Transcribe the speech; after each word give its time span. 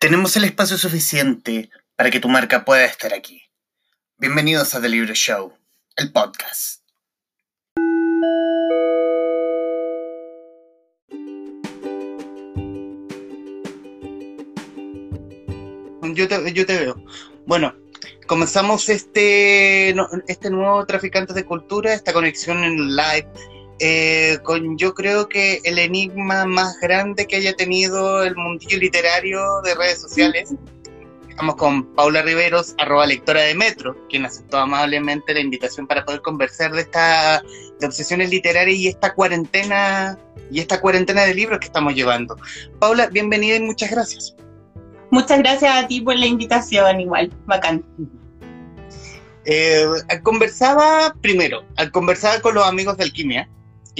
Tenemos 0.00 0.34
el 0.38 0.44
espacio 0.44 0.78
suficiente 0.78 1.68
para 1.94 2.10
que 2.10 2.20
tu 2.20 2.28
marca 2.30 2.64
pueda 2.64 2.86
estar 2.86 3.12
aquí. 3.12 3.42
Bienvenidos 4.16 4.74
a 4.74 4.80
The 4.80 4.88
Libro 4.88 5.12
Show, 5.12 5.52
el 5.94 6.10
podcast. 6.10 6.80
Yo 16.14 16.28
te, 16.28 16.52
yo 16.54 16.64
te 16.64 16.78
veo. 16.78 17.04
Bueno, 17.44 17.74
comenzamos 18.26 18.88
este, 18.88 19.94
este 20.28 20.50
nuevo 20.50 20.86
Traficantes 20.86 21.36
de 21.36 21.44
Cultura, 21.44 21.92
esta 21.92 22.14
conexión 22.14 22.64
en 22.64 22.96
live, 22.96 23.28
eh, 23.82 24.38
con 24.42 24.76
yo 24.76 24.92
creo 24.92 25.26
que 25.26 25.62
el 25.64 25.78
enigma 25.78 26.44
más 26.44 26.78
grande 26.82 27.26
que 27.26 27.36
haya 27.36 27.54
tenido 27.54 28.22
el 28.22 28.36
mundillo 28.36 28.78
literario 28.78 29.62
de 29.62 29.74
redes 29.74 30.02
sociales. 30.02 30.54
Estamos 31.30 31.56
con 31.56 31.86
Paula 31.94 32.20
Riveros, 32.20 32.74
arroba 32.76 33.06
lectora 33.06 33.40
de 33.40 33.54
Metro, 33.54 33.96
quien 34.10 34.26
aceptó 34.26 34.58
amablemente 34.58 35.32
la 35.32 35.40
invitación 35.40 35.86
para 35.86 36.04
poder 36.04 36.20
conversar 36.20 36.72
de 36.72 36.82
esta 36.82 37.42
de 37.80 37.86
obsesiones 37.86 38.28
literarias 38.28 38.76
y 38.76 38.88
esta 38.88 39.14
cuarentena 39.14 40.18
y 40.50 40.60
esta 40.60 40.78
cuarentena 40.82 41.22
de 41.22 41.34
libros 41.34 41.58
que 41.60 41.66
estamos 41.66 41.94
llevando. 41.94 42.36
Paula, 42.78 43.06
bienvenida 43.06 43.56
y 43.56 43.60
muchas 43.60 43.90
gracias. 43.90 44.36
Muchas 45.10 45.38
gracias 45.38 45.74
a 45.74 45.88
ti 45.88 46.02
por 46.02 46.18
la 46.18 46.26
invitación, 46.26 47.00
igual, 47.00 47.32
bacán. 47.46 47.82
Eh, 49.46 49.86
conversaba 50.22 51.14
primero, 51.22 51.64
conversaba 51.92 52.40
con 52.40 52.54
los 52.54 52.66
amigos 52.66 52.98
de 52.98 53.04
Alquimia 53.04 53.48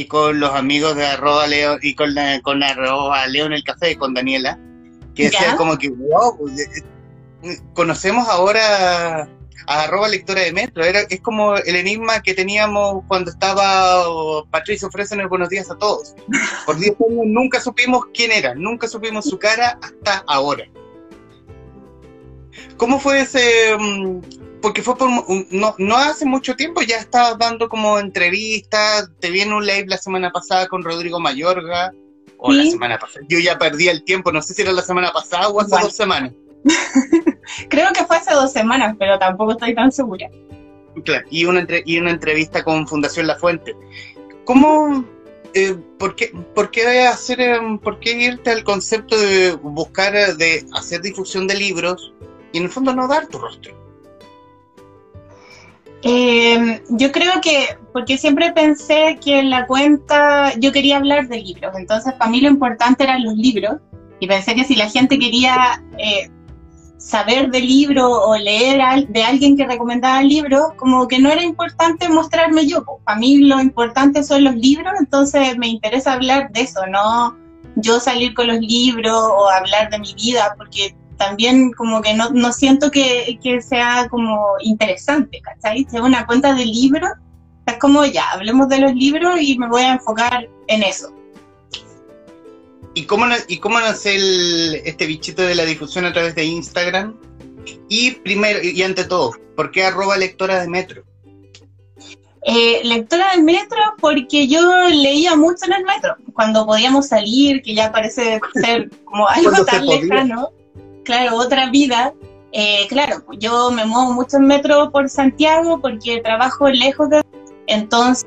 y 0.00 0.06
con 0.06 0.40
los 0.40 0.50
amigos 0.54 0.96
de 0.96 1.06
arroba 1.06 1.46
Leo 1.46 1.78
y 1.82 1.94
con, 1.94 2.14
con 2.42 2.62
arroba 2.62 3.26
Leo 3.26 3.44
en 3.44 3.52
el 3.52 3.62
café 3.62 3.96
con 3.96 4.14
Daniela, 4.14 4.58
que 5.14 5.24
decía 5.24 5.56
como 5.56 5.76
que, 5.76 5.90
wow, 5.90 6.38
conocemos 7.74 8.26
ahora 8.28 9.28
a 9.66 9.82
arroba 9.82 10.08
lectora 10.08 10.40
de 10.40 10.54
metro, 10.54 10.82
Era, 10.82 11.00
es 11.00 11.20
como 11.20 11.54
el 11.54 11.76
enigma 11.76 12.22
que 12.22 12.32
teníamos 12.32 13.04
cuando 13.08 13.30
estaba 13.30 14.04
Patricio 14.50 14.88
ofrecen 14.88 15.20
el 15.20 15.28
buenos 15.28 15.50
días 15.50 15.70
a 15.70 15.76
todos. 15.76 16.14
Por 16.64 16.78
10 16.78 16.92
años 16.92 17.26
nunca 17.26 17.60
supimos 17.60 18.04
quién 18.14 18.32
era, 18.32 18.54
nunca 18.54 18.88
supimos 18.88 19.26
su 19.26 19.38
cara 19.38 19.78
hasta 19.82 20.24
ahora. 20.26 20.64
¿Cómo 22.78 22.98
fue 22.98 23.20
ese, 23.20 23.76
mm, 23.78 24.20
porque 24.60 24.82
fue 24.82 24.96
por 24.96 25.10
no, 25.50 25.74
no 25.78 25.96
hace 25.96 26.24
mucho 26.24 26.56
tiempo 26.56 26.82
ya 26.82 26.96
estabas 26.96 27.38
dando 27.38 27.68
como 27.68 27.98
entrevistas, 27.98 29.10
te 29.18 29.30
vi 29.30 29.40
en 29.40 29.52
un 29.52 29.66
live 29.66 29.86
la 29.86 29.98
semana 29.98 30.30
pasada 30.30 30.66
con 30.68 30.82
Rodrigo 30.82 31.20
Mayorga, 31.20 31.92
o 32.38 32.52
la 32.52 32.64
semana 32.64 32.98
pasada, 32.98 33.24
yo 33.28 33.38
ya 33.38 33.58
perdí 33.58 33.88
el 33.88 34.02
tiempo, 34.02 34.32
no 34.32 34.40
sé 34.40 34.54
si 34.54 34.62
era 34.62 34.72
la 34.72 34.82
semana 34.82 35.12
pasada 35.12 35.48
o 35.48 35.60
hace 35.60 35.76
dos 35.80 35.94
semanas. 35.94 36.32
Creo 37.68 37.92
que 37.92 38.04
fue 38.04 38.16
hace 38.16 38.32
dos 38.32 38.52
semanas, 38.52 38.96
pero 38.98 39.18
tampoco 39.18 39.52
estoy 39.52 39.74
tan 39.74 39.92
segura. 39.92 40.28
Claro, 41.04 41.26
y 41.30 41.44
una, 41.44 41.66
y 41.84 41.98
una 41.98 42.10
entrevista 42.10 42.64
con 42.64 42.86
Fundación 42.86 43.26
La 43.26 43.36
Fuente. 43.36 43.76
¿Cómo, 44.44 45.04
eh, 45.54 45.76
por, 45.98 46.16
qué, 46.16 46.32
por, 46.54 46.70
qué 46.70 47.06
hacer, 47.06 47.40
em, 47.40 47.78
por 47.78 48.00
qué 48.00 48.12
irte 48.12 48.50
al 48.50 48.64
concepto 48.64 49.18
de 49.18 49.52
buscar, 49.52 50.12
de 50.36 50.66
hacer 50.74 51.00
difusión 51.02 51.46
de 51.46 51.54
libros 51.54 52.12
y 52.52 52.58
en 52.58 52.64
el 52.64 52.70
fondo 52.70 52.94
no 52.94 53.06
dar 53.06 53.26
tu 53.28 53.38
rostro? 53.38 53.79
Eh, 56.02 56.82
yo 56.90 57.12
creo 57.12 57.40
que, 57.42 57.76
porque 57.92 58.16
siempre 58.16 58.52
pensé 58.52 59.18
que 59.22 59.40
en 59.40 59.50
la 59.50 59.66
cuenta 59.66 60.54
yo 60.58 60.72
quería 60.72 60.96
hablar 60.96 61.28
de 61.28 61.42
libros, 61.42 61.74
entonces 61.76 62.14
para 62.14 62.30
mí 62.30 62.40
lo 62.40 62.48
importante 62.48 63.04
eran 63.04 63.22
los 63.22 63.34
libros 63.34 63.76
y 64.18 64.26
pensé 64.26 64.54
que 64.54 64.64
si 64.64 64.76
la 64.76 64.88
gente 64.88 65.18
quería 65.18 65.82
eh, 65.98 66.30
saber 66.96 67.50
de 67.50 67.60
libro 67.60 68.10
o 68.10 68.36
leer 68.36 69.08
de 69.08 69.22
alguien 69.22 69.58
que 69.58 69.66
recomendaba 69.66 70.22
libros, 70.22 70.72
como 70.76 71.06
que 71.06 71.18
no 71.18 71.30
era 71.30 71.42
importante 71.42 72.08
mostrarme 72.08 72.66
yo, 72.66 72.82
para 73.04 73.18
mí 73.18 73.38
lo 73.38 73.60
importante 73.60 74.22
son 74.22 74.44
los 74.44 74.54
libros, 74.54 74.92
entonces 74.98 75.58
me 75.58 75.68
interesa 75.68 76.14
hablar 76.14 76.50
de 76.52 76.62
eso, 76.62 76.86
no 76.86 77.36
yo 77.76 78.00
salir 78.00 78.34
con 78.34 78.48
los 78.48 78.58
libros 78.58 79.14
o 79.14 79.48
hablar 79.48 79.90
de 79.90 79.98
mi 79.98 80.14
vida, 80.14 80.54
porque 80.56 80.94
también 81.20 81.70
como 81.72 82.00
que 82.00 82.14
no, 82.14 82.30
no 82.30 82.50
siento 82.50 82.90
que, 82.90 83.38
que, 83.42 83.60
sea 83.60 84.08
como 84.08 84.54
interesante, 84.60 85.42
¿cachai? 85.42 85.86
Si 85.90 85.96
es 85.96 86.02
una 86.02 86.26
cuenta 86.26 86.54
de 86.54 86.64
libros, 86.64 87.10
es 87.66 87.76
como 87.76 88.06
ya, 88.06 88.30
hablemos 88.30 88.70
de 88.70 88.78
los 88.78 88.94
libros 88.94 89.38
y 89.38 89.58
me 89.58 89.68
voy 89.68 89.82
a 89.82 89.92
enfocar 89.92 90.48
en 90.68 90.82
eso. 90.82 91.12
¿Y 92.94 93.04
cómo, 93.04 93.26
y 93.48 93.58
cómo 93.58 93.78
nace 93.78 94.16
el, 94.16 94.80
este 94.86 95.06
bichito 95.06 95.42
de 95.42 95.54
la 95.54 95.66
difusión 95.66 96.06
a 96.06 96.12
través 96.14 96.34
de 96.34 96.44
Instagram? 96.44 97.14
Y 97.90 98.12
primero, 98.12 98.58
y 98.62 98.82
ante 98.82 99.04
todo, 99.04 99.32
¿por 99.56 99.70
qué 99.72 99.84
arroba 99.84 100.16
lectora 100.16 100.58
de 100.62 100.68
metro? 100.68 101.04
Eh, 102.46 102.80
lectora 102.82 103.32
del 103.32 103.44
metro 103.44 103.78
porque 104.00 104.48
yo 104.48 104.88
leía 104.88 105.36
mucho 105.36 105.66
en 105.66 105.74
el 105.74 105.84
metro, 105.84 106.16
cuando 106.32 106.64
podíamos 106.64 107.08
salir, 107.08 107.60
que 107.60 107.74
ya 107.74 107.92
parece 107.92 108.40
ser 108.54 108.88
como 109.04 109.28
algo 109.28 109.66
tan 109.66 109.84
lejano 109.86 110.50
claro, 111.10 111.36
otra 111.36 111.70
vida. 111.70 112.14
Eh, 112.52 112.86
claro, 112.88 113.24
yo 113.38 113.70
me 113.72 113.84
muevo 113.84 114.12
mucho 114.12 114.36
en 114.36 114.46
metro 114.46 114.90
por 114.92 115.08
Santiago 115.08 115.80
porque 115.80 116.20
trabajo 116.22 116.68
lejos 116.68 117.10
de... 117.10 117.22
Entonces 117.66 118.24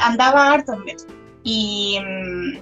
andaba 0.00 0.52
harto 0.52 0.74
en 0.74 0.84
metro. 0.84 1.06
Y 1.44 1.98
mm, 1.98 2.58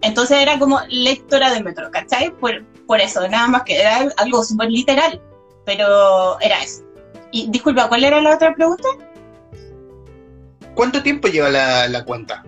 entonces 0.00 0.38
era 0.38 0.58
como 0.58 0.80
lectora 0.88 1.52
de 1.52 1.62
metro, 1.62 1.90
¿cachai? 1.90 2.30
Por, 2.30 2.64
por 2.86 3.00
eso, 3.00 3.28
nada 3.28 3.46
más 3.48 3.62
que 3.64 3.78
era 3.78 4.08
algo 4.16 4.42
súper 4.42 4.70
literal, 4.70 5.20
pero 5.66 6.40
era 6.40 6.62
eso. 6.62 6.82
Y 7.30 7.50
disculpa, 7.50 7.88
¿cuál 7.88 8.04
era 8.04 8.22
la 8.22 8.36
otra 8.36 8.54
pregunta? 8.54 8.88
¿Cuánto 10.74 11.02
tiempo 11.02 11.28
lleva 11.28 11.50
la, 11.50 11.88
la 11.88 12.04
cuenta? 12.04 12.42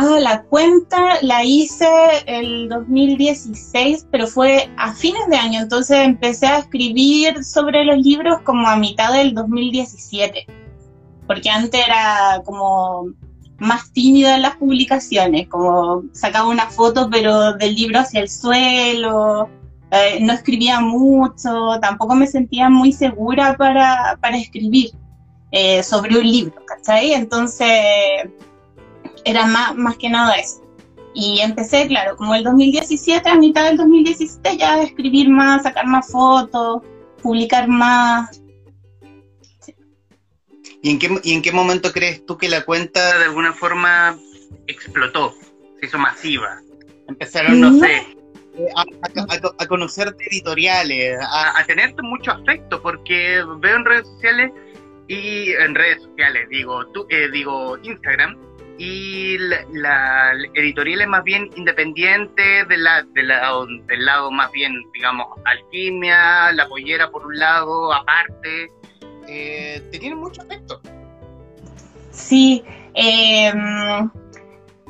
Ah, 0.00 0.20
la 0.20 0.42
cuenta 0.42 1.20
la 1.22 1.42
hice 1.42 1.88
el 2.26 2.68
2016, 2.68 4.06
pero 4.12 4.28
fue 4.28 4.70
a 4.76 4.92
fines 4.92 5.26
de 5.26 5.36
año, 5.36 5.60
entonces 5.60 5.98
empecé 5.98 6.46
a 6.46 6.58
escribir 6.58 7.42
sobre 7.42 7.84
los 7.84 7.98
libros 7.98 8.38
como 8.44 8.68
a 8.68 8.76
mitad 8.76 9.12
del 9.12 9.34
2017, 9.34 10.46
porque 11.26 11.50
antes 11.50 11.84
era 11.84 12.40
como 12.44 13.06
más 13.58 13.92
tímida 13.92 14.36
en 14.36 14.42
las 14.42 14.54
publicaciones, 14.54 15.48
como 15.48 16.04
sacaba 16.12 16.48
una 16.48 16.68
foto 16.70 17.10
pero 17.10 17.54
del 17.54 17.74
libro 17.74 17.98
hacia 17.98 18.20
el 18.20 18.28
suelo, 18.28 19.48
eh, 19.90 20.18
no 20.20 20.32
escribía 20.32 20.78
mucho, 20.78 21.80
tampoco 21.82 22.14
me 22.14 22.28
sentía 22.28 22.70
muy 22.70 22.92
segura 22.92 23.56
para, 23.56 24.16
para 24.20 24.38
escribir 24.38 24.92
eh, 25.50 25.82
sobre 25.82 26.16
un 26.16 26.30
libro, 26.30 26.54
¿cachai? 26.66 27.14
Entonces 27.14 27.66
era 29.28 29.46
más, 29.46 29.76
más 29.76 29.96
que 29.98 30.08
nada 30.08 30.34
eso. 30.36 30.62
Y 31.14 31.40
empecé, 31.40 31.86
claro, 31.86 32.16
como 32.16 32.34
el 32.34 32.44
2017, 32.44 33.28
a 33.28 33.34
mitad 33.34 33.66
del 33.66 33.76
2017, 33.76 34.56
ya 34.56 34.74
a 34.74 34.82
escribir 34.82 35.28
más, 35.28 35.64
sacar 35.64 35.86
más 35.86 36.10
fotos, 36.10 36.82
publicar 37.22 37.68
más. 37.68 38.40
¿Y, 40.82 40.90
en 40.90 40.98
qué, 40.98 41.20
¿Y 41.24 41.34
en 41.34 41.42
qué 41.42 41.52
momento 41.52 41.92
crees 41.92 42.24
tú 42.24 42.38
que 42.38 42.48
la 42.48 42.64
cuenta 42.64 43.18
de 43.18 43.24
alguna 43.24 43.52
forma 43.52 44.16
explotó, 44.66 45.34
se 45.80 45.86
hizo 45.86 45.98
masiva? 45.98 46.62
Empezaron, 47.08 47.60
no, 47.60 47.78
sé, 47.78 48.16
a, 49.58 49.66
conocerte 49.66 50.24
editoriales, 50.30 51.18
a, 51.20 51.58
a, 51.58 51.64
tenerte 51.64 52.00
mucho 52.02 52.32
afecto, 52.32 52.80
porque 52.80 53.42
veo 53.60 53.76
en 53.76 53.84
redes 53.84 54.06
sociales 54.06 54.52
y 55.08 55.52
en 55.52 55.74
redes 55.74 56.02
sociales, 56.02 56.48
digo, 56.48 56.86
tú, 56.88 57.06
eh, 57.08 57.28
digo 57.32 57.76
Instagram, 57.82 58.36
y 58.78 59.36
la, 59.72 60.32
editorial 60.54 61.00
es 61.00 61.08
más 61.08 61.24
bien 61.24 61.50
independiente 61.56 62.64
de 62.64 62.76
la, 62.78 63.02
de 63.02 63.24
la, 63.24 63.52
del 63.86 64.04
lado 64.04 64.30
más 64.30 64.52
bien, 64.52 64.72
digamos, 64.94 65.26
alquimia, 65.44 66.52
la 66.52 66.68
pollera 66.68 67.10
por 67.10 67.26
un 67.26 67.36
lado, 67.36 67.92
aparte, 67.92 68.70
eh, 69.26 69.82
te 69.90 69.98
tiene 69.98 70.14
mucho 70.14 70.42
afecto. 70.42 70.80
Sí, 72.12 72.62
em, 72.94 74.10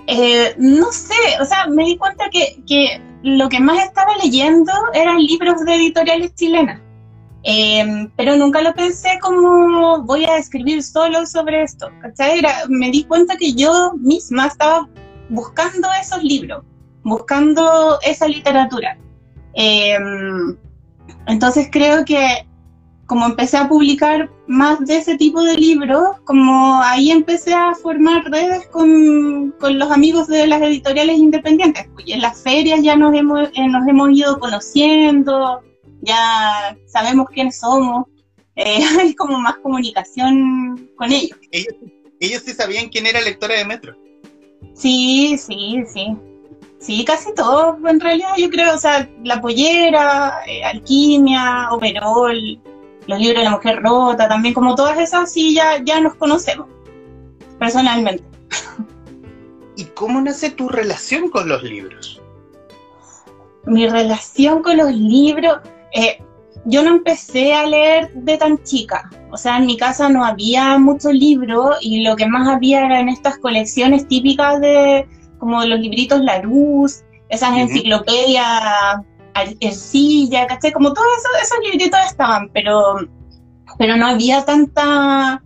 eh, 0.07 0.55
no 0.59 0.93
sé, 0.93 1.15
o 1.41 1.45
sea, 1.47 1.67
me 1.67 1.85
di 1.85 1.97
cuenta 1.97 2.29
que, 2.31 2.63
que 2.67 3.01
lo 3.23 3.49
que 3.49 3.59
más 3.59 3.83
estaba 3.83 4.17
leyendo 4.23 4.73
eran 4.93 5.19
libros 5.19 5.65
de 5.65 5.75
editoriales 5.75 6.35
chilenas. 6.35 6.81
Em, 7.51 8.11
pero 8.15 8.37
nunca 8.37 8.61
lo 8.61 8.75
pensé 8.75 9.19
como 9.23 10.03
voy 10.03 10.27
a 10.27 10.37
escribir 10.37 10.83
solo 10.83 11.25
sobre 11.25 11.63
esto. 11.63 11.89
me 12.69 12.91
di 12.91 13.05
cuenta 13.05 13.39
que 13.39 13.55
yo 13.55 13.95
misma 13.97 14.49
estaba 14.49 14.87
buscando 15.31 15.89
esos 15.99 16.23
libros, 16.23 16.63
buscando 17.05 17.99
esa 18.03 18.29
literatura. 18.29 18.99
Em, 19.55 20.59
entonces 21.27 21.69
creo 21.73 22.05
que 22.05 22.47
como 23.07 23.25
empecé 23.25 23.57
a 23.57 23.67
publicar 23.67 24.31
más 24.47 24.81
de 24.81 24.99
ese 24.99 25.17
tipo 25.17 25.43
de 25.43 25.57
libros, 25.57 26.21
como 26.25 26.83
ahí 26.83 27.11
empecé 27.11 27.55
a 27.55 27.73
formar 27.75 28.31
redes 28.31 28.67
con, 28.67 29.55
con 29.59 29.79
los 29.79 29.91
amigos 29.91 30.27
de 30.29 30.47
las 30.47 30.61
editoriales 30.61 31.17
independientes. 31.17 31.89
Y 32.05 32.13
en 32.13 32.21
las 32.21 32.43
ferias 32.43 32.83
ya 32.83 32.95
nos 32.95 33.15
hemos, 33.15 33.49
eh, 33.55 33.69
nos 33.69 33.89
hemos 33.89 34.11
ido 34.11 34.39
conociendo, 34.39 35.63
ya 36.03 36.77
sabemos 36.87 37.29
quiénes 37.31 37.59
somos, 37.59 38.07
eh, 38.57 38.81
hay 39.01 39.15
como 39.15 39.39
más 39.39 39.57
comunicación 39.59 40.91
con 40.97 41.13
ellos. 41.13 41.39
ellos. 41.51 41.75
Ellos 42.21 42.43
sí 42.45 42.53
sabían 42.53 42.89
quién 42.89 43.07
era 43.07 43.21
lectora 43.21 43.55
de 43.55 43.65
Metro. 43.65 43.97
Sí, 44.75 45.39
sí, 45.39 45.85
sí. 45.87 46.17
Sí, 46.81 47.05
casi 47.05 47.35
todos, 47.35 47.77
en 47.89 47.99
realidad, 47.99 48.35
yo 48.37 48.49
creo, 48.51 48.75
o 48.75 48.79
sea, 48.79 49.09
La 49.25 49.41
Pollera, 49.41 50.41
eh, 50.47 50.63
Alquimia, 50.63 51.69
Overol, 51.73 52.61
los 53.09 53.19
libros 53.19 53.39
de 53.39 53.45
la 53.45 53.51
mujer 53.51 53.83
rota, 53.83 54.29
también 54.29 54.55
como 54.55 54.77
todas 54.77 54.97
esas, 54.99 55.33
sí, 55.33 55.55
ya, 55.55 55.83
ya 55.83 56.01
nos 56.01 56.15
conocemos, 56.15 56.69
personalmente. 57.59 58.23
¿Y 59.77 59.85
cómo 59.87 60.21
nace 60.21 60.51
tu 60.51 60.69
relación 60.69 61.31
con 61.31 61.49
los 61.49 61.65
libros? 61.65 62.21
Mi 63.65 63.89
relación 63.89 64.63
con 64.63 64.77
los 64.77 64.93
libros, 64.93 65.59
eh, 65.93 66.19
yo 66.65 66.83
no 66.83 66.91
empecé 66.91 67.55
a 67.55 67.67
leer 67.67 68.13
de 68.15 68.37
tan 68.37 68.63
chica, 68.63 69.09
o 69.31 69.37
sea, 69.37 69.59
en 69.59 69.67
mi 69.67 69.77
casa 69.77 70.09
no 70.09 70.25
había 70.25 70.77
muchos 70.79 71.13
libros 71.13 71.77
y 71.81 72.03
lo 72.03 72.17
que 72.17 72.27
más 72.27 72.49
había 72.49 72.85
eran 72.85 73.09
estas 73.09 73.39
colecciones 73.39 74.07
típicas 74.09 74.61
de 74.61 75.07
como 75.39 75.65
los 75.65 75.79
libritos 75.79 76.21
Larousse, 76.21 77.05
esas 77.29 77.51
Ujú. 77.51 77.61
enciclopedias 77.61 79.03
Ercilla, 79.61 80.47
¿cachai? 80.47 80.73
Como 80.73 80.93
todos 80.93 81.07
esos, 81.19 81.43
esos 81.43 81.59
libritos 81.71 82.01
estaban, 82.07 82.51
pero, 82.53 82.97
pero 83.79 83.97
no 83.97 84.09
había 84.09 84.45
tanta, 84.45 85.41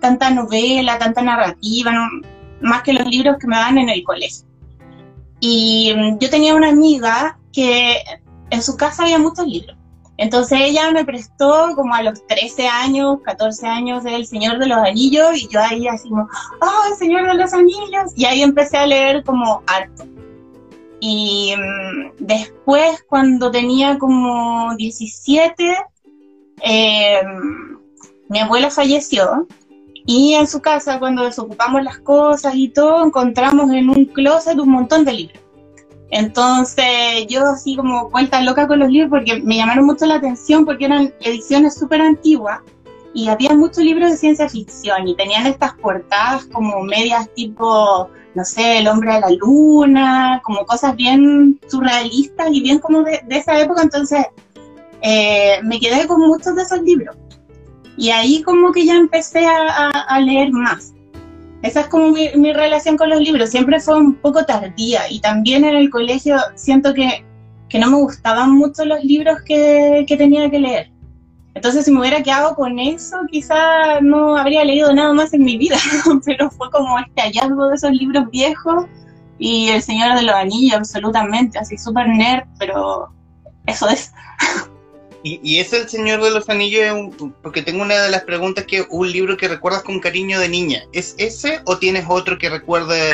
tanta 0.00 0.28
novela, 0.30 0.98
tanta 0.98 1.22
narrativa, 1.22 1.90
no- 1.92 2.28
más 2.60 2.82
que 2.82 2.92
los 2.92 3.06
libros 3.06 3.36
que 3.40 3.46
me 3.46 3.56
daban 3.56 3.78
en 3.78 3.88
el 3.88 4.02
colegio. 4.04 4.46
Y 5.40 5.94
mm, 5.96 6.18
yo 6.18 6.28
tenía 6.28 6.54
una 6.54 6.68
amiga 6.68 7.38
que 7.52 8.02
en 8.50 8.62
su 8.62 8.76
casa 8.76 9.04
había 9.04 9.18
muchos 9.18 9.46
libros. 9.46 9.77
Entonces 10.18 10.58
ella 10.60 10.90
me 10.90 11.04
prestó 11.04 11.74
como 11.76 11.94
a 11.94 12.02
los 12.02 12.26
13 12.26 12.66
años, 12.66 13.18
14 13.22 13.66
años 13.66 14.04
El 14.04 14.26
Señor 14.26 14.58
de 14.58 14.66
los 14.66 14.78
Anillos 14.78 15.36
y 15.36 15.48
yo 15.48 15.60
ahí 15.60 15.86
así 15.86 16.08
como, 16.08 16.28
¡ah, 16.60 16.82
El 16.90 16.96
Señor 16.96 17.26
de 17.26 17.34
los 17.34 17.52
Anillos! 17.54 18.12
Y 18.16 18.24
ahí 18.24 18.42
empecé 18.42 18.76
a 18.76 18.86
leer 18.86 19.22
como 19.22 19.62
harto. 19.66 20.04
Y 21.00 21.54
mm, 21.56 22.16
después, 22.18 23.04
cuando 23.08 23.52
tenía 23.52 23.96
como 23.96 24.74
17, 24.76 25.76
eh, 26.62 27.20
mi 28.28 28.40
abuela 28.40 28.70
falleció 28.70 29.46
y 30.04 30.34
en 30.34 30.48
su 30.48 30.60
casa, 30.60 30.98
cuando 30.98 31.22
desocupamos 31.22 31.84
las 31.84 31.98
cosas 31.98 32.54
y 32.56 32.70
todo, 32.70 33.04
encontramos 33.04 33.70
en 33.70 33.90
un 33.90 34.06
closet 34.06 34.58
un 34.58 34.70
montón 34.70 35.04
de 35.04 35.12
libros. 35.12 35.42
Entonces 36.10 37.26
yo 37.28 37.46
así 37.46 37.76
como 37.76 38.08
vuelta 38.08 38.40
loca 38.40 38.66
con 38.66 38.78
los 38.78 38.90
libros 38.90 39.10
porque 39.10 39.42
me 39.42 39.56
llamaron 39.56 39.84
mucho 39.84 40.06
la 40.06 40.16
atención 40.16 40.64
porque 40.64 40.86
eran 40.86 41.12
ediciones 41.20 41.74
súper 41.74 42.00
antiguas 42.00 42.60
y 43.12 43.28
había 43.28 43.54
muchos 43.54 43.84
libros 43.84 44.10
de 44.10 44.16
ciencia 44.16 44.48
ficción 44.48 45.06
y 45.06 45.16
tenían 45.16 45.46
estas 45.46 45.74
portadas 45.74 46.46
como 46.46 46.82
medias 46.82 47.28
tipo, 47.34 48.08
no 48.34 48.44
sé, 48.44 48.78
el 48.78 48.88
hombre 48.88 49.14
de 49.14 49.20
la 49.20 49.30
luna, 49.30 50.40
como 50.44 50.64
cosas 50.64 50.96
bien 50.96 51.60
surrealistas 51.68 52.48
y 52.52 52.62
bien 52.62 52.78
como 52.78 53.02
de, 53.02 53.20
esa 53.28 53.60
época. 53.60 53.82
Entonces 53.82 54.24
eh, 55.02 55.58
me 55.62 55.78
quedé 55.78 56.06
con 56.06 56.20
muchos 56.20 56.54
de 56.56 56.62
esos 56.62 56.80
libros 56.82 57.16
y 57.96 58.10
ahí 58.10 58.42
como 58.42 58.72
que 58.72 58.86
ya 58.86 58.94
empecé 58.94 59.44
a 59.46 60.20
leer 60.20 60.52
más. 60.52 60.94
Esa 61.62 61.80
es 61.80 61.86
como 61.88 62.10
mi, 62.10 62.52
relación 62.52 62.96
con 62.96 63.10
los 63.10 63.20
libros. 63.20 63.50
Siempre 63.50 63.80
fue 63.80 63.96
un 63.98 64.14
poco 64.14 64.44
tardía 64.44 65.10
y 65.10 65.20
también 65.20 65.64
en 65.64 65.74
el 65.74 65.90
colegio 65.90 66.36
siento 66.54 66.94
que, 66.94 67.24
que 67.68 67.78
no 67.78 67.90
me 67.90 67.96
gustaban 67.96 68.52
mucho 68.52 68.84
los 68.84 69.02
libros 69.04 69.38
que, 69.44 70.04
que 70.06 70.16
tenía 70.16 70.48
que 70.50 70.60
leer. 70.60 70.92
Entonces 71.54 71.84
si 71.84 71.90
me 71.90 72.00
hubiera 72.00 72.22
quedado 72.22 72.54
con 72.54 72.78
eso, 72.78 73.16
quizá 73.30 74.00
no 74.00 74.36
habría 74.36 74.64
leído 74.64 74.92
nada 74.94 75.12
más 75.12 75.34
en 75.34 75.42
mi 75.42 75.58
vida, 75.58 75.76
pero 76.24 76.50
fue 76.50 76.70
como 76.70 76.98
este 77.00 77.20
hallazgo 77.20 77.68
de 77.68 77.74
esos 77.74 77.90
libros 77.90 78.30
viejos 78.30 78.86
y 79.38 79.68
El 79.68 79.82
Señor 79.82 80.16
de 80.16 80.22
los 80.22 80.34
Anillos, 80.34 80.78
absolutamente, 80.78 81.58
así 81.58 81.76
súper 81.76 82.08
nerd, 82.08 82.44
pero 82.58 83.08
eso 83.66 83.88
es. 83.88 84.12
Y, 85.22 85.40
y 85.42 85.58
es 85.58 85.72
El 85.72 85.88
Señor 85.88 86.22
de 86.22 86.30
los 86.30 86.48
Anillos, 86.48 87.14
porque 87.42 87.62
tengo 87.62 87.82
una 87.82 88.02
de 88.02 88.10
las 88.10 88.22
preguntas 88.22 88.64
que 88.64 88.86
un 88.88 89.10
libro 89.10 89.36
que 89.36 89.48
recuerdas 89.48 89.82
con 89.82 90.00
cariño 90.00 90.38
de 90.38 90.48
niña. 90.48 90.84
¿Es 90.92 91.14
ese 91.18 91.60
o 91.64 91.78
tienes 91.78 92.04
otro 92.08 92.38
que 92.38 92.48
recuerde 92.48 93.12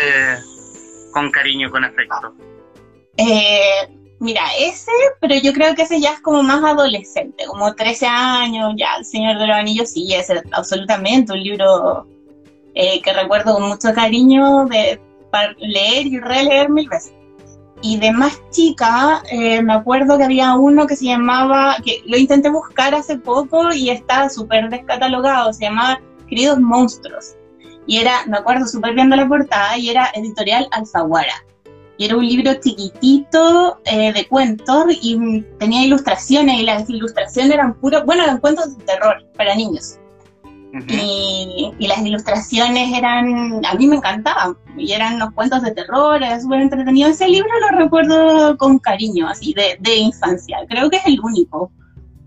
con 1.12 1.30
cariño, 1.30 1.70
con 1.70 1.84
afecto? 1.84 2.34
Eh, 3.16 3.88
mira, 4.18 4.42
ese, 4.58 4.90
pero 5.20 5.36
yo 5.36 5.52
creo 5.52 5.74
que 5.74 5.82
ese 5.82 6.00
ya 6.00 6.14
es 6.14 6.20
como 6.20 6.42
más 6.42 6.62
adolescente, 6.62 7.46
como 7.46 7.74
13 7.74 8.06
años, 8.06 8.74
ya 8.76 8.96
El 8.98 9.04
Señor 9.04 9.38
de 9.38 9.46
los 9.46 9.56
Anillos, 9.56 9.90
sí, 9.90 10.12
es 10.12 10.28
absolutamente 10.52 11.32
un 11.32 11.42
libro 11.42 12.06
eh, 12.74 13.00
que 13.00 13.12
recuerdo 13.12 13.54
con 13.54 13.68
mucho 13.68 13.94
cariño 13.94 14.66
de 14.66 15.00
para 15.30 15.52
leer 15.58 16.06
y 16.06 16.20
releer 16.20 16.68
mil 16.70 16.88
veces. 16.88 17.12
Y 17.86 17.98
de 17.98 18.12
más 18.12 18.40
chica, 18.48 19.22
eh, 19.30 19.60
me 19.60 19.74
acuerdo 19.74 20.16
que 20.16 20.24
había 20.24 20.54
uno 20.54 20.86
que 20.86 20.96
se 20.96 21.04
llamaba, 21.04 21.76
que 21.84 22.02
lo 22.06 22.16
intenté 22.16 22.48
buscar 22.48 22.94
hace 22.94 23.18
poco 23.18 23.74
y 23.74 23.90
está 23.90 24.30
súper 24.30 24.70
descatalogado, 24.70 25.52
se 25.52 25.64
llamaba 25.64 26.00
Queridos 26.26 26.58
Monstruos. 26.60 27.34
Y 27.86 27.98
era, 27.98 28.24
me 28.26 28.38
acuerdo 28.38 28.66
súper 28.66 28.94
bien 28.94 29.10
de 29.10 29.18
la 29.18 29.28
portada, 29.28 29.76
y 29.76 29.90
era 29.90 30.10
editorial 30.14 30.66
Alfaguara. 30.70 31.44
Y 31.98 32.06
era 32.06 32.16
un 32.16 32.26
libro 32.26 32.54
chiquitito 32.54 33.78
eh, 33.84 34.14
de 34.14 34.26
cuentos 34.28 34.86
y 35.02 35.42
tenía 35.58 35.84
ilustraciones 35.84 36.60
y 36.60 36.62
las 36.62 36.88
ilustraciones 36.88 37.52
eran 37.52 37.74
puros, 37.74 38.06
bueno, 38.06 38.22
eran 38.22 38.40
cuentos 38.40 38.78
de 38.78 38.84
terror 38.84 39.26
para 39.36 39.54
niños. 39.54 39.98
Y, 40.88 41.72
y 41.78 41.86
las 41.86 41.98
ilustraciones 41.98 42.96
eran, 42.96 43.64
a 43.64 43.74
mí 43.74 43.86
me 43.86 43.96
encantaban, 43.96 44.56
y 44.76 44.92
eran 44.92 45.14
unos 45.14 45.32
cuentos 45.32 45.62
de 45.62 45.70
terror, 45.70 46.22
era 46.22 46.40
súper 46.40 46.62
entretenido. 46.62 47.08
Ese 47.08 47.28
libro 47.28 47.48
lo 47.60 47.78
recuerdo 47.78 48.56
con 48.58 48.78
cariño, 48.78 49.28
así, 49.28 49.54
de, 49.54 49.76
de 49.80 49.96
infancia. 49.96 50.58
Creo 50.68 50.90
que 50.90 50.96
es 50.96 51.06
el 51.06 51.20
único. 51.20 51.70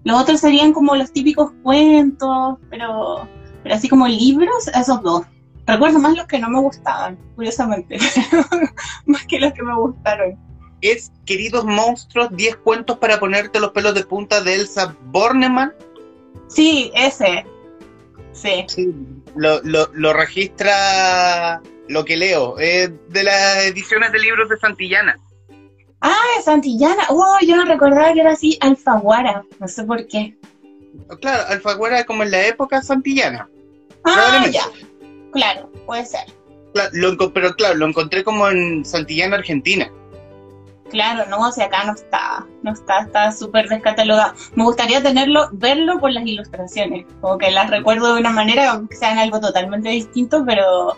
Los 0.04 0.22
otros 0.22 0.40
serían 0.40 0.72
como 0.72 0.96
los 0.96 1.12
típicos 1.12 1.52
cuentos, 1.64 2.58
pero, 2.70 3.28
pero 3.64 3.76
así 3.76 3.90
como 3.90 4.08
libros, 4.08 4.70
esos 4.70 5.02
dos. 5.02 5.24
Recuerdo 5.66 6.00
más 6.00 6.16
los 6.16 6.28
que 6.28 6.40
no 6.40 6.50
me 6.50 6.62
gustaban, 6.62 7.18
curiosamente, 7.36 7.98
más 9.06 9.26
que 9.26 9.38
los 9.38 9.52
que 9.52 9.64
me 9.64 9.76
gustaron. 9.76 10.38
Es 10.80 11.12
Queridos 11.26 11.66
Monstruos, 11.66 12.30
10 12.32 12.56
cuentos 12.58 12.98
para 13.00 13.20
ponerte 13.20 13.60
los 13.60 13.72
pelos 13.72 13.94
de 13.94 14.06
punta 14.06 14.42
de 14.42 14.56
Elsa 14.56 14.96
Bornemann. 15.08 15.74
Sí, 16.48 16.92
ese. 16.96 17.46
Sí. 18.38 18.66
Sí, 18.68 18.94
lo, 19.36 19.62
lo, 19.64 19.90
lo 19.94 20.14
registra 20.14 21.62
lo 21.88 22.06
que 22.06 22.18
leo, 22.18 22.60
es 22.60 22.92
de 23.10 23.24
las 23.24 23.66
ediciones 23.66 24.12
de 24.12 24.20
libros 24.20 24.50
de 24.50 24.58
Santillana. 24.58 25.18
Ah, 26.02 26.42
Santillana. 26.44 27.04
Oh, 27.10 27.38
yo 27.42 27.56
no 27.56 27.66
recordaba 27.66 28.14
que 28.14 28.22
era 28.22 28.32
así 28.34 28.58
Alfaguara. 28.62 29.44
No 29.60 29.68
sé 29.68 29.84
por 29.84 30.06
qué. 30.08 30.38
Claro, 31.22 31.44
Alfaguara 31.50 32.04
como 32.06 32.24
en 32.24 32.32
la 32.32 32.46
época 32.46 32.82
santillana. 32.82 33.50
Ah, 34.04 34.46
ya. 34.52 34.66
Claro, 35.32 35.72
puede 35.86 36.06
ser. 36.06 36.22
Claro, 36.74 36.92
lo 36.94 37.34
pero 37.34 37.54
claro, 37.56 37.76
lo 37.76 37.88
encontré 37.88 38.24
como 38.24 38.48
en 38.50 38.86
Santillana, 38.86 39.38
Argentina. 39.38 39.92
Claro, 40.90 41.26
no, 41.30 41.40
o 41.48 41.52
sea, 41.52 41.66
acá 41.66 41.84
no 41.84 41.94
está, 41.94 42.46
no 42.64 42.72
está, 42.72 43.02
está 43.02 43.32
súper 43.32 43.68
descatalogado. 43.68 44.34
Me 44.56 44.64
gustaría 44.64 45.02
tenerlo, 45.04 45.50
verlo 45.52 46.00
por 46.00 46.12
las 46.12 46.26
ilustraciones, 46.26 47.06
como 47.22 47.38
que 47.38 47.52
las 47.52 47.70
recuerdo 47.70 48.14
de 48.14 48.22
una 48.22 48.30
manera, 48.30 48.72
aunque 48.72 48.96
sean 48.96 49.18
algo 49.18 49.40
totalmente 49.42 49.90
distinto, 49.90 50.44
pero, 50.46 50.96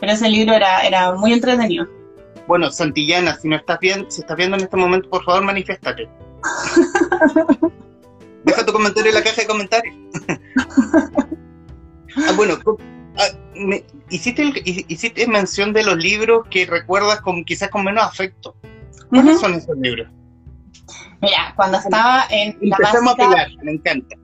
pero 0.00 0.12
ese 0.12 0.28
libro 0.28 0.54
era, 0.54 0.80
era 0.80 1.12
muy 1.12 1.32
entretenido. 1.32 1.86
Bueno, 2.48 2.70
Santillana, 2.70 3.36
si 3.36 3.48
no 3.48 3.56
estás 3.56 3.78
viendo, 3.78 4.10
si 4.10 4.22
estás 4.22 4.36
viendo 4.36 4.56
en 4.56 4.64
este 4.64 4.76
momento, 4.76 5.08
por 5.10 5.22
favor, 5.24 5.44
manifiéstate. 5.44 6.08
Deja 8.44 8.64
tu 8.64 8.72
comentario 8.72 9.10
en 9.10 9.14
la 9.14 9.22
caja 9.22 9.42
de 9.42 9.46
comentarios. 9.46 9.94
Ah, 12.16 12.32
bueno, 12.34 12.54
ah, 13.16 13.28
me- 13.54 13.84
hiciste, 14.10 14.42
el- 14.42 14.56
hi- 14.64 14.84
hiciste 14.88 15.24
mención 15.28 15.72
de 15.72 15.84
los 15.84 15.96
libros 15.96 16.46
que 16.50 16.66
recuerdas 16.66 17.20
con 17.20 17.44
quizás 17.44 17.68
con 17.68 17.84
menos 17.84 18.02
afecto. 18.02 18.56
¿Cuáles 19.08 19.40
son 19.40 19.54
esos 19.54 19.76
libros? 19.78 20.08
Mira, 21.20 21.52
cuando 21.56 21.78
estaba 21.78 22.24
en 22.30 22.56
la 22.60 22.76
Empezamos 22.76 23.14
a 23.14 23.16
básica, 23.16 23.28
pelar, 23.28 23.64
me 23.64 23.72
encanta. 23.72 24.16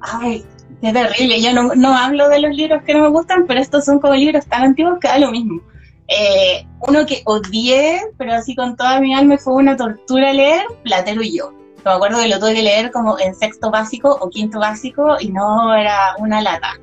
Ay, 0.00 0.44
qué 0.80 0.92
terrible, 0.92 1.40
yo 1.42 1.52
no, 1.52 1.74
no 1.74 1.96
hablo 1.96 2.28
de 2.28 2.40
los 2.40 2.56
libros 2.56 2.82
que 2.84 2.94
no 2.94 3.02
me 3.02 3.08
gustan, 3.08 3.46
pero 3.46 3.60
estos 3.60 3.84
son 3.84 4.00
como 4.00 4.14
libros 4.14 4.46
tan 4.46 4.62
antiguos 4.62 4.98
que 5.00 5.08
da 5.08 5.18
lo 5.18 5.30
mismo. 5.30 5.60
Eh, 6.08 6.66
uno 6.80 7.06
que 7.06 7.22
odié, 7.24 8.00
pero 8.18 8.34
así 8.34 8.56
con 8.56 8.76
toda 8.76 9.00
mi 9.00 9.14
alma 9.14 9.38
fue 9.38 9.54
una 9.54 9.76
tortura 9.76 10.32
leer, 10.32 10.64
Platero 10.82 11.22
y 11.22 11.36
yo. 11.38 11.52
Me 11.84 11.92
acuerdo 11.92 12.20
que 12.20 12.28
lo 12.28 12.38
tuve 12.40 12.54
que 12.54 12.62
leer 12.62 12.90
como 12.90 13.18
en 13.18 13.34
sexto 13.34 13.70
básico 13.70 14.18
o 14.20 14.28
quinto 14.28 14.58
básico 14.58 15.16
y 15.20 15.30
no 15.30 15.74
era 15.74 16.14
una 16.18 16.40
lata. 16.42 16.78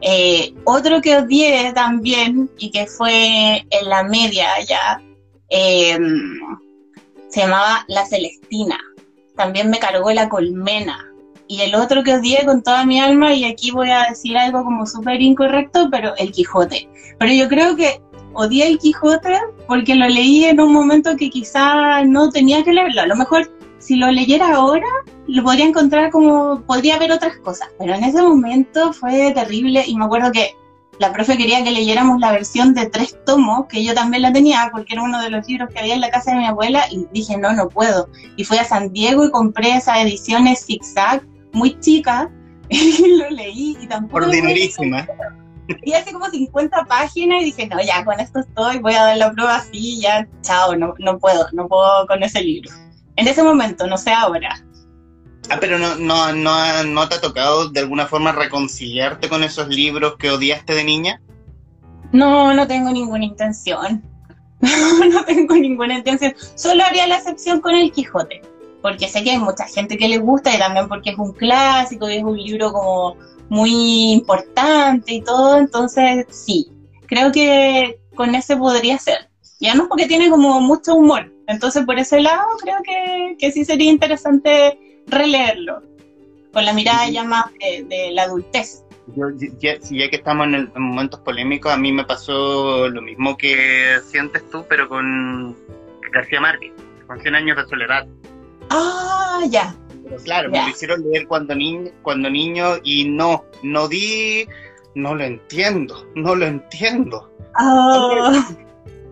Eh, 0.00 0.52
otro 0.64 1.00
que 1.00 1.16
odié 1.16 1.72
también 1.72 2.50
y 2.58 2.70
que 2.70 2.86
fue 2.86 3.64
en 3.70 3.88
la 3.88 4.02
media 4.02 4.48
ya, 4.66 5.00
eh, 5.48 5.98
se 7.36 7.42
llamaba 7.42 7.84
La 7.88 8.06
Celestina. 8.06 8.78
También 9.36 9.68
me 9.68 9.78
cargó 9.78 10.10
la 10.10 10.30
colmena. 10.30 11.12
Y 11.46 11.60
el 11.60 11.74
otro 11.74 12.02
que 12.02 12.14
odié 12.14 12.46
con 12.46 12.62
toda 12.62 12.86
mi 12.86 12.98
alma, 12.98 13.34
y 13.34 13.44
aquí 13.44 13.72
voy 13.72 13.90
a 13.90 14.06
decir 14.08 14.38
algo 14.38 14.64
como 14.64 14.86
súper 14.86 15.20
incorrecto, 15.20 15.88
pero 15.90 16.16
el 16.16 16.32
Quijote. 16.32 16.88
Pero 17.18 17.30
yo 17.30 17.46
creo 17.48 17.76
que 17.76 18.00
odié 18.32 18.66
el 18.68 18.78
Quijote 18.78 19.38
porque 19.68 19.94
lo 19.94 20.08
leí 20.08 20.46
en 20.46 20.62
un 20.62 20.72
momento 20.72 21.14
que 21.14 21.28
quizá 21.28 22.02
no 22.04 22.30
tenía 22.30 22.64
que 22.64 22.72
leerlo. 22.72 23.02
A 23.02 23.06
lo 23.06 23.16
mejor 23.16 23.52
si 23.80 23.96
lo 23.96 24.10
leyera 24.10 24.54
ahora, 24.54 24.88
lo 25.26 25.42
podría 25.44 25.66
encontrar 25.66 26.10
como, 26.10 26.62
podría 26.62 26.98
ver 26.98 27.12
otras 27.12 27.36
cosas, 27.40 27.68
pero 27.78 27.92
en 27.92 28.04
ese 28.04 28.22
momento 28.22 28.94
fue 28.94 29.32
terrible 29.32 29.84
y 29.86 29.94
me 29.94 30.06
acuerdo 30.06 30.32
que 30.32 30.56
la 30.98 31.12
profe 31.12 31.36
quería 31.36 31.62
que 31.62 31.70
leyéramos 31.70 32.20
la 32.20 32.32
versión 32.32 32.74
de 32.74 32.86
tres 32.86 33.16
tomos, 33.24 33.66
que 33.68 33.84
yo 33.84 33.94
también 33.94 34.22
la 34.22 34.32
tenía, 34.32 34.70
porque 34.72 34.94
era 34.94 35.02
uno 35.02 35.20
de 35.20 35.30
los 35.30 35.46
libros 35.46 35.70
que 35.70 35.78
había 35.78 35.94
en 35.94 36.00
la 36.00 36.10
casa 36.10 36.32
de 36.32 36.38
mi 36.38 36.46
abuela, 36.46 36.84
y 36.90 37.06
dije, 37.12 37.36
no, 37.36 37.52
no 37.52 37.68
puedo. 37.68 38.08
Y 38.36 38.44
fui 38.44 38.58
a 38.58 38.64
San 38.64 38.92
Diego 38.92 39.24
y 39.24 39.30
compré 39.30 39.76
esas 39.76 39.98
ediciones 39.98 40.64
zigzag, 40.64 41.22
muy 41.52 41.78
chicas, 41.80 42.28
y 42.68 43.16
lo 43.16 43.30
leí 43.30 43.76
y 43.80 43.86
tampoco... 43.86 44.24
Ordinerísima. 44.24 45.06
Y 45.82 45.92
hace 45.94 46.12
como 46.12 46.26
50 46.26 46.84
páginas 46.84 47.42
y 47.42 47.46
dije, 47.46 47.66
no, 47.66 47.82
ya 47.82 48.04
con 48.04 48.20
esto 48.20 48.40
estoy, 48.40 48.78
voy 48.78 48.94
a 48.94 49.02
dar 49.02 49.16
la 49.16 49.32
prueba 49.32 49.56
así, 49.56 50.00
ya, 50.00 50.26
chao, 50.40 50.76
no, 50.76 50.94
no 50.98 51.18
puedo, 51.18 51.46
no 51.52 51.66
puedo 51.66 52.06
con 52.06 52.22
ese 52.22 52.40
libro. 52.42 52.70
En 53.16 53.26
ese 53.26 53.42
momento, 53.42 53.86
no 53.86 53.98
sé 53.98 54.12
ahora. 54.12 54.62
Ah, 55.48 55.58
pero 55.60 55.78
no, 55.78 55.94
no, 55.96 56.32
no, 56.32 56.84
no 56.84 57.08
te 57.08 57.14
ha 57.14 57.20
tocado 57.20 57.68
de 57.68 57.80
alguna 57.80 58.06
forma 58.06 58.32
reconciliarte 58.32 59.28
con 59.28 59.44
esos 59.44 59.68
libros 59.68 60.16
que 60.18 60.30
odiaste 60.30 60.74
de 60.74 60.84
niña? 60.84 61.20
No, 62.12 62.52
no 62.52 62.66
tengo 62.66 62.90
ninguna 62.90 63.24
intención. 63.24 64.02
no 64.60 65.24
tengo 65.24 65.54
ninguna 65.54 65.98
intención. 65.98 66.34
Solo 66.54 66.82
haría 66.84 67.06
la 67.06 67.18
excepción 67.18 67.60
con 67.60 67.74
el 67.74 67.92
Quijote, 67.92 68.42
porque 68.82 69.08
sé 69.08 69.22
que 69.22 69.32
hay 69.32 69.38
mucha 69.38 69.66
gente 69.66 69.96
que 69.96 70.08
le 70.08 70.18
gusta 70.18 70.54
y 70.54 70.58
también 70.58 70.88
porque 70.88 71.10
es 71.10 71.18
un 71.18 71.32
clásico 71.32 72.08
y 72.10 72.16
es 72.16 72.24
un 72.24 72.36
libro 72.36 72.72
como 72.72 73.16
muy 73.48 74.12
importante 74.12 75.14
y 75.14 75.20
todo, 75.22 75.58
entonces 75.58 76.26
sí, 76.30 76.72
creo 77.06 77.30
que 77.30 78.00
con 78.16 78.34
ese 78.34 78.56
podría 78.56 78.98
ser. 78.98 79.30
Ya 79.60 79.74
no 79.74 79.88
porque 79.88 80.06
tiene 80.06 80.28
como 80.28 80.60
mucho 80.60 80.96
humor, 80.96 81.32
entonces 81.46 81.84
por 81.84 81.98
ese 81.98 82.20
lado 82.20 82.44
creo 82.60 82.76
que, 82.84 83.36
que 83.38 83.52
sí 83.52 83.64
sería 83.64 83.90
interesante 83.90 84.78
releerlo, 85.06 85.82
con 86.52 86.64
la 86.64 86.72
mirada 86.72 87.08
ya 87.08 87.24
más 87.24 87.46
de, 87.58 88.10
la 88.12 88.24
adultez. 88.24 88.84
Yo, 89.14 89.28
ya, 89.60 89.78
ya, 89.78 90.10
que 90.10 90.16
estamos 90.16 90.48
en, 90.48 90.54
el, 90.54 90.72
en, 90.74 90.82
momentos 90.82 91.20
polémicos, 91.20 91.72
a 91.72 91.76
mí 91.76 91.92
me 91.92 92.04
pasó 92.04 92.88
lo 92.88 93.00
mismo 93.02 93.36
que 93.36 93.98
sientes 94.04 94.48
tú, 94.50 94.64
pero 94.68 94.88
con 94.88 95.56
García 96.12 96.40
Márquez, 96.40 96.72
con 97.06 97.20
100 97.20 97.34
años 97.34 97.56
de 97.56 97.66
soledad. 97.66 98.06
Ah, 98.70 99.42
ya. 99.48 99.74
Pero 100.02 100.16
claro, 100.22 100.50
ya. 100.52 100.60
me 100.60 100.68
lo 100.68 100.74
hicieron 100.74 101.02
leer 101.02 101.26
cuando, 101.28 101.54
ni, 101.54 101.90
cuando 102.02 102.28
niño 102.30 102.76
y 102.82 103.08
no, 103.08 103.44
no 103.62 103.86
di, 103.86 104.48
no 104.96 105.14
lo 105.14 105.24
entiendo, 105.24 106.04
no 106.16 106.34
lo 106.34 106.46
entiendo. 106.46 107.30
Oh. 107.58 108.32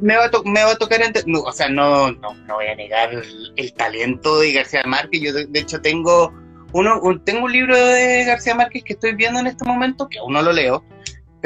Me 0.01 0.17
va, 0.17 0.25
a 0.25 0.31
me 0.45 0.65
va 0.65 0.73
a 0.73 0.77
tocar, 0.77 1.01
no, 1.27 1.41
o 1.41 1.53
sea, 1.53 1.69
no, 1.69 2.11
no, 2.13 2.35
no 2.35 2.55
voy 2.55 2.67
a 2.67 2.75
negar 2.75 3.15
el, 3.15 3.53
el, 3.57 3.73
talento 3.75 4.41
de 4.41 4.53
García 4.53 4.83
Márquez. 4.85 5.23
Yo, 5.23 5.33
de, 5.33 5.47
de 5.47 5.61
hecho, 5.61 5.81
tengo 5.81 6.33
uno, 6.73 7.01
un, 7.01 7.25
tengo 7.25 7.45
un 7.45 7.53
libro 7.53 7.77
de 7.77 8.25
García 8.25 8.55
Márquez 8.55 8.83
que 8.85 8.95
estoy 8.95 9.15
viendo 9.15 9.41
en 9.41 9.47
este 9.47 9.65
momento, 9.65 10.09
que 10.09 10.19
aún 10.19 10.33
no 10.33 10.43
lo 10.43 10.53
leo, 10.53 10.85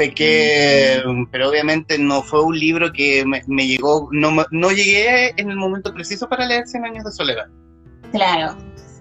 que, 0.07 1.03
mm. 1.05 1.25
pero 1.31 1.49
obviamente 1.49 1.99
no 1.99 2.23
fue 2.23 2.41
un 2.41 2.57
libro 2.57 2.93
que 2.93 3.25
me, 3.25 3.41
me 3.47 3.67
llegó, 3.67 4.07
no, 4.11 4.31
no 4.51 4.71
llegué 4.71 5.33
en 5.35 5.49
el 5.49 5.57
momento 5.57 5.93
preciso 5.93 6.29
para 6.29 6.47
leer 6.47 6.65
Cien 6.67 6.85
años 6.85 7.03
de 7.03 7.11
soledad. 7.11 7.47
Claro, 8.11 8.55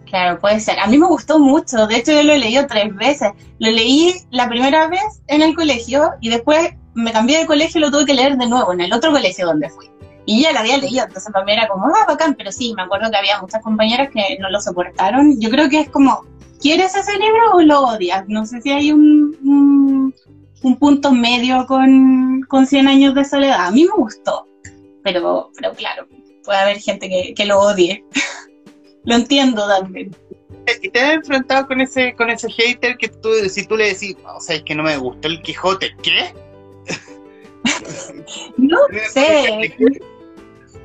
Claro, 0.06 0.40
puede 0.40 0.58
ser. 0.58 0.78
A 0.78 0.86
mí 0.86 0.96
me 0.96 1.06
gustó 1.06 1.38
mucho. 1.38 1.86
De 1.86 1.96
hecho, 1.96 2.12
yo 2.12 2.22
lo 2.22 2.32
he 2.32 2.38
leído 2.38 2.66
tres 2.66 2.94
veces. 2.94 3.30
Lo 3.58 3.70
leí 3.70 4.14
la 4.30 4.48
primera 4.48 4.88
vez 4.88 5.22
en 5.26 5.42
el 5.42 5.54
colegio 5.54 6.12
y 6.22 6.30
después 6.30 6.70
me 6.98 7.12
cambié 7.12 7.38
de 7.38 7.46
colegio 7.46 7.78
y 7.78 7.82
lo 7.82 7.90
tuve 7.90 8.04
que 8.04 8.14
leer 8.14 8.36
de 8.36 8.48
nuevo 8.48 8.72
en 8.72 8.80
el 8.80 8.92
otro 8.92 9.12
colegio 9.12 9.46
donde 9.46 9.70
fui. 9.70 9.88
Y 10.26 10.42
ya 10.42 10.52
lo 10.52 10.58
había 10.58 10.76
leído, 10.76 11.04
entonces 11.04 11.32
para 11.32 11.44
mí 11.44 11.52
era 11.52 11.68
como, 11.68 11.86
ah, 11.86 12.04
bacán, 12.06 12.34
pero 12.34 12.52
sí, 12.52 12.74
me 12.76 12.82
acuerdo 12.82 13.10
que 13.10 13.16
había 13.16 13.40
muchas 13.40 13.62
compañeras 13.62 14.10
que 14.12 14.36
no 14.40 14.50
lo 14.50 14.60
soportaron. 14.60 15.40
Yo 15.40 15.48
creo 15.48 15.70
que 15.70 15.80
es 15.80 15.88
como, 15.88 16.26
¿quieres 16.60 16.94
ese 16.94 17.12
libro 17.12 17.52
o 17.54 17.62
lo 17.62 17.80
odias? 17.82 18.24
No 18.28 18.44
sé 18.44 18.60
si 18.60 18.70
hay 18.70 18.92
un, 18.92 19.36
un, 19.42 20.14
un 20.62 20.76
punto 20.76 21.12
medio 21.12 21.66
con, 21.66 22.42
con 22.42 22.66
100 22.66 22.88
años 22.88 23.14
de 23.14 23.24
soledad. 23.24 23.66
A 23.66 23.70
mí 23.70 23.84
me 23.84 23.96
gustó, 23.96 24.46
pero, 25.02 25.50
pero 25.54 25.72
claro, 25.72 26.06
puede 26.44 26.58
haber 26.58 26.78
gente 26.78 27.08
que, 27.08 27.32
que 27.34 27.46
lo 27.46 27.60
odie. 27.60 28.04
lo 29.04 29.14
entiendo 29.14 29.66
también. 29.66 30.14
¿Y 30.82 30.90
te 30.90 31.00
has 31.00 31.14
enfrentado 31.14 31.66
con 31.66 31.80
ese, 31.80 32.14
con 32.14 32.28
ese 32.28 32.50
hater 32.50 32.98
que 32.98 33.08
tú, 33.08 33.30
si 33.48 33.66
tú 33.66 33.76
le 33.76 33.94
decís, 33.94 34.14
o 34.26 34.40
sea, 34.40 34.56
es 34.56 34.62
que 34.64 34.74
no 34.74 34.82
me 34.82 34.98
gustó 34.98 35.28
el 35.28 35.40
Quijote, 35.40 35.96
¿qué? 36.02 36.34
No 38.56 38.78
sé. 39.10 39.74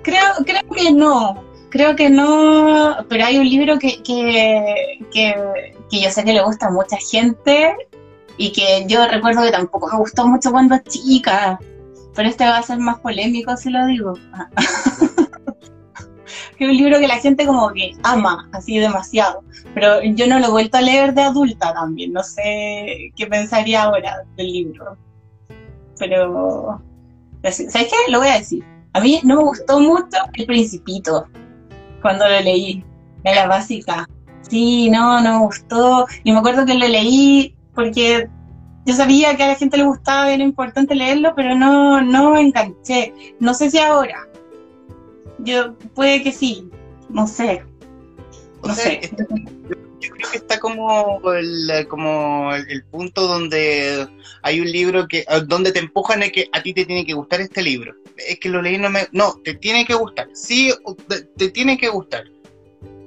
Creo, 0.03 0.25
creo 0.45 0.61
que 0.75 0.91
no. 0.91 1.43
Creo 1.69 1.95
que 1.95 2.09
no. 2.09 2.97
Pero 3.09 3.25
hay 3.25 3.37
un 3.37 3.49
libro 3.49 3.79
que, 3.79 4.01
que, 4.03 4.99
que, 5.11 5.35
que 5.89 6.01
yo 6.01 6.09
sé 6.09 6.23
que 6.23 6.33
le 6.33 6.43
gusta 6.43 6.67
a 6.67 6.71
mucha 6.71 6.97
gente 6.97 7.75
y 8.37 8.51
que 8.51 8.85
yo 8.87 9.07
recuerdo 9.07 9.43
que 9.43 9.51
tampoco 9.51 9.87
me 9.91 9.97
gustó 9.97 10.27
mucho 10.27 10.51
cuando 10.51 10.77
chica. 10.87 11.59
Pero 12.15 12.29
este 12.29 12.45
va 12.45 12.57
a 12.57 12.63
ser 12.63 12.77
más 12.77 12.99
polémico 12.99 13.55
si 13.57 13.69
lo 13.69 13.85
digo. 13.87 14.13
es 16.63 16.69
un 16.69 16.77
libro 16.77 16.99
que 16.99 17.07
la 17.07 17.17
gente 17.17 17.45
como 17.45 17.71
que 17.71 17.95
ama 18.03 18.49
así 18.51 18.77
demasiado, 18.77 19.43
pero 19.73 20.01
yo 20.01 20.27
no 20.27 20.39
lo 20.39 20.47
he 20.47 20.51
vuelto 20.51 20.77
a 20.77 20.81
leer 20.81 21.13
de 21.13 21.23
adulta 21.23 21.73
también, 21.73 22.13
no 22.13 22.23
sé 22.23 23.11
qué 23.15 23.27
pensaría 23.27 23.83
ahora 23.83 24.23
del 24.35 24.47
libro. 24.47 24.97
Pero, 25.99 26.81
¿sabes 27.43 27.71
qué? 27.71 28.11
Lo 28.11 28.19
voy 28.19 28.27
a 28.29 28.39
decir. 28.39 28.63
A 28.93 28.99
mí 28.99 29.19
no 29.23 29.37
me 29.37 29.43
gustó 29.43 29.79
mucho 29.79 30.17
El 30.33 30.45
Principito 30.45 31.27
cuando 32.01 32.27
lo 32.27 32.39
leí, 32.41 32.83
de 33.23 33.35
la 33.35 33.47
básica. 33.47 34.07
Sí, 34.41 34.89
no, 34.91 35.21
no 35.21 35.39
me 35.39 35.45
gustó. 35.45 36.05
Y 36.23 36.31
me 36.31 36.39
acuerdo 36.39 36.65
que 36.65 36.75
lo 36.75 36.87
leí 36.87 37.55
porque 37.73 38.29
yo 38.85 38.93
sabía 38.93 39.35
que 39.35 39.43
a 39.43 39.47
la 39.47 39.55
gente 39.55 39.77
le 39.77 39.85
gustaba 39.85 40.29
y 40.29 40.35
era 40.35 40.43
importante 40.43 40.93
leerlo, 40.93 41.33
pero 41.35 41.55
no, 41.55 42.01
no 42.01 42.31
me 42.31 42.41
enganché. 42.41 43.13
No 43.39 43.53
sé 43.53 43.69
si 43.71 43.79
ahora. 43.79 44.27
Yo, 45.39 45.75
puede 45.95 46.21
que 46.21 46.31
sí, 46.31 46.69
no 47.09 47.25
sé. 47.25 47.63
No 48.63 48.73
sea, 48.73 48.85
sé. 48.85 49.11
Yo 50.03 50.09
creo 50.11 50.31
que 50.31 50.37
está 50.37 50.59
como 50.59 51.21
el, 51.33 51.87
como 51.87 52.53
el, 52.53 52.83
punto 52.83 53.25
donde 53.27 54.07
hay 54.41 54.59
un 54.59 54.69
libro 54.69 55.07
que 55.07 55.25
donde 55.47 55.71
te 55.71 55.79
empujan 55.79 56.23
a 56.23 56.29
que 56.29 56.49
a 56.51 56.61
ti 56.61 56.73
te 56.73 56.85
tiene 56.85 57.05
que 57.05 57.13
gustar 57.13 57.41
este 57.41 57.61
libro. 57.61 57.95
Es 58.17 58.39
que 58.39 58.49
lo 58.49 58.61
leí 58.61 58.77
no 58.77 58.89
me 58.89 59.07
no, 59.11 59.39
te 59.43 59.53
tiene 59.55 59.85
que 59.85 59.93
gustar. 59.93 60.27
Sí, 60.33 60.73
te, 61.37 61.49
tiene 61.49 61.77
que 61.77 61.89
gustar. 61.89 62.25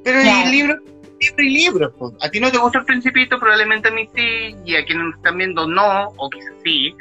Pero 0.02 0.20
claro. 0.22 0.46
el 0.46 0.50
libro 0.50 0.74
libro 1.18 1.42
y 1.42 1.48
libro. 1.48 1.94
Pues. 1.94 2.12
A 2.20 2.30
ti 2.30 2.40
no 2.40 2.50
te 2.50 2.58
gusta 2.58 2.78
el 2.78 2.84
principito, 2.84 3.38
probablemente 3.38 3.88
a 3.88 3.92
mí 3.92 4.08
sí, 4.14 4.54
y 4.64 4.76
a 4.76 4.84
quienes 4.84 5.06
nos 5.06 5.16
están 5.16 5.38
viendo 5.38 5.66
no, 5.66 6.08
o 6.16 6.30
quizás 6.30 6.54
sí 6.64 6.94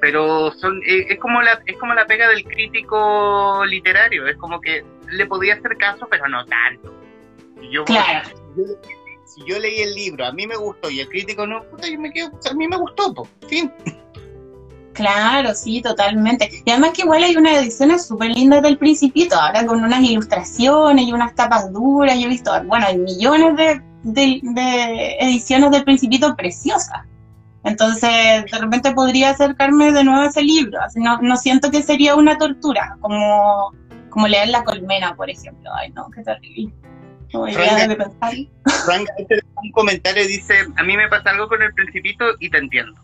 pero 0.00 0.50
son 0.54 0.82
eh, 0.84 1.06
es 1.10 1.20
como 1.20 1.40
la 1.42 1.62
es 1.64 1.76
como 1.78 1.94
la 1.94 2.06
pega 2.06 2.28
del 2.28 2.42
crítico 2.42 3.64
literario 3.64 4.26
es 4.26 4.36
como 4.36 4.60
que 4.60 4.84
le 5.12 5.26
podía 5.26 5.54
hacer 5.54 5.76
caso 5.76 6.08
pero 6.10 6.28
no 6.28 6.44
tanto 6.44 6.92
y 7.62 7.70
yo, 7.70 7.84
claro. 7.84 8.28
yo, 8.56 8.64
si 9.34 9.44
yo 9.46 9.58
leí 9.58 9.80
el 9.80 9.94
libro 9.94 10.26
a 10.26 10.32
mí 10.32 10.46
me 10.46 10.56
gustó 10.56 10.90
y 10.90 11.00
el 11.00 11.08
crítico 11.08 11.46
no 11.46 11.62
puta 11.64 11.88
yo 11.88 11.98
me 11.98 12.12
quedo 12.12 12.30
a 12.50 12.54
mí 12.54 12.68
me 12.68 12.76
gustó 12.76 13.14
pues 13.14 13.28
fin 13.48 13.72
Claro, 14.92 15.54
sí, 15.54 15.80
totalmente. 15.80 16.50
Y 16.64 16.70
además 16.70 16.90
que 16.90 17.02
igual 17.02 17.22
hay 17.22 17.36
unas 17.36 17.62
ediciones 17.62 18.06
súper 18.06 18.30
lindas 18.30 18.62
del 18.62 18.76
Principito, 18.78 19.36
ahora 19.36 19.64
con 19.64 19.82
unas 19.82 20.02
ilustraciones 20.02 21.06
y 21.06 21.12
unas 21.12 21.34
tapas 21.34 21.72
duras. 21.72 22.18
Yo 22.18 22.26
he 22.26 22.28
visto, 22.28 22.52
bueno, 22.64 22.86
hay 22.86 22.98
millones 22.98 23.56
de, 23.56 23.82
de, 24.02 24.40
de 24.42 25.16
ediciones 25.20 25.70
del 25.70 25.84
Principito 25.84 26.36
preciosas. 26.36 27.06
Entonces, 27.64 28.44
de 28.50 28.58
repente 28.58 28.92
podría 28.92 29.30
acercarme 29.30 29.92
de 29.92 30.04
nuevo 30.04 30.22
a 30.22 30.26
ese 30.26 30.42
libro. 30.42 30.78
No, 30.96 31.22
no 31.22 31.36
siento 31.36 31.70
que 31.70 31.82
sería 31.82 32.14
una 32.16 32.36
tortura, 32.36 32.96
como, 33.00 33.72
como 34.10 34.28
leer 34.28 34.48
La 34.48 34.64
Colmena, 34.64 35.14
por 35.14 35.30
ejemplo. 35.30 35.70
Ay, 35.74 35.90
no, 35.92 36.08
qué 36.10 36.22
terrible. 36.22 36.74
No 37.32 37.46
Frank, 38.84 39.08
un 39.62 39.72
comentario 39.72 40.26
dice, 40.26 40.54
a 40.76 40.82
mí 40.82 40.96
me 40.96 41.08
pasa 41.08 41.30
algo 41.30 41.48
con 41.48 41.62
el 41.62 41.72
principito 41.74 42.24
y 42.40 42.50
te 42.50 42.58
entiendo. 42.58 43.00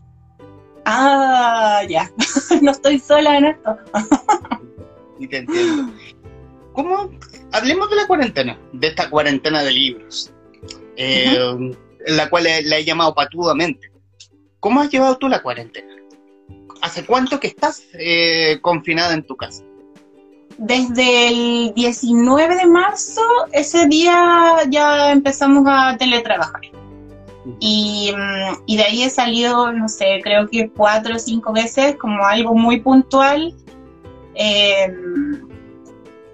Ah, 0.85 1.83
ya. 1.89 2.11
no 2.63 2.71
estoy 2.71 2.99
sola 2.99 3.39
en 3.39 3.45
esto. 3.47 3.77
y 5.19 5.27
te 5.29 5.39
entiendo. 5.39 5.93
¿cómo? 6.79 7.11
Hablemos 7.53 7.91
de 7.91 7.97
la 7.97 8.07
cuarentena, 8.07 8.57
de 8.73 8.87
esta 8.87 9.11
cuarentena 9.11 9.65
de 9.65 9.73
libros, 9.73 10.33
eh, 10.97 11.37
la 12.07 12.31
cual 12.31 12.45
la 12.45 12.79
he 12.79 12.85
llamado 12.85 13.15
patudamente. 13.15 13.91
¿Cómo 14.61 14.81
has 14.81 14.89
llevado 14.89 15.19
tú 15.19 15.29
la 15.29 15.43
cuarentena? 15.43 15.93
¿Hace 16.81 17.05
cuánto 17.05 17.41
que 17.41 17.49
estás 17.49 17.83
eh, 17.95 18.61
confinada 18.63 19.15
en 19.15 19.27
tu 19.27 19.37
casa? 19.37 19.65
Desde 20.59 21.29
el 21.29 21.73
19 21.75 22.57
de 22.57 22.67
marzo, 22.67 23.23
ese 23.53 23.87
día 23.87 24.57
ya 24.69 25.13
empezamos 25.13 25.65
a 25.69 25.97
teletrabajar. 25.97 26.63
Y, 27.61 28.13
mm, 28.13 28.63
y, 28.67 28.77
de 28.77 28.83
ahí 28.83 29.03
he 29.05 29.11
salido, 29.11 29.73
no 29.73 29.89
sé, 29.89 30.21
creo 30.23 30.49
que 30.49 30.69
cuatro 30.69 31.15
o 31.15 31.19
cinco 31.19 31.53
veces 31.53 31.97
como 31.97 32.25
algo 32.25 32.55
muy 32.55 32.81
puntual. 32.81 33.55
Eh, 34.35 34.93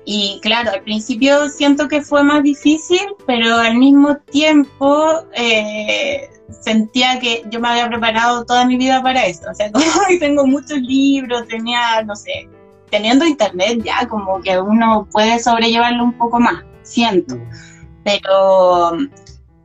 y 0.07 0.40
claro, 0.43 0.71
al 0.73 0.83
principio 0.83 1.49
siento 1.49 1.88
que 1.88 2.02
fue 2.02 2.23
más 2.23 2.43
difícil, 2.43 3.00
pero 3.26 3.57
al 3.57 3.76
mismo 3.76 4.16
tiempo 4.31 5.25
eh, 5.35 6.28
sentía 6.61 7.19
que 7.21 7.43
yo 7.50 7.61
me 7.61 7.69
había 7.69 7.88
preparado 7.88 8.45
toda 8.45 8.66
mi 8.66 8.76
vida 8.76 9.02
para 9.02 9.26
esto. 9.26 9.50
O 9.50 9.54
sea, 9.54 9.71
como 9.73 9.85
tengo 10.19 10.47
muchos 10.47 10.78
libros, 10.78 11.47
tenía, 11.49 12.02
no 12.02 12.16
sé, 12.16 12.49
teniendo 12.95 13.25
internet 13.25 13.83
ya, 13.83 14.07
como 14.07 14.41
que 14.41 14.61
uno 14.61 15.09
puede 15.11 15.41
sobrellevarlo 15.41 16.05
un 16.05 16.13
poco 16.13 16.39
más, 16.39 16.63
siento. 16.83 17.37
Pero, 18.05 18.93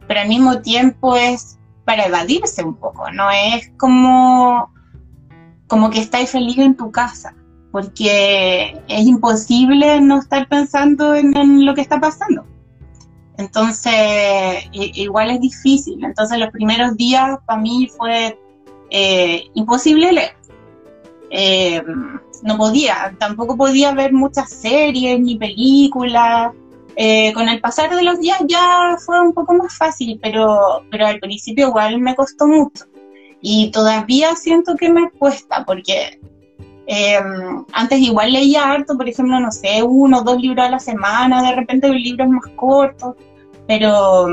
pero 0.08 0.22
al 0.22 0.28
mismo 0.28 0.62
tiempo 0.62 1.16
es 1.16 1.60
para 1.86 2.08
evadirse 2.08 2.64
un 2.64 2.74
poco, 2.74 3.12
no 3.12 3.30
es 3.30 3.72
como, 3.78 4.74
como 5.68 5.92
que 5.92 6.00
estáis 6.00 6.32
feliz 6.32 6.58
en 6.58 6.76
tu 6.76 6.92
casa 6.92 7.36
porque 7.72 8.82
es 8.88 9.06
imposible 9.06 10.02
no 10.02 10.18
estar 10.18 10.48
pensando 10.48 11.14
en, 11.14 11.64
lo 11.68 11.76
que 11.76 11.82
está 11.82 12.00
pasando. 12.00 12.44
Entonces, 13.38 13.94
igual 14.72 15.30
es 15.30 15.40
difícil. 15.40 16.04
Entonces, 16.04 16.40
los 16.40 16.50
primeros 16.50 16.98
días 16.98 17.38
para 17.46 17.62
mí 17.62 17.88
fue 17.96 18.40
eh, 18.90 19.44
imposible 19.54 20.12
leer. 20.12 20.36
Eh, 21.30 21.84
no 22.43 22.58
podía, 22.58 23.15
tampoco 23.19 23.58
podía 23.58 23.93
ver 23.93 24.13
muchas 24.13 24.50
series 24.50 25.19
ni 25.19 25.38
películas. 25.38 26.53
Eh, 26.96 27.31
con 27.34 27.48
el 27.48 27.62
pasar 27.62 27.96
de 27.96 28.03
los 28.03 28.19
días 28.19 28.39
ya 28.46 28.98
fue 29.05 29.22
un 29.22 29.34
poco 29.34 29.53
más 29.53 29.77
fácil, 29.77 30.19
pero, 30.22 30.84
pero 30.91 31.08
al 31.08 31.19
principio 31.19 31.67
igual 31.67 32.00
me 32.00 32.15
costó 32.15 32.48
mucho. 32.48 32.86
Y 33.41 33.72
todavía 33.72 34.36
siento 34.36 34.75
que 34.75 34.89
me 34.89 35.10
cuesta, 35.12 35.63
porque 35.65 36.19
eh, 36.88 37.19
antes 37.72 38.00
igual 38.00 38.34
leía 38.34 38.72
harto, 38.72 38.98
por 38.98 39.08
ejemplo, 39.08 39.39
no 39.39 39.51
sé, 39.51 39.84
uno 39.84 40.19
o 40.19 40.24
dos 40.24 40.41
libros 40.41 40.65
a 40.65 40.72
la 40.72 40.79
semana, 40.79 41.41
de 41.41 41.55
repente 41.55 41.89
un 41.89 42.01
libro 42.01 42.25
es 42.25 42.29
más 42.31 42.48
corto, 42.55 43.15
pero, 43.67 44.27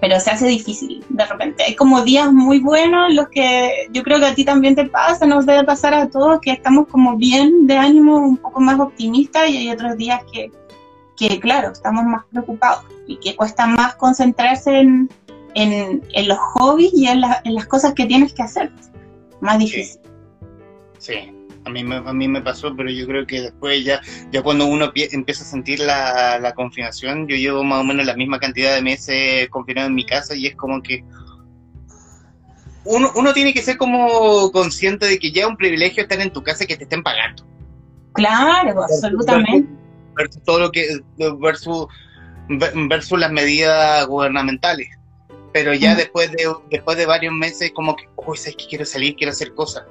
pero 0.00 0.18
se 0.20 0.30
hace 0.30 0.46
difícil 0.46 1.04
de 1.08 1.24
repente. 1.24 1.64
Hay 1.64 1.76
como 1.76 2.02
días 2.02 2.32
muy 2.32 2.60
buenos, 2.60 3.12
los 3.14 3.28
que 3.28 3.88
yo 3.92 4.02
creo 4.02 4.18
que 4.18 4.26
a 4.26 4.34
ti 4.34 4.44
también 4.44 4.74
te 4.74 4.86
pasa, 4.86 5.26
nos 5.26 5.46
debe 5.46 5.64
pasar 5.64 5.94
a 5.94 6.08
todos, 6.08 6.40
que 6.40 6.52
estamos 6.52 6.88
como 6.88 7.16
bien 7.16 7.66
de 7.66 7.76
ánimo, 7.76 8.18
un 8.18 8.36
poco 8.36 8.60
más 8.60 8.78
optimistas, 8.80 9.48
y 9.48 9.56
hay 9.56 9.70
otros 9.70 9.96
días 9.96 10.20
que, 10.32 10.50
que 11.16 11.40
claro, 11.40 11.72
estamos 11.72 12.04
más 12.04 12.24
preocupados 12.30 12.84
y 13.06 13.16
que 13.16 13.36
cuesta 13.36 13.66
más 13.66 13.94
concentrarse 13.96 14.78
en, 14.78 15.10
en, 15.54 16.02
en 16.12 16.28
los 16.28 16.38
hobbies 16.38 16.92
y 16.94 17.06
en, 17.06 17.22
en, 17.44 17.54
las 17.54 17.66
cosas 17.66 17.94
que 17.94 18.06
tienes 18.06 18.32
que 18.32 18.42
hacer. 18.42 18.72
Más 19.40 19.58
difícil. 19.58 20.00
Sí, 20.98 21.33
a 21.64 21.70
mí, 21.70 21.82
me, 21.82 21.96
a 21.96 22.12
mí 22.12 22.28
me 22.28 22.42
pasó, 22.42 22.74
pero 22.76 22.90
yo 22.90 23.06
creo 23.06 23.26
que 23.26 23.40
después 23.40 23.84
ya, 23.84 24.00
ya 24.30 24.42
cuando 24.42 24.66
uno 24.66 24.92
empieza 24.94 25.44
a 25.44 25.46
sentir 25.46 25.80
la, 25.80 26.38
la 26.38 26.54
confinación, 26.54 27.26
yo 27.26 27.36
llevo 27.36 27.64
más 27.64 27.80
o 27.80 27.84
menos 27.84 28.04
la 28.04 28.14
misma 28.14 28.38
cantidad 28.38 28.74
de 28.74 28.82
meses 28.82 29.48
confinado 29.48 29.88
en 29.88 29.94
mi 29.94 30.04
casa 30.04 30.34
y 30.34 30.46
es 30.46 30.56
como 30.56 30.82
que 30.82 31.04
uno, 32.84 33.10
uno 33.14 33.32
tiene 33.32 33.54
que 33.54 33.62
ser 33.62 33.78
como 33.78 34.50
consciente 34.52 35.06
de 35.06 35.18
que 35.18 35.32
ya 35.32 35.42
es 35.42 35.48
un 35.48 35.56
privilegio 35.56 36.02
estar 36.02 36.20
en 36.20 36.32
tu 36.32 36.42
casa 36.42 36.64
y 36.64 36.66
que 36.66 36.76
te 36.76 36.84
estén 36.84 37.02
pagando. 37.02 37.44
Claro, 38.12 38.82
absolutamente. 38.82 39.68
Versus, 40.14 40.42
todo 40.44 40.60
lo 40.60 40.70
que 40.70 41.00
versus, 41.40 41.86
versus 42.48 43.18
las 43.18 43.32
medidas 43.32 44.06
gubernamentales. 44.06 44.88
Pero 45.52 45.72
ya 45.72 45.94
después 45.94 46.30
de 46.32 46.52
después 46.70 46.96
de 46.96 47.06
varios 47.06 47.32
meses 47.32 47.72
como 47.74 47.96
que, 47.96 48.08
uy, 48.16 48.36
sabes 48.36 48.56
que 48.56 48.66
quiero 48.66 48.84
salir, 48.84 49.14
quiero 49.16 49.32
hacer 49.32 49.54
cosas. 49.54 49.84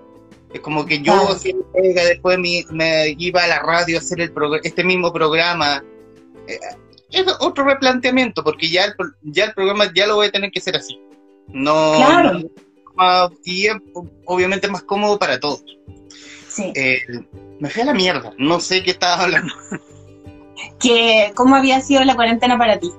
Es 0.54 0.62
como 0.62 0.86
que 0.86 1.02
yo 1.02 1.36
después 1.74 2.38
me, 2.70 3.16
iba 3.18 3.44
a 3.44 3.48
la 3.48 3.60
radio 3.60 3.98
a 3.98 4.00
hacer 4.00 4.22
el 4.22 4.32
este 4.64 4.84
mismo 4.84 5.12
programa. 5.12 5.84
Eh, 6.48 6.60
es 7.10 7.26
otro 7.40 7.64
replanteamiento, 7.64 8.44
porque 8.44 8.70
ya 8.70 8.86
el, 8.86 8.94
ya 9.24 9.46
el 9.46 9.54
programa 9.54 9.92
ya 9.94 10.06
lo 10.06 10.16
voy 10.16 10.28
a 10.28 10.32
tener 10.32 10.52
que 10.52 10.60
hacer 10.60 10.78
así. 10.78 11.00
No, 11.48 11.96
claro. 11.96 12.40
y 13.44 13.68
es 13.68 13.76
obviamente 14.26 14.68
más 14.68 14.84
cómodo 14.84 15.18
para 15.18 15.40
todos. 15.40 15.64
Sí. 16.48 16.72
Eh, 16.76 17.02
me 17.60 17.70
fui 17.70 17.82
a 17.82 17.86
la 17.86 17.94
mierda, 17.94 18.32
no 18.38 18.60
sé 18.60 18.84
qué 18.84 18.92
estabas 18.92 19.22
hablando. 19.22 19.54
Que, 20.80 21.34
¿Cómo 21.36 21.56
había 21.56 21.82
sido 21.82 22.04
la 22.06 22.16
cuarentena 22.16 22.58
para 22.58 22.80
ti? 22.80 22.90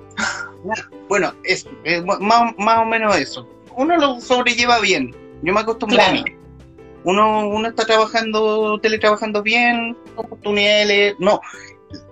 Bueno, 1.09 1.33
es, 1.45 1.67
más, 2.05 2.53
más 2.59 2.79
o 2.79 2.85
menos 2.85 3.17
eso. 3.17 3.49
Uno 3.77 3.97
lo 3.97 4.21
sobrelleva 4.21 4.81
bien. 4.81 5.15
Yo 5.43 5.53
me 5.55 5.61
acostumbré 5.61 6.03
a 6.03 6.13
mí 6.13 6.25
uno, 7.05 7.49
uno 7.49 7.69
está 7.69 7.85
trabajando, 7.85 8.79
teletrabajando 8.81 9.43
bien, 9.43 9.97
oportunidades, 10.17 11.15
no, 11.19 11.41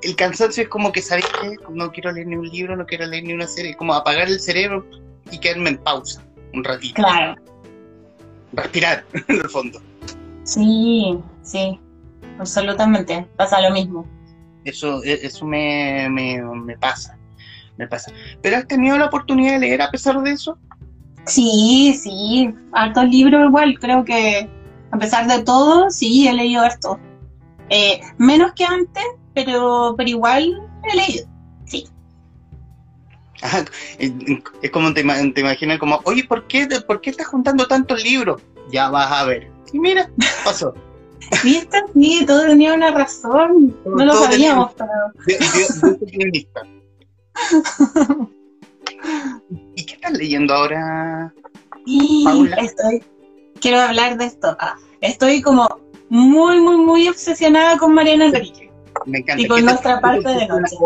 el 0.03 0.17
cansancio 0.17 0.63
es 0.63 0.69
como 0.69 0.93
que, 0.93 1.03
¿sabes 1.03 1.25
qué? 1.41 1.57
No 1.71 1.91
quiero 1.91 2.13
leer 2.13 2.27
ni 2.27 2.37
un 2.37 2.49
libro, 2.49 2.77
no 2.77 2.87
quiero 2.87 3.07
leer 3.07 3.25
ni 3.25 3.33
una 3.33 3.47
serie, 3.47 3.75
como 3.75 3.95
apagar 3.95 4.29
el 4.29 4.41
cerebro 4.41 4.87
y 5.31 5.39
quedarme 5.39 5.71
en 5.71 5.79
pausa 5.79 6.23
un 6.53 6.63
ratito. 6.63 6.95
Claro. 6.95 7.41
Respirar, 8.53 9.05
en 9.29 9.37
el 9.37 9.49
fondo. 9.49 9.81
Sí, 10.45 11.19
sí, 11.43 11.81
absolutamente, 12.39 13.27
pasa 13.37 13.61
lo 13.61 13.71
mismo. 13.71 14.07
Eso, 14.65 15.03
e, 15.05 15.27
eso 15.27 15.45
me, 15.47 16.09
me, 16.11 16.43
me 16.43 16.77
pasa, 16.77 17.17
me 17.79 17.89
pasa. 17.89 18.13
¿Pero 18.43 18.57
has 18.59 18.67
tenido 18.67 18.99
la 18.99 19.07
oportunidad 19.07 19.55
de 19.55 19.61
leer 19.61 19.83
a 19.83 19.91
pesar 19.91 20.21
de 20.21 20.33
eso? 20.33 20.59
Sí, 21.25 21.99
sí, 22.03 22.53
hartos 22.73 23.05
libros 23.05 23.47
igual, 23.47 23.79
creo 23.79 24.05
que 24.05 24.49
a 24.93 24.99
pesar 24.99 25.27
de 25.27 25.43
todo, 25.43 25.91
sí, 25.91 26.29
he 26.29 26.35
leído 26.35 26.65
esto. 26.65 27.01
Eh, 27.71 28.01
menos 28.19 28.53
que 28.53 28.65
antes, 28.65 29.05
pero, 29.35 29.95
pero 29.97 30.09
igual 30.09 30.63
he 30.85 30.97
leído, 30.97 31.27
sí. 31.65 31.89
es 33.99 34.71
como 34.71 34.93
te, 34.93 35.03
te 35.03 35.41
imaginas 35.41 35.79
como, 35.79 36.01
oye, 36.05 36.25
¿por 36.25 36.47
qué, 36.47 36.69
¿por 36.87 37.01
qué 37.01 37.11
estás 37.11 37.27
juntando 37.27 37.67
tantos 37.67 38.05
libros? 38.05 38.43
Ya 38.71 38.91
vas 38.91 39.11
a 39.11 39.25
ver. 39.25 39.51
Y 39.73 39.79
mira, 39.79 40.11
pasó. 40.45 40.75
¿Viste? 41.43 41.83
Sí, 41.95 42.25
todo 42.27 42.47
tenía 42.47 42.75
una 42.75 42.91
razón. 42.91 43.75
No 43.87 44.05
lo 44.05 44.15
sabíamos, 44.15 44.75
pero... 44.75 44.91
¿Y 49.75 49.85
qué 49.85 49.95
estás 49.95 50.13
leyendo 50.13 50.55
ahora, 50.55 51.35
sí, 51.87 52.27
Estoy, 52.59 53.03
quiero 53.63 53.81
hablar 53.81 54.19
de 54.19 54.27
esto. 54.27 54.55
Ah, 54.61 54.77
estoy 55.01 55.41
como 55.41 55.81
muy, 56.11 56.61
muy, 56.61 56.77
muy 56.77 57.09
obsesionada 57.09 57.79
con 57.79 57.95
Mariana 57.95 58.27
Enrique. 58.27 58.71
Me 59.07 59.21
encanta. 59.21 59.43
Y 59.43 59.47
con 59.49 59.65
nuestra 59.65 60.01
parte 60.01 60.29
de 60.29 60.47
noche. 60.47 60.77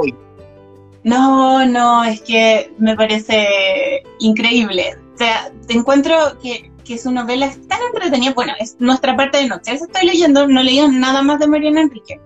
No, 1.02 1.66
no, 1.66 2.04
es 2.04 2.20
que 2.20 2.72
me 2.78 2.94
parece 2.94 4.02
increíble. 4.20 4.96
O 5.14 5.18
sea, 5.18 5.50
te 5.66 5.74
encuentro 5.74 6.16
que, 6.42 6.70
que 6.84 6.98
su 6.98 7.10
novela 7.10 7.46
es 7.46 7.66
tan 7.66 7.80
entretenida. 7.92 8.32
Bueno, 8.34 8.52
es 8.60 8.76
nuestra 8.78 9.16
parte 9.16 9.38
de 9.38 9.48
noche. 9.48 9.72
Eso 9.72 9.86
estoy 9.86 10.06
leyendo, 10.06 10.46
no 10.46 10.62
leí 10.62 10.80
nada 10.88 11.22
más 11.22 11.40
de 11.40 11.48
Mariana 11.48 11.82
Enrique. 11.82 12.20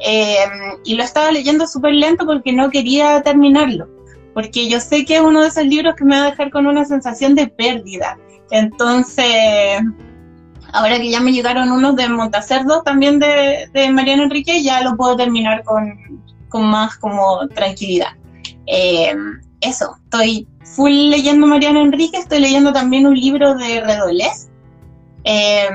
Eh, 0.00 0.36
y 0.84 0.94
lo 0.94 1.02
estaba 1.02 1.32
leyendo 1.32 1.66
súper 1.66 1.94
lento 1.94 2.24
porque 2.26 2.52
no 2.52 2.70
quería 2.70 3.20
terminarlo. 3.22 3.88
Porque 4.34 4.68
yo 4.68 4.78
sé 4.80 5.04
que 5.04 5.16
es 5.16 5.20
uno 5.20 5.42
de 5.42 5.48
esos 5.48 5.64
libros 5.64 5.94
que 5.96 6.04
me 6.04 6.16
va 6.16 6.26
a 6.26 6.30
dejar 6.30 6.50
con 6.50 6.66
una 6.66 6.84
sensación 6.84 7.34
de 7.34 7.48
pérdida. 7.48 8.18
Entonces, 8.50 9.80
ahora 10.72 10.98
que 10.98 11.10
ya 11.10 11.20
me 11.20 11.32
llegaron 11.32 11.70
unos 11.70 11.96
de 11.96 12.08
Montacerdo 12.08 12.82
también 12.82 13.18
de, 13.18 13.68
de 13.72 13.90
Mariano 13.90 14.24
Enrique, 14.24 14.62
ya 14.62 14.82
lo 14.82 14.96
puedo 14.96 15.16
terminar 15.16 15.62
con, 15.64 16.20
más 16.70 16.96
como 16.96 17.46
tranquilidad. 17.48 18.12
Eh, 18.66 19.14
eso, 19.60 19.96
estoy 20.04 20.46
full 20.62 20.92
leyendo 20.92 21.46
Mariano 21.46 21.80
Enrique, 21.80 22.18
estoy 22.18 22.40
leyendo 22.40 22.72
también 22.72 23.06
un 23.06 23.14
libro 23.14 23.54
de 23.54 23.80
Redolés. 23.80 24.48
Eh, 25.24 25.68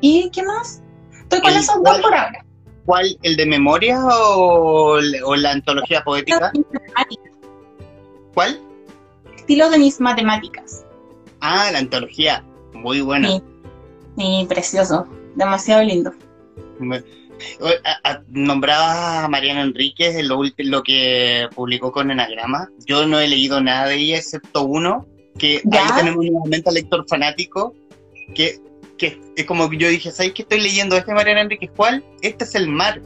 ¿Y 0.00 0.30
qué 0.30 0.42
más? 0.42 0.82
Estoy 1.12 1.40
con 1.40 1.52
esos 1.52 1.82
dos 1.82 1.98
por 2.00 2.14
ahora. 2.14 2.44
¿Cuál? 2.84 3.18
¿El 3.22 3.36
de 3.36 3.46
memoria 3.46 3.98
o, 4.04 4.98
o 5.24 5.36
la 5.36 5.52
antología 5.52 6.02
poética? 6.04 6.52
¿Cuál? 8.34 8.60
Estilo 9.36 9.70
de 9.70 9.78
mis 9.78 10.00
matemáticas. 10.00 10.83
Ah, 11.46 11.70
la 11.70 11.78
antología. 11.78 12.42
Muy 12.72 13.02
buena. 13.02 13.28
Sí, 14.16 14.46
precioso. 14.48 15.06
Demasiado 15.34 15.82
lindo. 15.82 16.10
Nombraba 18.30 19.24
a 19.24 19.28
Mariana 19.28 19.60
Enríquez 19.60 20.24
lo, 20.24 20.40
lo 20.56 20.82
que 20.82 21.46
publicó 21.54 21.92
con 21.92 22.10
Enagrama. 22.10 22.70
Yo 22.86 23.06
no 23.06 23.20
he 23.20 23.28
leído 23.28 23.60
nada 23.60 23.88
de 23.88 23.96
ella 23.96 24.16
excepto 24.16 24.62
uno, 24.62 25.06
que 25.38 25.60
ahí 25.70 25.88
tenemos 25.98 26.24
nuevamente 26.24 26.70
al 26.70 26.76
lector 26.76 27.04
fanático, 27.06 27.74
que, 28.34 28.58
que 28.96 29.20
es 29.36 29.44
como 29.44 29.68
que 29.68 29.76
yo 29.76 29.88
dije, 29.90 30.12
¿sabes 30.12 30.32
qué 30.32 30.42
estoy 30.42 30.62
leyendo 30.62 30.96
este 30.96 31.12
Mariana 31.12 31.42
Enríquez? 31.42 31.70
¿Cuál? 31.76 32.02
Este 32.22 32.44
es 32.44 32.54
El 32.54 32.68
Mar. 32.68 33.02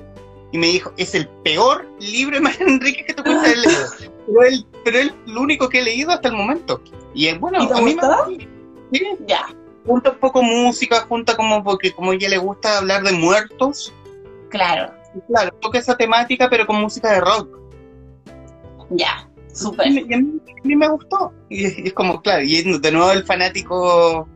Y 0.52 0.58
me 0.58 0.68
dijo, 0.68 0.92
es 0.96 1.16
el 1.16 1.26
peor 1.42 1.90
libro 1.98 2.36
de 2.36 2.42
Mariana 2.42 2.70
Enríquez 2.74 3.04
que 3.04 3.14
te 3.14 3.22
puedes 3.24 3.40
haber 3.40 3.58
leído. 3.66 3.86
Pero, 4.28 4.42
él, 4.44 4.66
pero 4.84 4.98
es 4.98 5.12
el 5.26 5.36
único 5.36 5.68
que 5.68 5.80
he 5.80 5.82
leído 5.82 6.12
hasta 6.12 6.28
el 6.28 6.34
momento. 6.34 6.80
Y 7.18 7.26
es 7.26 7.40
bueno, 7.40 7.58
a 7.58 7.80
mí 7.80 7.96
me... 7.96 9.26
Ya 9.26 9.48
junta 9.84 10.10
un 10.10 10.18
poco 10.18 10.40
música, 10.40 11.00
junta 11.08 11.36
como 11.36 11.64
porque 11.64 11.92
como 11.92 12.12
ella 12.12 12.28
le 12.28 12.38
gusta 12.38 12.78
hablar 12.78 13.02
de 13.02 13.10
muertos. 13.10 13.92
Claro. 14.50 14.92
Claro, 15.26 15.50
toca 15.60 15.78
esa 15.78 15.96
temática 15.96 16.48
pero 16.48 16.64
con 16.64 16.80
música 16.80 17.10
de 17.10 17.20
rock. 17.20 17.58
Ya, 18.90 19.28
súper. 19.52 19.88
Y, 19.88 20.14
a, 20.14 20.18
mí, 20.18 20.76
me 20.76 20.88
gustó. 20.88 21.32
Y 21.48 21.88
es, 21.88 21.92
como, 21.92 22.22
claro, 22.22 22.42
y 22.44 22.62
de 22.78 22.92
nuevo 22.92 23.10
el 23.10 23.24
fanático, 23.24 24.28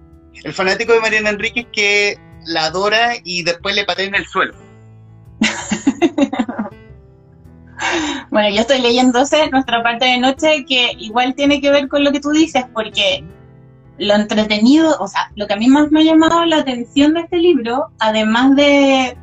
el 0.43 0.53
fanático 0.53 0.93
de 0.93 1.01
Mariana 1.01 1.31
Enríquez 1.31 1.69
que 1.73 2.19
la 2.47 2.65
adora 2.65 3.13
y 3.23 3.45
después 3.45 3.77
le 3.77 3.85
patea 3.85 4.07
en 4.07 4.17
el 4.17 4.27
suelo. 4.27 4.55
bueno, 8.31 8.55
yo 8.55 8.63
estoy 8.63 8.81
leyéndose 8.81 9.49
nuestra 9.51 9.83
parte 9.83 10.07
de 10.07 10.19
noche 10.19 10.65
que 10.67 10.93
igual 10.99 11.35
tiene 11.35 11.61
que 11.61 11.71
ver 11.71 11.89
con 11.89 12.05
lo 12.05 12.13
que 12.13 12.21
tú 12.21 12.31
dices, 12.31 12.65
porque 12.73 13.25
lo 13.99 14.15
entretenido, 14.15 14.97
o 14.99 15.07
sea, 15.07 15.31
lo 15.37 15.47
que 15.47 15.55
a 15.55 15.57
mí 15.57 15.69
más 15.69 15.91
me 15.91 16.01
ha 16.01 16.05
llamado 16.05 16.45
la 16.45 16.59
atención 16.59 17.15
de 17.15 17.21
este 17.21 17.37
libro, 17.37 17.91
además 17.99 18.57
de, 18.57 19.17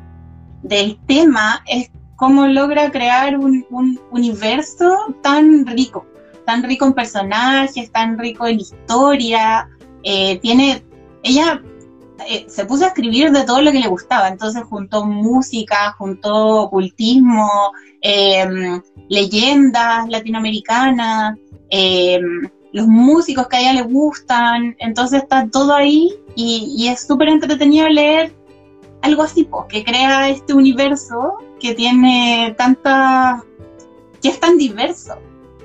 del 0.62 0.98
tema, 1.06 1.62
es 1.66 1.90
cómo 2.16 2.46
logra 2.46 2.90
crear 2.90 3.38
un, 3.38 3.66
universo 4.10 5.14
tan 5.22 5.66
rico, 5.66 6.06
tan 6.46 6.62
rico 6.62 6.86
en 6.86 6.92
personajes, 6.92 7.90
tan 7.92 8.18
rico 8.18 8.46
en 8.46 8.60
historia. 8.60 9.68
Eh, 10.02 10.38
tiene, 10.38 10.84
ella 11.22 11.62
eh, 12.28 12.44
se 12.48 12.64
puso 12.66 12.84
a 12.84 12.88
escribir 12.88 13.32
de 13.32 13.44
todo 13.44 13.62
lo 13.62 13.72
que 13.72 13.80
le 13.80 13.88
gustaba, 13.88 14.28
entonces 14.28 14.62
juntó 14.64 15.04
música, 15.06 15.94
juntó 15.98 16.62
ocultismo, 16.62 17.72
em, 18.00 18.80
leyendas 19.08 20.08
latinoamericanas. 20.08 21.36
Eh, 21.70 22.20
los 22.72 22.86
músicos 22.86 23.48
que 23.48 23.56
a 23.56 23.60
ella 23.60 23.72
le 23.72 23.82
gustan, 23.82 24.76
entonces 24.78 25.22
está 25.22 25.48
todo 25.48 25.74
ahí 25.74 26.10
y, 26.36 26.86
es 26.88 27.06
súper 27.06 27.28
entretenido 27.28 27.88
leer 27.88 28.32
algo 29.02 29.22
así, 29.22 29.44
pues, 29.44 29.64
que 29.68 29.84
crea 29.84 30.28
este 30.28 30.54
universo 30.54 31.38
que 31.58 31.74
tiene 31.74 32.54
tanta, 32.56 33.42
que 34.22 34.28
es 34.28 34.40
tan 34.40 34.56
diverso. 34.56 35.16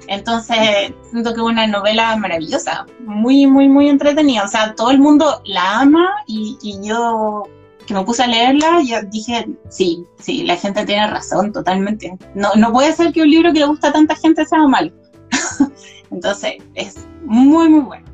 Entonces, 0.08 0.94
siento 1.10 1.34
que 1.34 1.42
es 1.42 1.46
una 1.46 1.68
novela 1.68 2.16
maravillosa, 2.16 2.86
muy, 3.06 3.46
muy, 3.48 3.68
muy 3.68 3.90
entretenida. 3.90 4.44
O 4.44 4.48
sea, 4.48 4.76
todo 4.76 4.92
el 4.92 5.00
mundo 5.00 5.42
la 5.46 5.80
ama 5.80 6.08
y 6.28 6.58
yo 6.84 7.44
que 7.86 7.94
me 7.94 8.04
puse 8.04 8.24
a 8.24 8.28
leerla, 8.28 8.82
yo 8.84 9.02
dije, 9.04 9.48
sí, 9.70 10.04
sí, 10.20 10.44
la 10.44 10.56
gente 10.56 10.86
tiene 10.86 11.08
razón, 11.08 11.52
totalmente. 11.52 12.18
No, 12.34 12.54
no 12.56 12.72
puede 12.72 12.94
ser 12.94 13.14
que 13.14 13.22
un 13.22 13.30
libro 13.30 13.54
que 13.54 13.60
le 13.60 13.66
gusta 13.66 13.90
a 13.90 13.94
tanta 13.94 14.16
gente 14.16 14.46
sea 14.46 14.68
malo. 14.68 14.92
Entonces, 16.12 16.56
es 16.74 17.08
muy, 17.24 17.70
muy 17.70 17.82
bueno. 17.82 18.06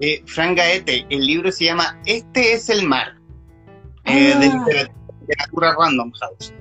Eh, 0.00 0.22
Frank 0.26 0.58
Gaete, 0.58 1.06
el 1.08 1.26
libro 1.26 1.50
se 1.52 1.66
llama 1.66 1.98
Este 2.04 2.54
es 2.54 2.68
el 2.68 2.86
mar, 2.86 3.14
eh, 4.04 4.34
de 4.38 4.46
ah. 4.46 4.88
literatura 5.20 5.74
Random 5.78 6.12
House. 6.20 6.52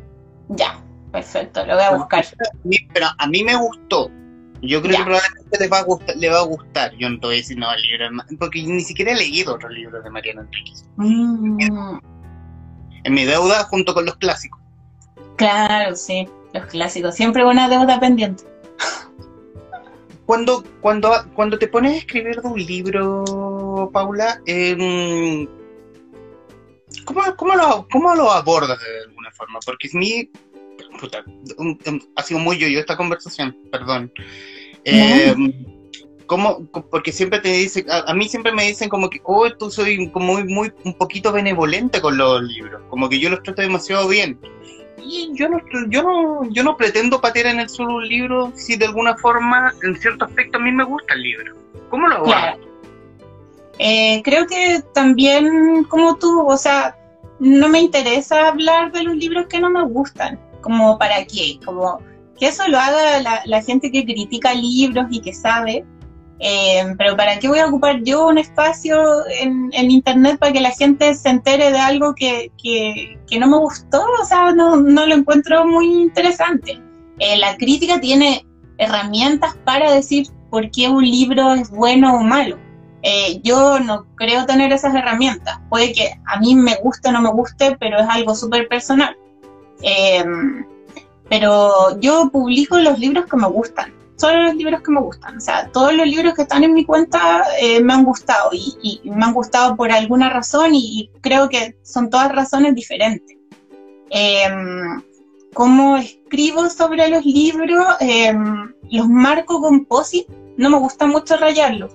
Ya, 0.49 0.81
perfecto, 1.11 1.65
lo 1.65 1.75
voy 1.75 1.83
a 1.83 1.95
buscar. 1.95 2.25
Pero 2.93 3.07
a 3.17 3.27
mí 3.27 3.43
me 3.43 3.55
gustó. 3.55 4.09
Yo 4.61 4.81
creo 4.81 4.97
que 4.97 5.03
probablemente 5.03 5.59
le 5.59 5.67
va, 5.67 5.79
a 5.79 5.83
gustar, 5.83 6.15
le 6.15 6.29
va 6.29 6.39
a 6.39 6.43
gustar. 6.43 6.95
Yo 6.97 7.09
no 7.09 7.19
te 7.19 7.27
voy 7.27 7.35
a 7.35 7.37
decir 7.39 7.57
no 7.57 7.67
el 7.73 7.81
libro, 7.81 8.23
porque 8.39 8.63
ni 8.63 8.79
siquiera 8.79 9.11
he 9.11 9.15
leído 9.15 9.55
otros 9.55 9.73
libros 9.73 10.01
de 10.01 10.09
Mariana 10.09 10.41
Enríquez. 10.41 10.85
Mm. 10.95 11.97
En 13.03 13.13
mi 13.13 13.25
deuda 13.25 13.63
junto 13.65 13.93
con 13.93 14.05
los 14.05 14.15
clásicos. 14.15 14.59
Claro, 15.37 15.95
sí, 15.95 16.27
los 16.53 16.65
clásicos. 16.67 17.15
Siempre 17.15 17.45
una 17.45 17.67
deuda 17.67 17.99
pendiente 17.99 18.43
cuando, 20.25 20.63
cuando, 20.81 21.11
cuando 21.33 21.59
te 21.59 21.67
pones 21.67 21.93
a 21.93 21.97
escribir 21.97 22.41
de 22.41 22.47
un 22.47 22.59
libro, 22.59 23.89
Paula, 23.91 24.41
eh, 24.45 25.47
¿cómo, 27.05 27.21
cómo, 27.35 27.55
lo, 27.55 27.87
¿cómo, 27.91 28.15
lo, 28.15 28.31
abordas 28.31 28.79
de 28.79 29.03
alguna 29.09 29.31
forma? 29.31 29.59
Porque 29.65 29.87
es 29.87 29.93
mi... 29.93 30.29
Puta, 30.99 31.23
ha 32.15 32.23
sido 32.23 32.39
muy 32.39 32.57
yo, 32.57 32.67
yo 32.67 32.79
esta 32.79 32.95
conversación, 32.95 33.57
perdón. 33.71 34.11
Eh, 34.85 35.35
¿cómo, 36.25 36.65
porque 36.89 37.11
siempre 37.11 37.39
te 37.39 37.49
dicen, 37.49 37.85
a, 37.89 38.13
mí 38.13 38.27
siempre 38.27 38.51
me 38.51 38.67
dicen 38.67 38.89
como 38.89 39.09
que, 39.09 39.21
oh, 39.23 39.49
tú 39.51 39.69
soy 39.69 40.09
como 40.11 40.33
muy, 40.33 40.43
muy, 40.45 40.71
un 40.83 40.93
poquito 40.93 41.31
benevolente 41.31 42.01
con 42.01 42.17
los 42.17 42.41
libros, 42.43 42.81
como 42.89 43.09
que 43.09 43.19
yo 43.19 43.29
los 43.29 43.43
trato 43.43 43.61
demasiado 43.61 44.07
bien 44.07 44.39
y 45.05 45.31
yo 45.33 45.49
no, 45.49 45.59
yo 45.89 46.03
no, 46.03 46.49
yo 46.51 46.63
no 46.63 46.77
pretendo 46.77 47.19
patear 47.19 47.47
en 47.47 47.59
el 47.59 47.69
suelo 47.69 47.95
un 47.95 48.07
libro 48.07 48.51
si 48.55 48.75
de 48.77 48.85
alguna 48.85 49.15
forma, 49.17 49.73
en 49.83 49.99
cierto 49.99 50.25
aspecto, 50.25 50.57
a 50.57 50.61
mí 50.61 50.71
me 50.71 50.83
gusta 50.83 51.13
el 51.13 51.21
libro. 51.21 51.55
¿Cómo 51.89 52.07
lo 52.07 52.15
hago? 52.15 52.59
Eh, 53.79 54.21
creo 54.23 54.45
que 54.45 54.83
también 54.93 55.83
como 55.85 56.15
tú, 56.17 56.47
o 56.47 56.57
sea, 56.57 56.95
no 57.39 57.67
me 57.69 57.81
interesa 57.81 58.49
hablar 58.49 58.91
de 58.91 59.03
los 59.03 59.15
libros 59.15 59.47
que 59.47 59.59
no 59.59 59.69
me 59.69 59.83
gustan, 59.83 60.39
como 60.61 60.97
para 60.97 61.25
qué, 61.25 61.59
como 61.65 61.99
que 62.39 62.47
eso 62.47 62.67
lo 62.67 62.79
haga 62.79 63.41
la 63.45 63.61
gente 63.63 63.91
que 63.91 64.05
critica 64.05 64.53
libros 64.53 65.07
y 65.09 65.21
que 65.21 65.33
sabe, 65.33 65.83
eh, 66.39 66.95
pero 66.97 67.15
¿para 67.15 67.39
qué 67.39 67.47
voy 67.47 67.59
a 67.59 67.67
ocupar 67.67 68.01
yo 68.03 68.27
un 68.27 68.37
espacio 68.37 68.97
en, 69.39 69.71
Internet 69.73 70.39
para 70.39 70.51
que 70.51 70.59
la 70.59 70.71
gente 70.71 71.13
se 71.15 71.29
entere 71.29 71.71
de 71.71 71.79
algo 71.79 72.15
que, 72.15 72.51
no 73.39 73.47
me 73.47 73.57
gustó? 73.57 74.03
O 74.21 74.25
sea, 74.25 74.51
no, 74.51 74.75
lo 74.75 75.15
encuentro 75.15 75.65
muy 75.65 76.01
interesante. 76.01 76.81
Eh, 77.19 77.37
la 77.37 77.55
crítica 77.57 77.99
tiene 77.99 78.45
herramientas 78.77 79.55
para 79.63 79.91
decir 79.91 80.27
por 80.49 80.69
qué 80.71 80.89
un 80.89 81.03
libro 81.03 81.53
es 81.53 81.69
bueno 81.69 82.15
o 82.15 82.23
malo. 82.23 82.57
Eh, 83.03 83.41
yo 83.43 83.79
no 83.79 84.05
creo 84.15 84.45
tener 84.45 84.71
esas 84.71 84.95
herramientas. 84.95 85.59
Puede 85.69 85.93
que 85.93 86.11
a 86.25 86.39
mí 86.39 86.55
me 86.55 86.75
guste 86.81 87.09
o 87.09 87.11
no 87.11 87.21
me 87.21 87.31
guste, 87.31 87.77
pero 87.79 87.99
es 87.99 88.07
algo 88.09 88.35
súper 88.35 88.67
personal. 88.67 89.15
pero 91.29 91.99
yo 91.99 92.29
publico 92.31 92.77
los 92.79 92.99
libros 92.99 93.25
que 93.25 93.37
me 93.37 93.47
gustan 93.47 93.93
solo 94.15 94.43
los 94.43 94.55
libros 94.55 94.81
que 94.81 94.91
me 94.91 95.01
gustan. 95.01 95.37
O 95.37 95.41
sea, 95.41 95.69
todos 95.71 95.93
los 95.93 96.07
libros 96.07 96.33
que 96.33 96.43
están 96.43 96.63
en 96.63 96.73
mi 96.73 96.85
cuenta 96.85 97.43
eh, 97.59 97.81
me 97.81 97.93
han 97.93 98.03
gustado 98.03 98.49
y, 98.53 99.01
me 99.03 99.25
han 99.25 99.33
gustado 99.33 99.75
por 99.75 99.91
alguna 99.91 100.29
razón 100.29 100.71
y, 100.73 101.09
creo 101.21 101.49
que 101.49 101.75
son 101.83 102.09
todas 102.09 102.31
razones 102.31 102.75
diferentes. 102.75 103.37
Eh, 104.09 104.47
¿Cómo 105.53 105.97
escribo 105.97 106.69
sobre 106.69 107.07
los 107.09 107.25
libros? 107.25 107.85
Em, 107.99 108.73
los 108.89 109.07
marco 109.07 109.61
con 109.61 109.85
posit, 109.85 110.27
no 110.57 110.69
me 110.69 110.77
gusta 110.79 111.05
mucho 111.05 111.37
rayarlos. 111.37 111.91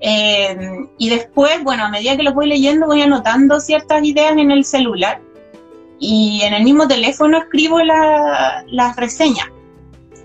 Em, 0.00 0.88
y 0.98 1.08
después, 1.08 1.62
bueno, 1.62 1.84
a 1.84 1.88
medida 1.88 2.16
que 2.16 2.22
los 2.22 2.34
voy 2.34 2.48
leyendo, 2.48 2.86
voy 2.86 3.02
anotando 3.02 3.60
ciertas 3.60 4.04
ideas 4.04 4.36
en 4.36 4.50
el 4.50 4.64
celular 4.64 5.22
y 5.98 6.42
en 6.42 6.54
el 6.54 6.64
mismo 6.64 6.88
teléfono 6.88 7.38
escribo 7.38 7.78
las 7.80 8.96
reseñas 8.96 9.48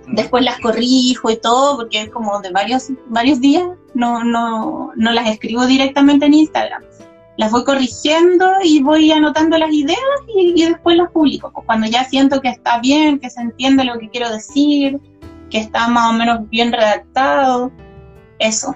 después 0.07 0.43
las 0.43 0.59
corrijo 0.59 1.29
y 1.29 1.37
todo, 1.37 1.77
porque 1.77 2.01
es 2.01 2.09
como 2.09 2.39
de 2.41 2.51
varios, 2.51 2.87
varios 3.07 3.39
días, 3.41 3.67
no, 3.93 4.23
no, 4.23 4.91
no 4.95 5.11
las 5.11 5.29
escribo 5.29 5.65
directamente 5.65 6.25
en 6.25 6.33
Instagram. 6.33 6.83
Las 7.37 7.51
voy 7.51 7.63
corrigiendo 7.63 8.51
y 8.63 8.81
voy 8.81 9.11
anotando 9.11 9.57
las 9.57 9.71
ideas 9.71 9.99
y, 10.35 10.65
después 10.65 10.97
las 10.97 11.11
publico. 11.11 11.51
Pues 11.51 11.65
cuando 11.65 11.87
ya 11.87 12.03
siento 12.05 12.41
que 12.41 12.49
está 12.49 12.79
bien, 12.79 13.19
que 13.19 13.29
se 13.29 13.41
entiende 13.41 13.83
lo 13.83 13.99
que 13.99 14.09
quiero 14.09 14.31
decir, 14.31 14.99
que 15.51 15.59
está 15.59 15.87
más 15.87 16.09
o 16.09 16.13
menos 16.13 16.49
bien 16.49 16.71
redactado, 16.71 17.71
eso. 18.39 18.75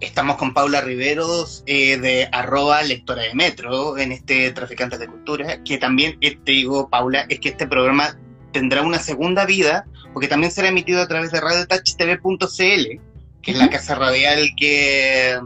Estamos 0.00 0.36
con 0.36 0.52
Paula 0.52 0.80
Riveros 0.80 1.62
eh, 1.66 1.98
de 1.98 2.28
arroba 2.32 2.82
lectora 2.82 3.22
de 3.22 3.34
metro 3.34 3.96
en 3.98 4.12
este 4.12 4.50
Traficantes 4.52 4.98
de 4.98 5.08
Cultura, 5.08 5.62
que 5.64 5.78
también, 5.78 6.18
eh, 6.20 6.36
te 6.44 6.52
digo, 6.52 6.88
Paula, 6.88 7.26
es 7.28 7.40
que 7.40 7.50
este 7.50 7.66
programa 7.66 8.16
tendrá 8.52 8.82
una 8.82 8.98
segunda 8.98 9.46
vida, 9.46 9.86
porque 10.12 10.28
también 10.28 10.52
será 10.52 10.68
emitido 10.68 11.02
a 11.02 11.08
través 11.08 11.30
de 11.32 11.40
radiotouchtv.cl, 11.40 13.00
que 13.42 13.50
es 13.50 13.58
la 13.58 13.70
casa 13.70 13.94
radial 13.94 14.50
que, 14.56 15.40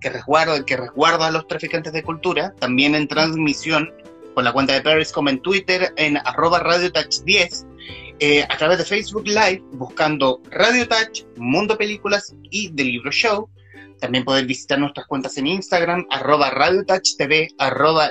que, 0.00 0.10
resguarda, 0.10 0.64
que 0.64 0.76
resguarda 0.76 1.28
a 1.28 1.30
los 1.30 1.46
traficantes 1.46 1.92
de 1.92 2.02
cultura, 2.02 2.54
también 2.58 2.94
en 2.94 3.08
transmisión 3.08 3.92
con 4.34 4.44
la 4.44 4.52
cuenta 4.52 4.72
de 4.72 4.82
Paris 4.82 5.12
como 5.12 5.28
en 5.28 5.40
Twitter, 5.40 5.92
en 5.96 6.16
arroba 6.16 6.62
radiotouch10, 6.62 7.66
eh, 8.20 8.44
a 8.48 8.56
través 8.56 8.78
de 8.78 8.84
Facebook 8.84 9.26
Live, 9.26 9.62
buscando 9.72 10.40
Radio 10.50 10.86
Touch, 10.86 11.24
Mundo 11.36 11.76
Películas 11.76 12.34
y 12.50 12.70
The 12.70 12.84
Libro 12.84 13.10
Show, 13.10 13.48
también 14.00 14.24
poder 14.24 14.46
visitar 14.46 14.78
nuestras 14.78 15.06
cuentas 15.06 15.36
en 15.38 15.46
Instagram, 15.46 16.06
arroba 16.10 16.50
Radio 16.50 16.84
Touch 16.84 17.16
TV, 17.16 17.48
arroba 17.58 18.10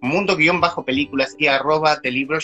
mundo-películas 0.00 1.34
y 1.38 1.46
arroba 1.46 1.96
de 1.96 2.10
libro 2.10 2.38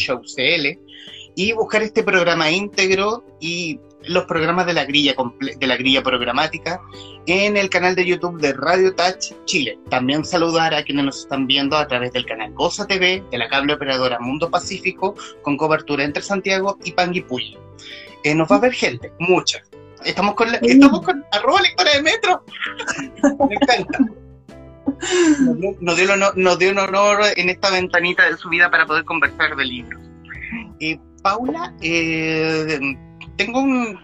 y 1.35 1.53
buscar 1.53 1.83
este 1.83 2.03
programa 2.03 2.51
íntegro 2.51 3.25
y 3.41 3.79
los 4.05 4.25
programas 4.25 4.67
de 4.67 4.73
la 4.73 4.85
grilla 4.85 5.15
de 5.59 5.67
la 5.67 5.77
grilla 5.77 6.03
programática 6.03 6.81
en 7.27 7.57
el 7.57 7.71
canal 7.71 7.95
de 7.95 8.05
YouTube 8.05 8.41
de 8.41 8.53
Radio 8.53 8.95
Touch 8.95 9.33
Chile. 9.45 9.79
También 9.89 10.25
saludar 10.25 10.75
a 10.75 10.83
quienes 10.83 11.05
nos 11.05 11.21
están 11.21 11.47
viendo 11.47 11.77
a 11.77 11.87
través 11.87 12.13
del 12.13 12.27
canal 12.27 12.53
Goza 12.53 12.87
TV 12.87 13.23
de 13.31 13.39
la 13.39 13.49
cable 13.49 13.75
operadora 13.75 14.19
Mundo 14.19 14.51
Pacífico 14.51 15.15
con 15.43 15.57
cobertura 15.57 16.05
entre 16.05 16.23
Santiago 16.23 16.79
y 16.85 16.93
Panguipulli. 16.93 17.57
Eh, 18.25 18.35
nos 18.35 18.51
va 18.51 18.57
a 18.57 18.61
ver 18.61 18.73
gente, 18.73 19.13
mucha. 19.19 19.63
Estamos 20.05 20.35
con, 20.35 20.51
la, 20.51 20.59
estamos 20.59 21.03
con 21.03 21.25
arroba 21.33 21.63
lectora 21.63 21.93
de 21.93 22.03
metro. 22.03 22.45
Me 23.49 23.55
encanta. 23.55 23.99
Nos 25.81 25.97
dio, 25.97 26.17
nos 26.17 26.59
dio 26.59 26.71
un 26.71 26.79
honor 26.79 27.21
en 27.37 27.49
esta 27.49 27.71
ventanita 27.71 28.29
de 28.29 28.37
su 28.37 28.49
vida 28.49 28.71
para 28.71 28.87
poder 28.87 29.05
conversar 29.05 29.57
de 29.57 29.65
libros. 29.65 30.01
Eh, 30.81 30.99
Paula, 31.23 31.73
eh, 31.81 32.79
tengo 33.37 33.61
un 33.61 33.99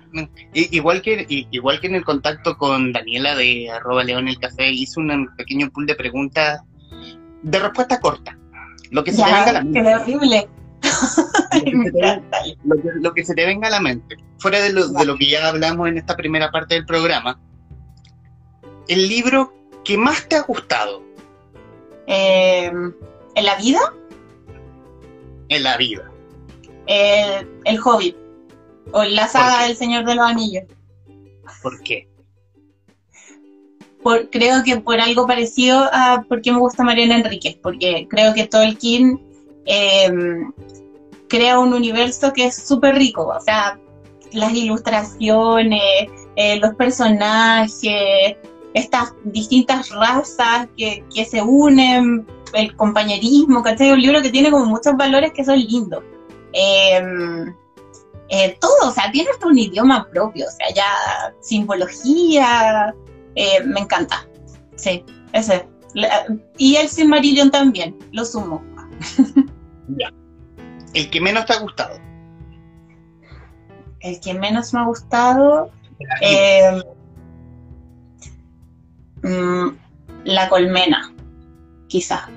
igual 0.52 1.02
que 1.02 1.26
igual 1.28 1.80
que 1.80 1.86
en 1.86 1.94
el 1.96 2.04
contacto 2.04 2.56
con 2.56 2.92
Daniela 2.92 3.34
de 3.34 3.70
arroba 3.70 4.04
León 4.04 4.28
el 4.28 4.38
Café 4.38 4.70
hice 4.70 5.00
un 5.00 5.28
pequeño 5.36 5.70
pool 5.70 5.86
de 5.86 5.94
preguntas 5.94 6.62
de 7.42 7.58
respuesta 7.58 8.00
corta 8.00 8.38
lo 8.90 9.04
que 9.04 9.12
se 9.12 9.22
te 9.22 9.24
venga 9.24 9.52
la 9.52 9.62
mente 9.62 9.94
horrible 9.94 10.48
lo 13.00 13.14
que, 13.14 13.24
se 13.24 13.34
te 13.34 13.46
venga 13.46 13.68
a 13.68 13.70
la 13.70 13.80
mente. 13.80 14.16
Fuera 14.38 14.60
de 14.60 14.72
lo, 14.72 14.88
de 14.88 15.04
lo 15.04 15.16
que 15.16 15.28
ya 15.28 15.48
hablamos 15.48 15.88
en 15.88 15.98
esta 15.98 16.16
primera 16.16 16.50
parte 16.50 16.74
del 16.74 16.86
programa 16.86 17.40
el 18.88 19.06
libro 19.06 19.52
que 19.84 19.98
más 19.98 20.26
te 20.28 20.36
ha 20.36 20.42
gustado. 20.42 21.02
Eh, 22.06 22.72
en 23.34 23.44
la 23.44 23.54
vida 23.56 23.80
en 25.48 25.62
la 25.62 25.76
vida. 25.76 26.10
El, 26.86 27.48
el 27.64 27.78
Hobbit. 27.82 28.16
O 28.92 29.04
la 29.04 29.28
saga 29.28 29.64
del 29.64 29.76
Señor 29.76 30.04
de 30.04 30.14
los 30.14 30.24
Anillos. 30.24 30.64
¿Por 31.62 31.82
qué? 31.82 32.08
Por, 34.02 34.30
creo 34.30 34.62
que 34.64 34.78
por 34.78 35.00
algo 35.00 35.26
parecido 35.26 35.88
a 35.92 36.24
por 36.28 36.40
qué 36.40 36.52
me 36.52 36.58
gusta 36.58 36.84
Mariana 36.84 37.16
Enríquez, 37.16 37.56
porque 37.62 38.06
creo 38.08 38.32
que 38.32 38.46
Tolkien 38.46 39.20
eh, 39.66 40.10
crea 41.28 41.58
un 41.58 41.72
universo 41.72 42.32
que 42.32 42.46
es 42.46 42.56
súper 42.56 42.96
rico, 42.96 43.26
o 43.26 43.40
sea, 43.40 43.78
las 44.32 44.52
ilustraciones, 44.52 46.10
eh, 46.36 46.58
los 46.60 46.74
personajes, 46.74 48.36
estas 48.74 49.14
distintas 49.24 49.90
razas 49.90 50.68
que, 50.76 51.04
que, 51.14 51.24
se 51.24 51.42
unen, 51.42 52.26
el 52.52 52.74
compañerismo, 52.76 53.62
¿cachai? 53.62 53.92
Un 53.92 54.00
libro 54.00 54.22
que 54.22 54.30
tiene 54.30 54.50
como 54.50 54.66
muchos 54.66 54.96
valores 54.96 55.32
que 55.32 55.44
son 55.44 55.58
lindos. 55.58 56.02
Eh, 56.52 57.00
eh, 58.30 58.58
todo, 58.60 58.88
o 58.88 58.90
sea, 58.90 59.10
tiene 59.10 59.30
hasta 59.30 59.46
un 59.46 59.58
idioma 59.58 60.06
propio, 60.10 60.46
o 60.46 60.50
sea, 60.50 60.74
ya 60.74 61.34
simbología, 61.40 62.94
eh, 63.34 63.62
me 63.64 63.80
encanta. 63.80 64.28
Sí, 64.76 65.04
ese. 65.32 65.66
y 66.58 66.76
el 66.76 66.88
Silmarillion 66.88 67.50
también, 67.50 67.98
lo 68.12 68.24
sumo. 68.24 68.62
ya. 69.88 70.12
¿El 70.98 71.10
que 71.10 71.20
menos 71.20 71.46
te 71.46 71.52
ha 71.52 71.60
gustado? 71.60 71.96
El 74.00 74.18
que 74.18 74.34
menos 74.34 74.74
me 74.74 74.80
ha 74.80 74.84
gustado. 74.84 75.70
Eh, 76.20 76.82
mm, 79.22 79.68
la 80.24 80.48
colmena, 80.48 81.14
quizá. 81.86 82.28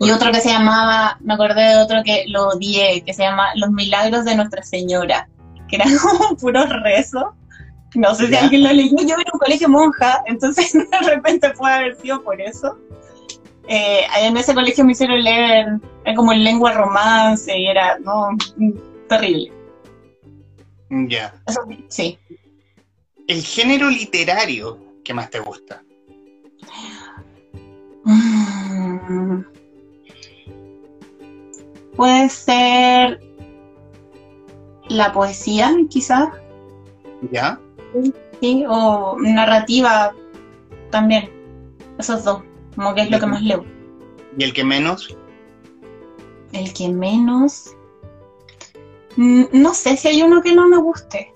Y 0.00 0.10
otro 0.10 0.32
que 0.32 0.40
se 0.40 0.48
llamaba, 0.48 1.16
me 1.20 1.34
acordé 1.34 1.62
de 1.62 1.76
otro 1.76 2.02
que 2.04 2.24
lo 2.26 2.48
odié, 2.48 3.04
que 3.04 3.14
se 3.14 3.22
llama 3.22 3.54
Los 3.54 3.70
Milagros 3.70 4.24
de 4.24 4.34
Nuestra 4.34 4.64
Señora, 4.64 5.28
que 5.68 5.76
era 5.76 5.84
como 6.02 6.36
puro 6.38 6.66
rezo. 6.66 7.36
No 7.94 8.16
sé 8.16 8.26
si 8.26 8.34
alguien 8.34 8.64
lo 8.64 8.72
leyó. 8.72 8.96
Yo 8.96 9.14
era 9.14 9.30
un 9.32 9.38
colegio 9.38 9.68
monja, 9.68 10.24
entonces 10.26 10.72
de 10.90 11.08
repente 11.08 11.50
puede 11.50 11.74
haber 11.74 12.00
sido 12.00 12.20
por 12.24 12.40
eso. 12.40 12.76
Eh, 13.72 14.04
en 14.18 14.36
ese 14.36 14.52
colegio 14.52 14.84
me 14.84 14.92
hicieron 14.92 15.22
leer 15.22 15.66
era 16.04 16.14
como 16.16 16.32
en 16.32 16.42
lengua 16.42 16.72
romance 16.72 17.56
y 17.56 17.66
era 17.66 17.98
no, 18.00 18.30
terrible. 19.08 19.52
Ya. 21.08 21.32
Sí. 21.88 22.18
¿El 23.28 23.42
género 23.42 23.88
literario 23.88 24.78
que 25.04 25.14
más 25.14 25.30
te 25.30 25.38
gusta? 25.38 25.82
Mm 28.02 29.44
puede 32.00 32.30
ser 32.30 33.20
la 34.88 35.12
poesía, 35.12 35.70
quizás. 35.90 36.30
¿Ya? 37.30 37.60
Sí, 38.40 38.64
o 38.66 39.18
narrativa 39.20 40.14
también. 40.90 41.30
Esos 41.98 42.24
dos, 42.24 42.42
como 42.80 42.94
que 42.94 43.02
es 43.02 43.10
lo 43.10 43.20
que 43.20 43.26
más 43.26 43.42
leo. 43.42 43.62
¿Y 44.38 44.42
el 44.42 44.54
que 44.54 44.64
menos? 44.64 45.14
El 46.52 46.72
que 46.72 46.88
menos. 46.88 47.76
No 49.16 49.74
sé 49.74 49.98
si 49.98 50.08
hay 50.08 50.22
uno 50.22 50.40
que 50.40 50.54
no 50.54 50.66
me 50.66 50.78
guste. 50.78 51.34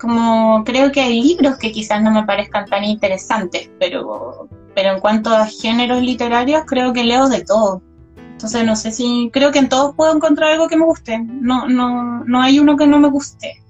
Como 0.00 0.64
creo 0.64 0.90
que 0.90 1.02
hay 1.02 1.22
libros 1.22 1.56
que 1.56 1.70
quizás 1.70 2.02
no 2.02 2.10
me 2.10 2.24
parezcan 2.24 2.66
tan 2.66 2.82
interesantes, 2.82 3.70
pero, 3.78 4.48
pero 4.74 4.94
en 4.94 4.98
cuanto 4.98 5.30
a 5.30 5.46
géneros 5.46 6.02
literarios, 6.02 6.64
creo 6.66 6.92
que 6.92 7.04
leo 7.04 7.28
de 7.28 7.44
todo. 7.44 7.80
Entonces 8.16 8.64
no 8.66 8.74
sé 8.74 8.90
si 8.90 9.30
creo 9.32 9.52
que 9.52 9.60
en 9.60 9.68
todos 9.68 9.94
puedo 9.94 10.12
encontrar 10.12 10.50
algo 10.50 10.66
que 10.66 10.76
me 10.76 10.84
guste. 10.84 11.16
No, 11.20 11.68
no, 11.68 12.24
no 12.24 12.42
hay 12.42 12.58
uno 12.58 12.76
que 12.76 12.88
no 12.88 12.98
me 12.98 13.08
guste. 13.08 13.62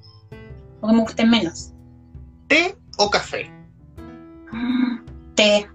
O 0.81 0.89
que 0.89 0.95
me 0.95 1.03
guste 1.03 1.27
menos. 1.27 1.75
¿Té 2.47 2.75
o 2.97 3.11
café? 3.11 3.51
Té. 5.35 5.69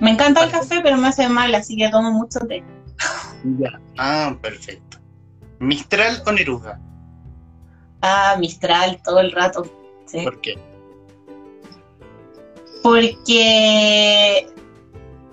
Me 0.00 0.10
encanta 0.10 0.44
el 0.44 0.50
café, 0.50 0.80
pero 0.82 0.96
me 0.96 1.08
hace 1.08 1.28
mal, 1.28 1.54
así 1.54 1.76
que 1.76 1.88
tomo 1.88 2.10
mucho 2.10 2.40
té. 2.40 2.64
Ya. 3.58 3.80
Ah, 3.98 4.36
perfecto. 4.40 4.98
¿Mistral 5.58 6.22
o 6.26 6.32
Neruda? 6.32 6.80
Ah, 8.02 8.36
Mistral 8.38 9.00
todo 9.02 9.20
el 9.20 9.32
rato. 9.32 9.62
¿Por 10.24 10.40
qué? 10.40 10.58
Porque 12.82 14.46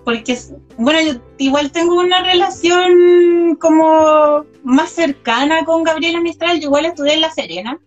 porque, 0.08 0.40
bueno, 0.78 1.02
yo 1.02 1.20
igual 1.38 1.70
tengo 1.74 2.00
una 2.00 2.24
relación 2.24 3.58
como 3.60 4.46
más 4.64 4.92
cercana 4.92 5.66
con 5.66 5.84
Gabriela 5.84 6.22
Mistral, 6.22 6.62
yo 6.62 6.68
igual 6.68 6.86
estudié 6.86 7.16
en 7.16 7.22
La 7.22 7.30
Serena, 7.30 7.78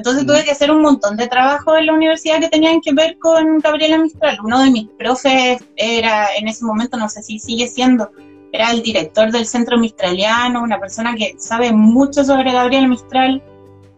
entonces 0.00 0.24
tuve 0.24 0.44
que 0.44 0.50
hacer 0.50 0.70
un 0.70 0.80
montón 0.80 1.18
de 1.18 1.28
trabajo 1.28 1.76
en 1.76 1.84
la 1.84 1.92
universidad 1.92 2.40
que 2.40 2.48
tenían 2.48 2.80
que 2.80 2.94
ver 2.94 3.18
con 3.18 3.58
Gabriela 3.58 3.98
Mistral. 3.98 4.38
Uno 4.42 4.58
de 4.60 4.70
mis 4.70 4.88
profes 4.98 5.62
era, 5.76 6.28
en 6.38 6.48
ese 6.48 6.64
momento, 6.64 6.96
no 6.96 7.06
sé 7.10 7.22
si 7.22 7.38
sigue 7.38 7.68
siendo, 7.68 8.10
era 8.50 8.70
el 8.70 8.80
director 8.82 9.30
del 9.30 9.44
Centro 9.44 9.76
Mistraliano, 9.76 10.62
una 10.62 10.80
persona 10.80 11.14
que 11.14 11.34
sabe 11.36 11.70
mucho 11.70 12.24
sobre 12.24 12.50
Gabriela 12.50 12.88
Mistral. 12.88 13.42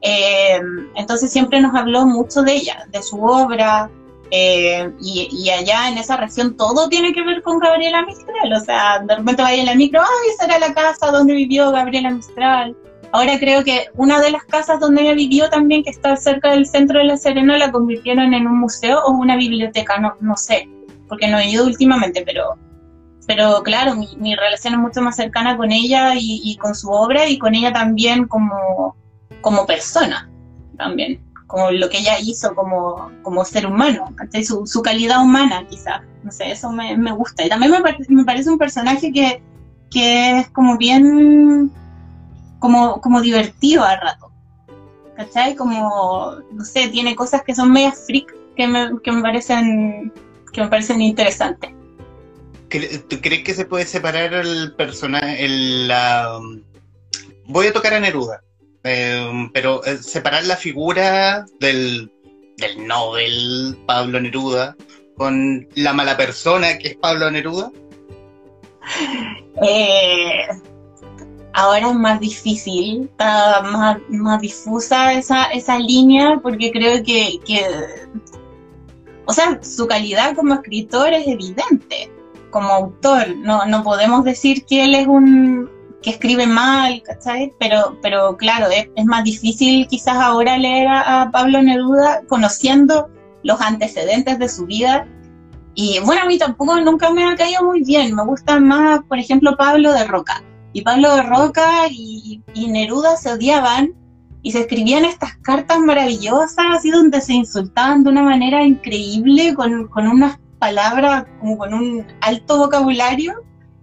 Eh, 0.00 0.60
entonces 0.96 1.30
siempre 1.30 1.60
nos 1.60 1.72
habló 1.72 2.04
mucho 2.04 2.42
de 2.42 2.54
ella, 2.54 2.84
de 2.90 3.00
su 3.00 3.22
obra, 3.22 3.88
eh, 4.32 4.90
y, 5.00 5.50
allá 5.50 5.88
en 5.88 5.98
esa 5.98 6.16
región 6.16 6.56
todo 6.56 6.88
tiene 6.88 7.12
que 7.12 7.22
ver 7.22 7.42
con 7.42 7.60
Gabriela 7.60 8.04
Mistral. 8.04 8.52
O 8.52 8.60
sea, 8.60 8.98
de 8.98 9.14
repente 9.14 9.40
vaya 9.40 9.60
en 9.60 9.66
la 9.66 9.76
micro, 9.76 10.00
ay, 10.00 10.30
esa 10.34 10.46
era 10.46 10.58
la 10.58 10.74
casa 10.74 11.12
donde 11.12 11.32
vivió 11.34 11.70
Gabriela 11.70 12.10
Mistral. 12.10 12.76
Ahora 13.12 13.38
creo 13.38 13.62
que 13.62 13.86
una 13.94 14.20
de 14.20 14.30
las 14.30 14.44
casas 14.44 14.80
donde 14.80 15.02
ella 15.02 15.14
vivió 15.14 15.50
también, 15.50 15.84
que 15.84 15.90
está 15.90 16.16
cerca 16.16 16.52
del 16.52 16.66
centro 16.66 16.98
de 16.98 17.04
La 17.04 17.16
Serena, 17.16 17.58
la 17.58 17.70
convirtieron 17.70 18.32
en 18.32 18.46
un 18.46 18.58
museo 18.58 19.00
o 19.04 19.12
una 19.12 19.36
biblioteca, 19.36 19.98
no, 19.98 20.14
no 20.20 20.36
sé, 20.36 20.68
porque 21.08 21.28
no 21.28 21.38
he 21.38 21.50
ido 21.50 21.66
últimamente, 21.66 22.22
pero, 22.24 22.56
pero 23.26 23.62
claro, 23.62 23.94
mi, 23.96 24.34
relación 24.34 24.74
es 24.74 24.80
mucho 24.80 25.02
más 25.02 25.16
cercana 25.16 25.58
con 25.58 25.72
ella 25.72 26.14
y, 26.14 26.40
y, 26.42 26.56
con 26.56 26.74
su 26.74 26.90
obra 26.90 27.28
y 27.28 27.38
con 27.38 27.54
ella 27.54 27.72
también 27.72 28.26
como, 28.26 28.96
como 29.42 29.66
persona, 29.66 30.30
también 30.78 31.20
como 31.52 31.70
lo 31.70 31.90
que 31.90 31.98
ella 31.98 32.18
hizo 32.18 32.54
como, 32.54 33.10
como 33.20 33.44
ser 33.44 33.66
humano, 33.66 34.06
su, 34.42 34.66
su, 34.66 34.80
calidad 34.80 35.22
humana 35.22 35.66
quizás, 35.68 36.00
no 36.22 36.32
sé, 36.32 36.50
eso 36.50 36.72
me, 36.72 36.96
me 36.96 37.12
gusta. 37.12 37.44
Y 37.44 37.50
también 37.50 37.72
me, 37.72 37.78
me, 38.08 38.24
parece 38.24 38.48
un 38.48 38.56
personaje 38.56 39.12
que, 39.12 39.42
que 39.90 40.38
es 40.38 40.48
como 40.48 40.78
bien, 40.78 41.70
como, 42.62 43.02
como 43.02 43.20
divertido 43.20 43.84
al 43.84 44.00
rato, 44.00 44.32
¿cachai? 45.16 45.54
Como, 45.54 46.36
no 46.50 46.64
sé, 46.64 46.88
tiene 46.88 47.14
cosas 47.14 47.42
que 47.42 47.54
son 47.54 47.70
medias 47.70 48.04
freak 48.06 48.34
que 48.56 48.66
me, 48.66 48.90
que 49.02 49.12
me 49.12 49.20
parecen 49.20 50.12
que 50.52 50.62
me 50.62 50.68
parecen 50.68 51.02
interesantes. 51.02 51.70
¿Tú 53.08 53.20
crees 53.20 53.44
que 53.44 53.52
se 53.52 53.66
puede 53.66 53.84
separar 53.84 54.32
el 54.32 54.74
personaje, 54.74 55.44
el, 55.44 55.88
la... 55.88 56.38
Voy 57.46 57.66
a 57.66 57.72
tocar 57.72 57.92
a 57.92 58.00
Neruda 58.00 58.42
Em, 58.84 59.50
pero 59.52 59.84
eh, 59.84 59.98
separar 59.98 60.44
la 60.44 60.56
figura 60.56 61.46
del, 61.60 62.10
del 62.56 62.86
Nobel 62.86 63.78
Pablo 63.86 64.20
Neruda 64.20 64.76
con 65.16 65.68
la 65.76 65.92
mala 65.92 66.16
persona 66.16 66.78
que 66.78 66.88
es 66.88 66.96
Pablo 66.96 67.30
Neruda. 67.30 67.70
Eh, 69.62 70.48
ahora 71.54 71.88
es 71.88 71.94
más 71.94 72.20
difícil, 72.20 73.04
está 73.04 73.62
más, 73.62 73.98
más 74.08 74.40
difusa 74.40 75.12
esa, 75.14 75.44
esa 75.46 75.78
línea 75.78 76.40
porque 76.42 76.70
creo 76.70 77.02
que, 77.04 77.38
que, 77.44 77.64
o 79.26 79.32
sea, 79.32 79.62
su 79.62 79.86
calidad 79.86 80.34
como 80.34 80.54
escritor 80.54 81.12
es 81.12 81.26
evidente, 81.26 82.10
como 82.50 82.68
autor, 82.68 83.36
no, 83.36 83.64
no 83.66 83.82
podemos 83.82 84.24
decir 84.24 84.64
que 84.64 84.84
él 84.84 84.94
es 84.94 85.06
un 85.06 85.70
que 86.02 86.10
escribe 86.10 86.48
mal, 86.48 87.00
¿cachai? 87.04 87.52
Pero, 87.60 87.96
pero 88.02 88.36
claro, 88.36 88.66
es, 88.70 88.88
más 89.04 89.22
difícil 89.22 89.86
quizás 89.86 90.16
ahora 90.16 90.58
leer 90.58 90.88
a, 90.88 91.22
a 91.22 91.30
Pablo 91.30 91.62
Neruda 91.62 92.22
conociendo 92.28 93.08
los 93.44 93.60
antecedentes 93.60 94.38
de 94.40 94.48
su 94.48 94.66
vida 94.66 95.06
y 95.74 96.00
bueno, 96.00 96.22
a 96.22 96.26
mí 96.26 96.38
tampoco 96.38 96.80
nunca 96.80 97.10
me 97.10 97.24
ha 97.24 97.34
caído 97.34 97.64
muy 97.64 97.82
bien. 97.82 98.14
Me 98.14 98.24
gusta 98.24 98.60
más, 98.60 99.00
por 99.04 99.18
ejemplo, 99.18 99.56
Pablo 99.56 99.92
de 99.92 100.04
Roca. 100.04 100.42
Y 100.72 100.82
Pablo 100.82 101.14
de 101.14 101.22
Roca 101.22 101.88
y, 101.90 102.42
y 102.54 102.68
Neruda 102.68 103.16
se 103.16 103.32
odiaban 103.32 103.94
y 104.42 104.52
se 104.52 104.60
escribían 104.60 105.04
estas 105.04 105.36
cartas 105.36 105.78
maravillosas, 105.78 106.66
así 106.72 106.90
donde 106.90 107.20
se 107.20 107.32
insultaban 107.32 108.02
de 108.02 108.10
una 108.10 108.22
manera 108.22 108.64
increíble, 108.64 109.54
con, 109.54 109.86
con 109.88 110.08
unas 110.08 110.38
palabras, 110.58 111.24
como 111.40 111.56
con 111.56 111.72
un 111.74 112.06
alto 112.20 112.58
vocabulario. 112.58 113.34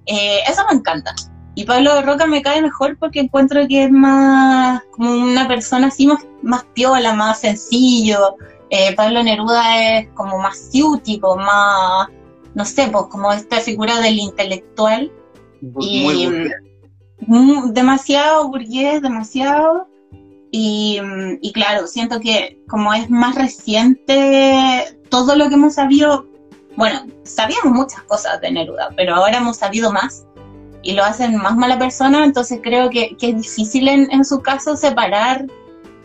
Eh, 0.05 0.39
eso 0.47 0.61
me 0.69 0.77
encanta. 0.77 1.15
Y 1.55 1.63
Pablo 1.63 1.95
de 1.95 2.01
Roca 2.01 2.25
me 2.25 2.41
cae 2.41 2.61
mejor 2.61 2.97
porque 2.97 3.21
encuentro 3.21 3.67
que 3.67 3.85
es 3.85 3.91
más 3.91 4.81
como 4.91 5.11
una 5.11 5.47
persona 5.47 5.87
así 5.87 6.07
más, 6.07 6.25
más 6.41 6.65
piola, 6.73 7.13
más 7.13 7.39
sencillo. 7.39 8.35
Eh, 8.69 8.93
Pablo 8.95 9.23
Neruda 9.23 9.99
es 9.99 10.09
como 10.09 10.37
más 10.39 10.57
ciútico, 10.71 11.37
más, 11.37 12.07
no 12.53 12.65
sé, 12.65 12.87
pues 12.91 13.05
como 13.09 13.31
esta 13.31 13.57
figura 13.61 13.99
del 14.01 14.19
intelectual. 14.19 15.11
Muy, 15.61 15.85
Y. 15.85 16.49
mm, 17.21 17.71
demasiado 17.71 18.47
burgués, 18.49 19.01
demasiado. 19.01 19.87
Y, 20.51 20.99
mm, 21.01 21.37
y 21.41 21.51
claro, 21.53 21.87
siento 21.87 22.19
que 22.19 22.59
como 22.67 22.93
es 22.93 23.09
más 23.09 23.35
reciente 23.35 24.97
todo 25.09 25.35
lo 25.35 25.47
que 25.49 25.55
hemos 25.55 25.75
sabido, 25.75 26.27
bueno, 26.75 27.05
sabíamos 27.23 27.73
muchas 27.73 28.01
cosas 28.03 28.41
de 28.41 28.51
Neruda, 28.51 28.89
pero 28.95 29.15
ahora 29.15 29.37
hemos 29.37 29.57
sabido 29.57 29.91
más 29.91 30.25
y 30.81 30.93
lo 30.93 31.03
hacen 31.03 31.35
más 31.35 31.55
mala 31.55 31.77
persona, 31.77 32.23
entonces 32.23 32.59
creo 32.63 32.89
que, 32.89 33.15
es 33.19 33.35
difícil 33.35 33.87
en, 33.87 34.11
en 34.11 34.23
su 34.23 34.41
caso 34.41 34.75
separar 34.77 35.45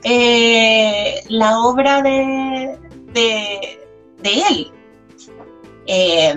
eh, 0.02 1.22
la 1.28 1.60
obra 1.60 2.02
de, 2.02 2.78
de, 3.12 3.80
de 4.22 4.42
él. 4.50 4.72
Eh, 5.86 6.34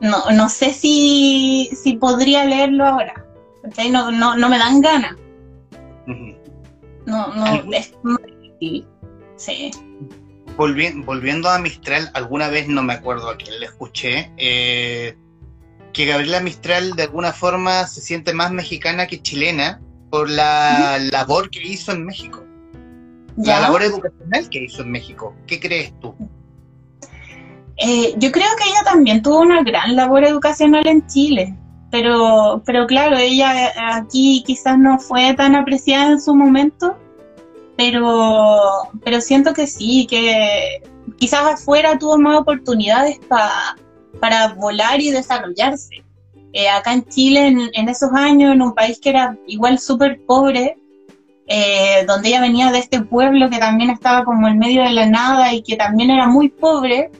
no, 0.00 0.30
no 0.32 0.48
sé 0.48 0.72
si, 0.72 1.70
si 1.74 1.94
podría 1.94 2.44
leerlo 2.44 2.86
ahora. 2.86 3.26
No, 3.90 4.10
no, 4.10 4.36
no 4.36 4.48
me 4.48 4.58
dan 4.58 4.80
ganas. 4.80 5.16
No, 6.06 7.34
no, 7.34 7.44
¿Algún- 7.44 7.74
es 7.74 7.92
muy 8.02 8.16
difícil. 8.60 8.86
Sí. 9.36 9.70
Volvi- 10.56 11.04
volviendo 11.04 11.48
a 11.48 11.58
Mistral, 11.58 12.10
alguna 12.14 12.48
vez 12.48 12.68
no 12.68 12.82
me 12.82 12.92
acuerdo 12.92 13.30
a 13.30 13.36
quién 13.36 13.58
le 13.60 13.66
escuché, 13.66 14.30
eh, 14.36 15.16
que 15.92 16.04
Gabriela 16.06 16.40
Mistral 16.40 16.92
de 16.92 17.04
alguna 17.04 17.32
forma 17.32 17.86
se 17.86 18.00
siente 18.00 18.34
más 18.34 18.52
mexicana 18.52 19.06
que 19.06 19.22
chilena 19.22 19.80
por 20.10 20.28
la 20.28 20.98
labor 21.10 21.50
que 21.50 21.62
hizo 21.62 21.92
en 21.92 22.04
México, 22.04 22.44
la 23.36 23.60
labor 23.60 23.82
educacional 23.82 24.48
que 24.50 24.64
hizo 24.64 24.82
en 24.82 24.90
México. 24.90 25.34
¿Qué 25.46 25.58
crees 25.58 25.98
tú? 26.00 26.14
Eh, 27.78 28.12
yo 28.18 28.30
creo 28.30 28.48
que 28.58 28.64
ella 28.68 28.82
también 28.84 29.22
tuvo 29.22 29.40
una 29.40 29.62
gran 29.62 29.96
labor 29.96 30.24
educacional 30.24 30.86
en 30.86 31.06
Chile, 31.06 31.56
pero, 31.90 32.62
pero 32.64 32.86
claro, 32.86 33.16
ella 33.16 33.66
eh, 33.66 33.72
aquí 33.92 34.42
quizás 34.46 34.78
no 34.78 34.98
fue 34.98 35.34
tan 35.34 35.56
apreciada 35.56 36.12
en 36.12 36.20
su 36.20 36.34
momento, 36.34 36.96
pero, 37.76 38.60
pero 39.04 39.20
siento 39.20 39.52
que 39.52 39.66
sí, 39.66 40.06
que 40.08 40.82
quizás 41.18 41.54
afuera 41.54 41.98
tuvo 41.98 42.18
más 42.18 42.38
oportunidades 42.38 43.18
pa- 43.28 43.76
para 44.20 44.54
volar 44.54 45.00
y 45.00 45.10
desarrollarse. 45.10 46.04
Eh, 46.52 46.68
acá 46.68 46.92
en 46.92 47.04
Chile, 47.06 47.70
en, 47.72 47.88
esos 47.88 48.10
años, 48.12 48.52
en 48.52 48.62
un 48.62 48.74
país 48.74 48.98
que 49.00 49.10
era 49.10 49.36
igual 49.46 49.78
súper 49.78 50.20
pobre, 50.26 50.76
eh, 51.46 52.04
donde 52.06 52.28
ella 52.28 52.40
venía 52.40 52.70
de 52.70 52.78
este 52.78 53.00
pueblo 53.02 53.50
que 53.50 53.58
también 53.58 53.90
estaba 53.90 54.24
como 54.24 54.46
en 54.46 54.58
medio 54.58 54.82
de 54.82 54.90
la 54.90 55.06
nada 55.06 55.52
y 55.52 55.62
que 55.62 55.76
también 55.76 56.10
era 56.10 56.28
muy 56.28 56.48
pobre, 56.48 57.10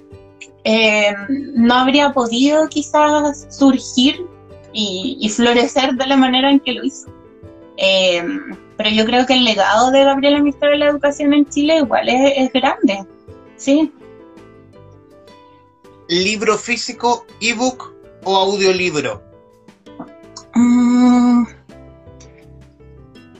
no 1.55 1.75
habría 1.75 2.13
podido 2.13 2.69
quizás 2.69 3.47
surgir 3.51 4.27
y, 4.73 5.17
y 5.21 5.29
florecer 5.29 5.95
de 5.95 6.07
la 6.07 6.17
manera 6.17 6.51
en 6.51 6.61
que 6.61 6.73
lo 6.73 6.85
hizo. 6.85 7.11
Eh, 7.77 8.23
pero 8.77 8.91
yo 8.91 9.05
creo 9.05 9.27
que 9.27 9.35
el 9.35 9.45
legado 9.45 9.91
de 9.91 10.05
Gabriela 10.05 10.41
Mistral 10.41 10.75
en 10.75 10.81
la 10.81 10.89
educación 10.89 11.33
en 11.33 11.49
Chile 11.49 11.79
igual 11.79 12.09
es, 12.09 12.33
es 12.37 12.53
grande, 12.53 13.05
¿sí? 13.57 13.93
¿Libro 16.09 16.59
físico, 16.59 17.25
ebook 17.41 17.95
o 18.25 18.37
audiolibro? 18.37 19.23
Mm, 20.55 21.45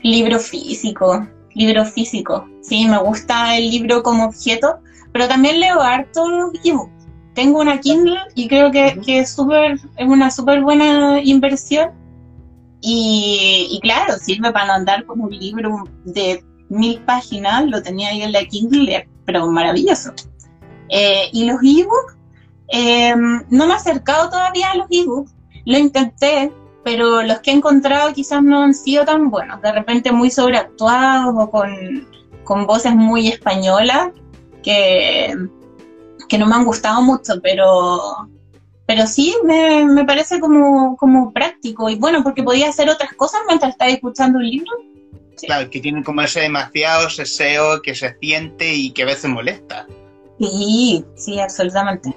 libro 0.03 0.39
físico, 0.39 1.27
libro 1.55 1.85
físico. 1.85 2.49
Sí, 2.63 2.87
me 2.87 2.99
gusta 2.99 3.57
el 3.57 3.71
libro 3.71 4.03
como 4.03 4.27
objeto, 4.27 4.79
pero 5.13 5.27
también 5.29 5.61
leo 5.61 5.81
harto 5.81 6.53
ebook. 6.65 6.91
Tengo 7.35 7.61
una 7.61 7.81
Kindle 7.81 8.19
y 8.35 8.49
creo 8.49 8.71
que, 8.71 9.01
que 9.05 9.21
es, 9.21 9.37
súper- 9.37 9.81
es 9.97 10.09
una 10.09 10.31
súper 10.31 10.63
buena 10.63 11.21
inversión. 11.23 11.91
Y, 12.83 13.69
y 13.71 13.81
claro, 13.81 14.15
sirve 14.15 14.53
para 14.53 14.67
no 14.67 14.73
andar 14.73 15.05
con 15.05 15.21
un 15.21 15.31
libro 15.31 15.85
de 16.05 16.43
mil 16.71 17.01
páginas, 17.03 17.67
lo 17.67 17.83
tenía 17.83 18.09
ahí 18.09 18.23
en 18.23 18.33
la 18.33 18.45
Kindle, 18.45 19.07
pero 19.27 19.51
maravilloso. 19.51 20.13
Eh, 20.89 21.29
y 21.33 21.45
los 21.45 21.59
ebooks, 21.63 22.17
eh, 22.73 23.15
no 23.51 23.67
me 23.67 23.73
he 23.73 23.77
acercado 23.77 24.31
todavía 24.31 24.71
a 24.71 24.77
los 24.77 24.87
ebooks, 24.91 25.35
lo 25.67 25.79
intenté, 25.79 26.53
pero 26.83 27.23
los 27.23 27.41
que 27.41 27.51
he 27.51 27.55
encontrado 27.55 28.13
quizás 28.15 28.43
no 28.43 28.63
han 28.63 28.75
sido 28.75 29.05
tan 29.05 29.31
buenos, 29.31 29.61
de 29.61 29.73
repente 29.73 30.11
muy 30.11 30.31
sobreactuados 30.31 31.35
o 31.37 31.51
con, 31.51 32.09
con 32.45 32.67
voces 32.67 32.95
muy 32.95 33.29
españolas 33.29 34.09
que, 34.63 35.37
que 36.31 36.39
no 36.39 36.47
me 36.47 36.55
han 36.55 36.65
gustado 36.65 37.03
mucho, 37.03 37.35
pero, 37.43 38.29
pero 38.87 39.07
sí 39.07 39.35
me, 39.45 39.85
me 39.85 40.05
parece 40.05 40.39
como, 40.39 40.97
como 40.97 41.33
práctico 41.33 41.91
y 41.91 41.97
bueno, 41.97 42.23
porque 42.23 42.45
podía 42.45 42.69
hacer 42.69 42.89
otras 42.89 43.13
cosas 43.15 43.41
mientras 43.49 43.73
estaba 43.73 43.91
escuchando 43.91 44.39
un 44.39 44.49
libro. 44.49 44.71
Sí. 45.37 45.47
Claro, 45.47 45.69
que 45.69 45.81
tienen 45.81 46.05
como 46.05 46.23
ese 46.23 46.41
demasiado 46.41 47.11
seseo 47.11 47.83
que 47.83 47.95
se 47.95 48.17
siente 48.21 48.73
y 48.73 48.93
que 48.93 49.03
a 49.03 49.07
veces 49.07 49.29
molesta. 49.29 49.87
Sí, 50.39 51.05
sí, 51.17 51.41
absolutamente. 51.41 52.15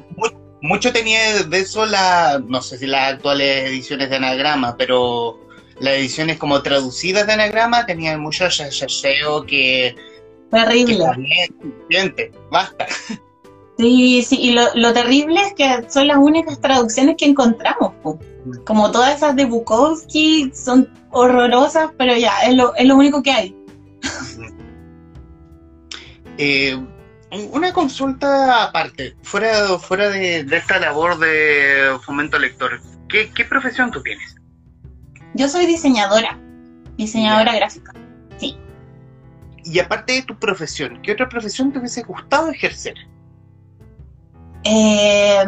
Mucho 0.62 0.94
tenía 0.94 1.44
de 1.44 1.60
eso 1.60 1.86
la, 1.86 2.42
no 2.48 2.62
sé 2.62 2.78
si 2.78 2.86
las 2.86 3.14
actuales 3.14 3.70
ediciones 3.70 4.10
de 4.10 4.18
anagrama, 4.18 4.78
pero 4.78 5.40
las 5.80 5.96
ediciones 5.96 6.38
como 6.38 6.62
traducidas 6.62 7.26
de 7.26 7.34
anagrama 7.34 7.86
tenían 7.86 8.20
mucho 8.20 8.46
ese 8.46 8.72
seseo 8.72 9.46
que, 9.46 9.96
que 9.96 10.58
Terrible. 10.58 11.06
se 11.16 11.50
siente. 11.90 12.32
Basta. 12.52 12.86
Sí, 13.78 14.22
sí, 14.22 14.40
y 14.40 14.52
lo, 14.52 14.64
lo 14.76 14.94
terrible 14.94 15.42
es 15.42 15.54
que 15.54 15.90
son 15.90 16.08
las 16.08 16.18
únicas 16.18 16.60
traducciones 16.60 17.16
que 17.18 17.26
encontramos. 17.26 17.94
po. 18.04 18.20
Como 18.66 18.92
todas 18.92 19.16
esas 19.16 19.36
de 19.36 19.46
Bukowski 19.46 20.52
son 20.54 20.90
horrorosas, 21.12 21.90
pero 21.98 22.16
ya, 22.16 22.40
es 22.42 22.56
lo, 22.56 22.76
es 22.76 22.86
lo 22.86 22.96
único 22.96 23.24
que 23.24 23.32
hay. 23.32 23.56
Eh, 26.40 26.76
una 27.52 27.72
consulta 27.74 28.64
aparte, 28.64 29.16
fuera, 29.22 29.78
fuera 29.78 30.10
de, 30.10 30.44
de 30.44 30.58
esta 30.58 30.80
labor 30.80 31.20
de 31.20 31.96
fomento 32.04 32.40
lector, 32.40 32.82
¿qué, 33.08 33.30
qué 33.30 33.46
profesión 33.46 33.92
tú 33.92 34.02
tienes? 34.02 34.36
Yo 35.36 35.48
soy 35.48 35.68
diseñadora, 35.68 36.40
diseñadora 36.98 37.54
gráfica. 37.54 37.94
Y 39.66 39.80
aparte 39.80 40.14
de 40.14 40.24
tu 40.24 40.38
profesión, 40.38 41.00
¿qué 41.02 41.14
otra 41.14 41.30
profesión 41.30 41.72
te 41.72 41.80
hubiese 41.80 42.04
gustado 42.04 42.50
ejercer? 42.50 42.96
Eh, 44.64 45.44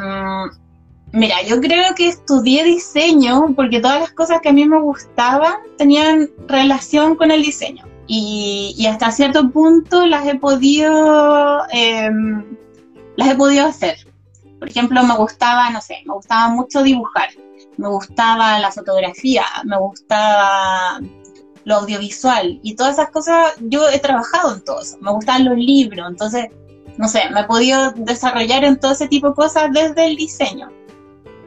mira, 1.12 1.42
yo 1.44 1.62
creo 1.62 1.96
que 1.96 2.10
estudié 2.10 2.64
diseño 2.64 3.54
porque 3.56 3.80
todas 3.80 4.02
las 4.02 4.12
cosas 4.12 4.42
que 4.42 4.50
a 4.50 4.54
mí 4.54 4.68
me 4.68 4.80
gustaban 4.80 5.56
tenían 5.78 6.30
relación 6.48 7.16
con 7.16 7.32
el 7.32 7.42
diseño. 7.42 7.86
Y, 8.08 8.76
y 8.78 8.86
hasta 8.86 9.12
cierto 9.12 9.50
punto 9.50 10.06
las 10.06 10.28
he 10.28 10.36
podido 10.36 11.64
eh, 11.74 12.12
las 13.16 13.30
he 13.30 13.36
podido 13.36 13.66
hacer. 13.66 13.98
Por 14.60 14.70
ejemplo, 14.70 15.04
me 15.04 15.16
gustaba, 15.16 15.70
no 15.70 15.82
sé, 15.82 15.98
me 16.06 16.14
gustaba 16.14 16.50
mucho 16.50 16.84
dibujar, 16.84 17.30
me 17.78 17.88
gustaba 17.88 18.60
la 18.60 18.72
fotografía, 18.72 19.44
me 19.66 19.78
gustaba 19.78 21.00
lo 21.66 21.76
audiovisual 21.76 22.60
y 22.64 22.76
todas 22.76 22.94
esas 22.94 23.10
cosas, 23.10 23.54
yo 23.60 23.90
he 23.90 24.00
trabajado 24.00 24.54
en 24.54 24.64
todo 24.64 24.82
eso, 24.82 24.98
me 25.02 25.12
gustaban 25.12 25.46
los 25.46 25.58
libros, 25.58 26.08
entonces, 26.10 26.50
no 26.98 27.08
sé, 27.08 27.30
me 27.32 27.42
he 27.42 27.44
podido 27.46 27.92
desarrollar 27.92 28.64
en 28.64 28.80
todo 28.80 28.94
ese 28.94 29.08
tipo 29.08 29.30
de 29.30 29.36
cosas 29.36 29.72
desde 29.72 30.06
el 30.06 30.16
diseño. 30.16 30.70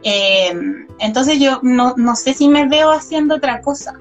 Eh, 0.03 0.53
entonces 1.01 1.41
yo 1.41 1.61
no, 1.63 1.95
no, 1.97 2.15
sé 2.15 2.35
si 2.35 2.49
me 2.49 2.69
veo 2.69 2.91
haciendo 2.91 3.37
otra 3.37 3.61
cosa. 3.63 3.95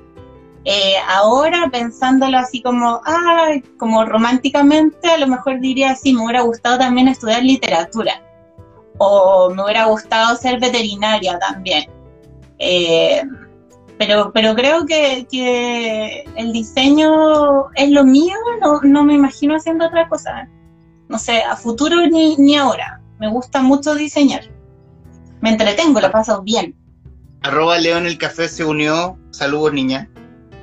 Eh, 0.66 0.96
ahora 1.08 1.70
pensándolo 1.72 2.38
así 2.38 2.62
como, 2.62 3.02
ah, 3.06 3.52
como 3.78 4.04
románticamente, 4.04 5.10
a 5.10 5.18
lo 5.18 5.28
mejor 5.28 5.60
diría, 5.62 5.96
sí, 5.96 6.14
me 6.14 6.24
hubiera 6.24 6.42
gustado 6.42 6.78
también 6.78 7.08
estudiar 7.08 7.44
literatura. 7.44 8.22
O 8.98 9.50
me 9.50 9.64
hubiera 9.64 9.86
gustado 9.86 10.36
ser 10.36 10.60
veterinaria 10.60 11.40
también. 11.40 11.90
Eh, 12.60 13.24
pero, 13.98 14.32
pero 14.34 14.56
creo 14.56 14.86
que, 14.86 15.26
que, 15.32 16.24
el 16.36 16.52
diseño 16.52 17.70
es 17.76 17.90
lo 17.90 18.04
mío, 18.04 18.36
no, 18.62 18.82
no, 18.82 19.04
me 19.04 19.14
imagino 19.14 19.56
haciendo 19.56 19.86
otra 19.86 20.08
cosa. 20.08 20.50
No 21.10 21.20
sé, 21.20 21.42
a 21.42 21.56
futuro 21.56 21.96
ni, 22.08 22.36
ni 22.38 22.56
ahora. 22.56 23.02
Me 23.20 23.30
gusta 23.30 23.62
mucho 23.62 23.96
diseñar. 23.96 24.44
Me 25.42 25.52
entretengo, 25.52 26.00
lo 26.00 26.12
paso 26.12 26.42
bien. 26.42 26.76
Arroba 27.42 27.78
León 27.78 28.06
el 28.06 28.18
Café 28.18 28.48
se 28.50 28.66
unió. 28.66 29.18
Saludos, 29.32 29.74
niña. 29.74 30.10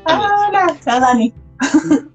Hola, 0.07 0.77
Dani. 0.85 1.33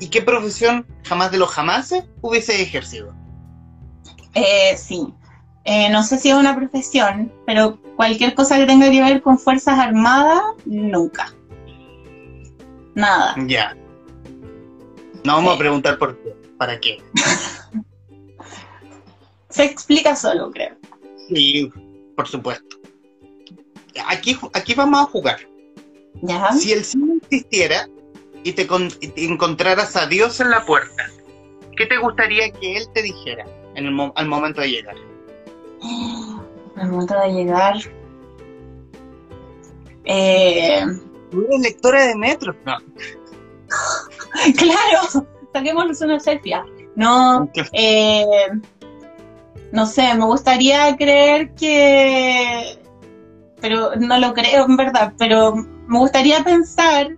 ¿Y 0.00 0.08
qué 0.08 0.22
profesión 0.22 0.86
jamás 1.04 1.30
de 1.30 1.38
los 1.38 1.50
jamases 1.50 2.04
hubiese 2.20 2.60
ejercido? 2.60 3.14
Eh, 4.34 4.76
sí. 4.76 5.06
Eh, 5.64 5.88
no 5.90 6.02
sé 6.02 6.18
si 6.18 6.30
es 6.30 6.34
una 6.34 6.54
profesión, 6.54 7.32
pero 7.46 7.80
cualquier 7.96 8.34
cosa 8.34 8.58
que 8.58 8.66
tenga 8.66 8.90
que 8.90 9.00
ver 9.00 9.22
con 9.22 9.38
Fuerzas 9.38 9.78
Armadas, 9.78 10.42
nunca. 10.66 11.32
Nada. 12.94 13.34
Ya. 13.46 13.76
No 15.24 15.34
vamos 15.36 15.54
a 15.54 15.58
preguntar 15.58 15.98
por 15.98 16.18
qué. 16.18 16.43
¿Para 16.64 16.80
qué? 16.80 16.98
Se 19.50 19.64
explica 19.64 20.16
solo, 20.16 20.50
creo. 20.50 20.74
Sí, 21.28 21.70
por 22.16 22.26
supuesto. 22.26 22.78
Aquí, 24.06 24.38
aquí 24.54 24.72
vamos 24.72 25.02
a 25.02 25.04
jugar. 25.04 25.40
Si 26.58 26.72
el 26.72 26.82
cine 26.82 27.18
existiera 27.20 27.86
y 28.44 28.52
te, 28.52 28.66
encontraras 29.16 29.94
a 29.94 30.06
Dios 30.06 30.40
en 30.40 30.48
la 30.48 30.64
puerta, 30.64 31.10
¿qué 31.76 31.84
te 31.84 31.98
gustaría 31.98 32.50
que 32.50 32.78
Él 32.78 32.88
te 32.94 33.02
dijera 33.02 33.44
en 33.74 33.84
el, 33.84 34.12
al 34.14 34.26
momento 34.26 34.62
de 34.62 34.70
llegar? 34.70 34.96
Al 36.76 36.90
momento 36.90 37.20
de 37.20 37.28
llegar. 37.28 37.76
Eh... 40.06 40.82
¿Tú 41.30 41.44
eres 41.44 41.60
lectora 41.60 42.06
de 42.06 42.16
metro? 42.16 42.56
No. 42.64 42.78
claro, 44.56 45.26
saquémonos 45.54 46.00
una 46.00 46.20
selfie. 46.20 46.60
No, 46.96 47.48
eh, 47.72 48.26
no 49.72 49.86
sé, 49.86 50.14
me 50.14 50.24
gustaría 50.24 50.96
creer 50.96 51.54
que, 51.54 52.78
pero 53.60 53.96
no 53.96 54.18
lo 54.18 54.34
creo 54.34 54.66
en 54.66 54.76
verdad, 54.76 55.12
pero 55.16 55.54
me 55.54 55.98
gustaría 55.98 56.42
pensar 56.44 57.16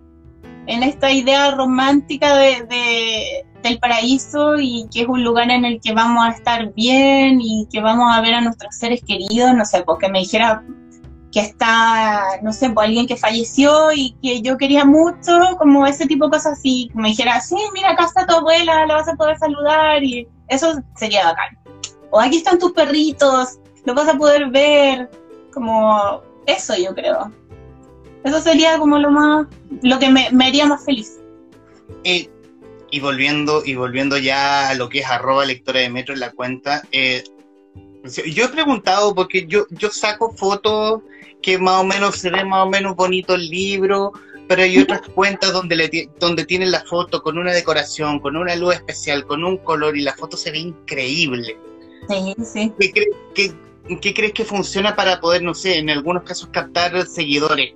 en 0.67 0.83
esta 0.83 1.11
idea 1.11 1.51
romántica 1.51 2.35
de, 2.37 3.45
del 3.63 3.79
paraíso 3.79 4.55
y 4.59 4.87
que 4.91 5.01
es 5.01 5.07
un 5.07 5.23
lugar 5.23 5.49
en 5.49 5.65
el 5.65 5.79
que 5.81 5.93
vamos 5.93 6.25
a 6.25 6.31
estar 6.31 6.73
bien 6.73 7.39
y 7.41 7.67
que 7.71 7.81
vamos 7.81 8.15
a 8.15 8.21
ver 8.21 8.35
a 8.35 8.41
nuestros 8.41 8.75
seres 8.75 9.01
queridos, 9.05 9.53
no 9.55 9.65
sé, 9.65 9.83
porque 9.83 10.09
me 10.09 10.19
dijera 10.19 10.63
que 11.37 11.43
está, 11.45 12.39
no 12.41 12.51
sé, 12.51 12.71
pues 12.71 12.87
alguien 12.87 13.05
que 13.05 13.15
falleció 13.15 13.91
y 13.91 14.15
que 14.23 14.41
yo 14.41 14.57
quería 14.57 14.85
mucho, 14.85 15.39
como 15.59 15.85
ese 15.85 16.07
tipo 16.07 16.25
de 16.25 16.31
cosas 16.31 16.57
así, 16.57 16.89
me 16.95 17.09
dijera, 17.09 17.39
sí, 17.41 17.57
mira, 17.73 17.91
acá 17.91 18.05
está 18.05 18.25
tu 18.25 18.35
abuela, 18.35 18.87
la 18.87 18.95
vas 18.95 19.07
a 19.07 19.15
poder 19.15 19.37
saludar 19.37 20.03
y 20.03 20.27
eso 20.47 20.73
sería 20.95 21.25
bacán 21.25 21.57
o 22.09 22.19
aquí 22.19 22.37
están 22.37 22.59
tus 22.59 22.71
perritos, 22.71 23.59
lo 23.85 23.93
vas 23.93 24.07
a 24.07 24.17
poder 24.17 24.49
ver, 24.49 25.09
como 25.53 26.21
eso 26.45 26.75
yo 26.75 26.93
creo. 26.93 27.31
Eso 28.23 28.41
sería 28.41 28.77
como 28.77 28.97
lo 28.97 29.11
más, 29.11 29.47
lo 29.83 29.99
que 29.99 30.09
me, 30.09 30.27
haría 30.45 30.65
más 30.65 30.83
feliz. 30.83 31.19
y 32.03 32.99
volviendo, 32.99 33.63
y 33.65 33.75
volviendo 33.75 34.17
ya 34.17 34.69
a 34.69 34.73
lo 34.73 34.89
que 34.89 34.99
es 34.99 35.05
arroba 35.05 35.45
lectora 35.45 35.81
de 35.81 35.89
metro 35.89 36.13
en 36.13 36.21
la 36.21 36.31
cuenta, 36.31 36.83
eh, 36.91 37.23
yo 38.07 38.45
he 38.45 38.49
preguntado 38.49 39.13
porque 39.13 39.45
yo, 39.47 39.65
yo 39.69 39.89
saco 39.89 40.31
fotos 40.31 41.01
que 41.41 41.57
más 41.57 41.81
o 41.81 41.83
menos 41.83 42.15
se 42.17 42.29
ve 42.29 42.43
más 42.43 42.65
o 42.65 42.69
menos 42.69 42.95
bonito 42.95 43.35
el 43.35 43.47
libro, 43.49 44.11
pero 44.47 44.63
hay 44.63 44.79
otras 44.79 45.01
cuentas 45.15 45.53
donde, 45.53 45.75
le, 45.75 46.09
donde 46.19 46.45
tienen 46.45 46.71
la 46.71 46.81
foto 46.81 47.21
con 47.21 47.37
una 47.37 47.53
decoración, 47.53 48.19
con 48.19 48.35
una 48.35 48.55
luz 48.55 48.75
especial, 48.75 49.25
con 49.25 49.43
un 49.43 49.57
color 49.57 49.97
y 49.97 50.01
la 50.01 50.15
foto 50.15 50.37
se 50.37 50.51
ve 50.51 50.59
increíble. 50.59 51.57
¿Qué, 53.33 54.13
crees 54.13 54.33
que 54.33 54.45
funciona 54.45 54.95
para 54.95 55.19
poder, 55.19 55.43
no 55.43 55.53
sé, 55.53 55.77
en 55.77 55.89
algunos 55.89 56.23
casos 56.23 56.49
captar 56.51 57.05
seguidores? 57.05 57.73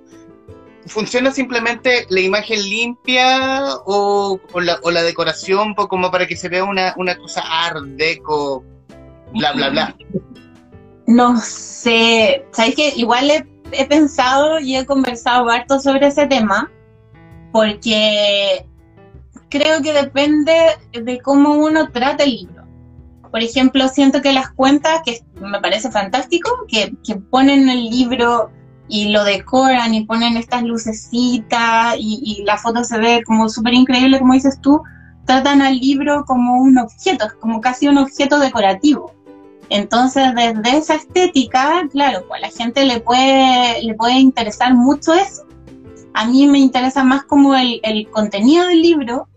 ¿Funciona 0.86 1.30
simplemente 1.30 2.06
la 2.08 2.20
imagen 2.20 2.60
limpia 2.60 3.62
o, 3.86 4.40
la, 4.54 5.02
decoración 5.02 5.74
como 5.74 6.10
para 6.10 6.26
que 6.26 6.36
se 6.36 6.48
vea 6.48 6.64
una, 6.64 7.16
cosa 7.18 7.42
art 7.42 7.84
deco, 7.84 8.64
bla, 9.34 9.52
bla, 9.52 9.70
bla? 9.70 9.96
No 11.06 11.36
sé, 11.38 12.46
¿sabes 12.52 12.74
que 12.74 12.92
Igual 12.96 13.30
he, 13.30 13.86
pensado 13.86 14.60
y 14.60 14.76
he 14.76 14.84
conversado 14.84 15.48
harto 15.48 15.80
sobre 15.80 16.08
ese 16.08 16.26
tema 16.26 16.70
porque 17.52 18.66
creo 19.48 19.82
que 19.82 19.92
depende 19.92 20.52
de 20.92 21.20
cómo 21.20 21.54
uno 21.54 21.88
trata 21.90 22.24
el 22.24 22.30
libro 22.32 22.62
por 23.32 23.42
ejemplo, 23.42 23.88
siento 23.88 24.20
que 24.20 24.34
las 24.34 24.50
cuentas, 24.50 25.00
que 25.06 25.20
me 25.40 25.58
parece 25.58 25.90
fantástico, 25.90 26.50
que, 26.68 26.94
ponen 27.30 27.70
el 27.70 27.88
libro 27.88 28.50
y 28.88 29.08
lo 29.08 29.24
decoran 29.24 29.94
y 29.94 30.04
ponen 30.04 30.36
estas 30.36 30.62
lucecitas 30.62 31.96
y, 31.98 32.44
la 32.44 32.58
foto 32.58 32.84
se 32.84 32.98
ve 32.98 33.22
como 33.24 33.48
súper 33.48 33.72
increíble, 33.72 34.18
como 34.18 34.34
dices 34.34 34.60
tú, 34.60 34.82
tratan 35.24 35.62
al 35.62 35.78
libro 35.78 36.24
como 36.26 36.60
un 36.60 36.76
objeto, 36.76 37.26
como 37.40 37.62
casi 37.62 37.88
un 37.88 37.96
objeto 37.96 38.38
decorativo. 38.38 39.14
Entonces, 39.74 40.34
desde 40.34 40.76
esa 40.76 40.96
estética, 40.96 41.88
claro, 41.90 42.26
pues 42.28 42.42
a 42.42 42.46
la 42.46 42.52
gente 42.52 42.84
le 42.84 43.00
puede, 43.00 43.82
le 43.82 43.94
puede 43.94 44.18
interesar 44.18 44.74
mucho 44.74 45.14
eso. 45.14 45.46
A 46.12 46.26
mí 46.26 46.46
me 46.46 46.58
interesa 46.58 47.02
más 47.04 47.22
como 47.24 47.54
el, 47.56 47.80
contenido 48.10 48.66
del 48.66 48.82
libro 48.82 49.28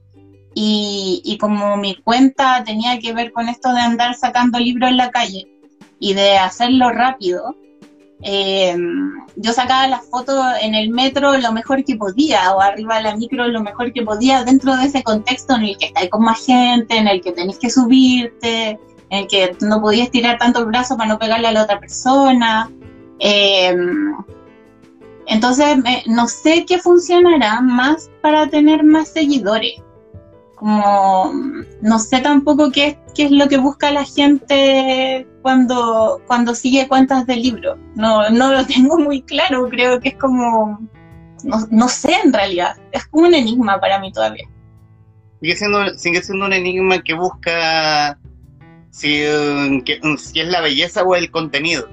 y, 0.54 1.38
como 1.40 1.78
mi 1.78 1.96
cuenta 1.96 2.66
tenía 2.66 3.00
que 3.00 3.14
ver 3.14 3.32
con 3.32 3.48
esto 3.48 3.72
de 3.72 3.80
andar 3.80 4.16
sacando 4.16 4.60
libros 4.60 4.90
en 4.90 4.98
la 4.98 5.10
calle 5.10 5.48
y 6.02 6.14
de 6.14 6.38
hacerlo 6.38 6.90
rápido, 6.90 7.56
eh, 8.22 8.76
yo 9.38 9.54
sacaba 9.54 9.88
las 9.88 10.06
fotos 10.10 10.44
en 10.62 10.76
el 10.76 10.90
metro 10.90 11.38
lo 11.38 11.54
mejor 11.54 11.86
que 11.86 11.96
podía, 11.96 12.54
o 12.54 12.60
arriba 12.60 12.98
de 12.98 13.04
la 13.04 13.16
micro 13.16 13.48
lo 13.48 13.64
mejor 13.64 13.94
que 13.94 14.02
podía, 14.02 14.44
dentro 14.44 14.76
de 14.76 14.88
ese 14.88 15.02
contexto 15.02 15.56
en 15.56 15.64
el 15.64 15.78
que 15.78 15.86
estáis 15.86 16.10
con 16.10 16.24
más 16.24 16.46
gente, 16.46 16.98
en 16.98 17.08
el 17.08 17.22
que 17.22 17.32
tenéis 17.32 17.58
que 17.58 17.70
subirte, 17.70 18.78
en 19.10 19.28
que 19.28 19.56
no 19.62 19.82
podías 19.82 20.12
tirar 20.12 20.38
tanto 20.38 20.60
el 20.60 20.66
brazo 20.66 20.98
para 20.98 21.10
no 21.10 21.20
pegarle 21.20 21.48
a 21.48 21.52
la 21.52 21.64
otra 21.64 21.80
persona. 21.80 22.72
Eh, 23.20 23.76
entonces, 25.28 25.78
no 26.08 26.28
sé 26.28 26.66
qué 26.66 26.78
funcionará 26.80 27.62
más 27.62 28.10
para 28.22 28.48
tener 28.48 28.84
más 28.84 29.10
seguidores 29.10 29.82
como 30.56 31.32
no 31.82 32.00
sé 32.00 32.22
tampoco 32.22 32.72
qué, 32.72 32.98
qué 33.14 33.26
es 33.26 33.32
lo 33.32 33.48
que 33.48 33.58
busca 33.58 33.92
la 33.92 34.06
gente 34.06 35.28
cuando, 35.42 36.22
cuando 36.28 36.56
sigue 36.56 36.88
cuentas 36.88 37.28
de 37.28 37.36
libro. 37.36 37.78
No, 37.96 38.30
no 38.30 38.52
lo 38.52 38.66
tengo 38.68 38.98
muy 38.98 39.22
claro, 39.22 39.70
creo 39.70 40.00
que 40.00 40.10
es 40.10 40.18
como, 40.18 40.80
no, 41.44 41.88
sé 41.88 42.16
en 42.24 42.34
realidad, 42.34 42.78
es 42.92 43.06
como 43.08 43.28
un 43.28 43.36
enigma 43.36 43.80
para 43.80 44.00
mí 44.00 44.12
todavía. 44.12 44.48
Sigue 45.42 45.56
siendo, 45.56 45.94
sigue 45.98 46.24
siendo 46.24 46.46
un 46.46 46.54
enigma 46.54 47.02
que 47.04 47.14
busca 47.14 48.18
si, 48.96 49.26
si 50.18 50.40
es 50.40 50.48
la 50.48 50.62
belleza 50.62 51.04
o 51.04 51.16
el 51.16 51.30
contenido. 51.30 51.90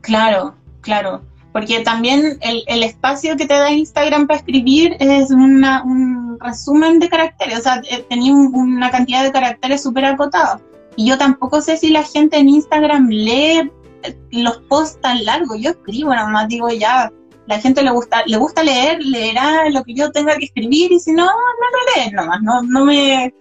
Claro, 0.00 0.54
claro. 0.80 1.22
Porque 1.52 1.80
también 1.80 2.38
el, 2.40 2.64
el, 2.66 2.82
espacio 2.82 3.36
que 3.36 3.46
te 3.46 3.52
da 3.52 3.70
Instagram 3.70 4.26
para 4.26 4.38
escribir 4.38 4.96
es 4.98 5.30
una, 5.30 5.82
un 5.82 6.38
resumen 6.40 6.98
de 6.98 7.10
caracteres, 7.10 7.58
o 7.58 7.62
sea, 7.62 7.82
eh, 7.90 8.02
tenía 8.08 8.32
una 8.32 8.90
cantidad 8.90 9.22
de 9.22 9.30
caracteres 9.30 9.82
súper 9.82 10.06
acotados. 10.06 10.62
Y 10.96 11.06
yo 11.06 11.18
tampoco 11.18 11.60
sé 11.60 11.76
si 11.76 11.90
la 11.90 12.02
gente 12.02 12.38
en 12.38 12.48
Instagram 12.48 13.08
lee 13.08 13.70
eh, 14.04 14.16
los 14.30 14.56
posts 14.70 14.98
tan 15.02 15.22
largos, 15.26 15.58
yo 15.60 15.72
escribo 15.72 16.14
nada 16.14 16.28
más, 16.28 16.48
digo 16.48 16.70
ya, 16.70 17.12
la 17.46 17.60
gente 17.60 17.82
le 17.82 17.90
gusta, 17.90 18.22
le 18.24 18.38
gusta 18.38 18.62
leer, 18.62 19.04
leerá 19.04 19.68
lo 19.68 19.84
que 19.84 19.92
yo 19.92 20.10
tenga 20.10 20.36
que 20.36 20.46
escribir. 20.46 20.90
Y 20.92 21.00
si 21.00 21.12
no, 21.12 21.26
no 21.26 21.30
lo 21.30 22.04
lee 22.04 22.12
nomás, 22.12 22.40
no, 22.40 22.62
no 22.62 22.86
me 22.86 23.34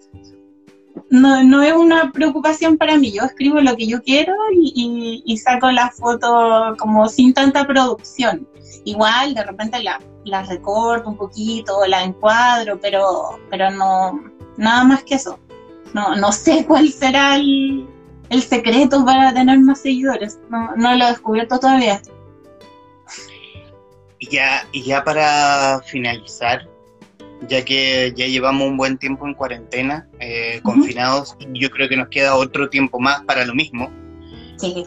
no, 1.11 1.43
no 1.43 1.61
es 1.61 1.73
una 1.73 2.11
preocupación 2.11 2.77
para 2.77 2.97
mí. 2.97 3.11
Yo 3.11 3.23
escribo 3.23 3.59
lo 3.59 3.75
que 3.75 3.85
yo 3.85 4.01
quiero 4.01 4.33
y, 4.53 5.37
saco 5.37 5.69
la 5.69 5.91
foto 5.91 6.75
como 6.79 7.07
sin 7.09 7.33
tanta 7.33 7.67
producción. 7.67 8.47
Igual, 8.85 9.35
de 9.35 9.43
repente 9.43 9.83
la, 9.83 9.99
la 10.23 10.43
recorto 10.43 11.09
un 11.09 11.17
poquito, 11.17 11.85
la 11.85 12.03
encuadro, 12.03 12.79
pero, 12.79 13.39
pero 13.49 13.69
no, 13.69 14.23
nada 14.57 14.85
más 14.85 15.03
que 15.03 15.15
eso. 15.15 15.37
No, 15.93 16.15
no 16.15 16.31
sé 16.31 16.65
cuál 16.65 16.89
será 16.89 17.35
el, 17.35 17.85
el 18.29 18.41
secreto 18.41 19.03
para 19.03 19.33
tener 19.33 19.59
más 19.59 19.81
seguidores. 19.81 20.39
No, 20.49 20.73
no 20.77 20.95
lo 20.95 21.05
he 21.05 21.09
descubierto 21.09 21.59
todavía. 21.59 22.01
Y 24.17 24.29
ya, 24.29 24.65
y 24.71 24.83
ya 24.83 25.03
para 25.03 25.81
finalizar, 25.81 26.69
ya 27.47 27.65
que 27.65 28.13
ya 28.15 28.27
llevamos 28.27 28.67
un 28.67 28.77
buen 28.77 28.97
tiempo 28.97 29.27
en 29.27 29.33
cuarentena, 29.33 30.07
eh, 30.19 30.59
confinados, 30.63 31.35
y 31.39 31.59
yo 31.59 31.69
creo 31.69 31.89
que 31.89 31.97
nos 31.97 32.09
queda 32.09 32.35
otro 32.35 32.69
tiempo 32.69 32.99
más 32.99 33.21
para 33.23 33.45
lo 33.45 33.55
mismo. 33.55 33.91
Sí. 34.57 34.85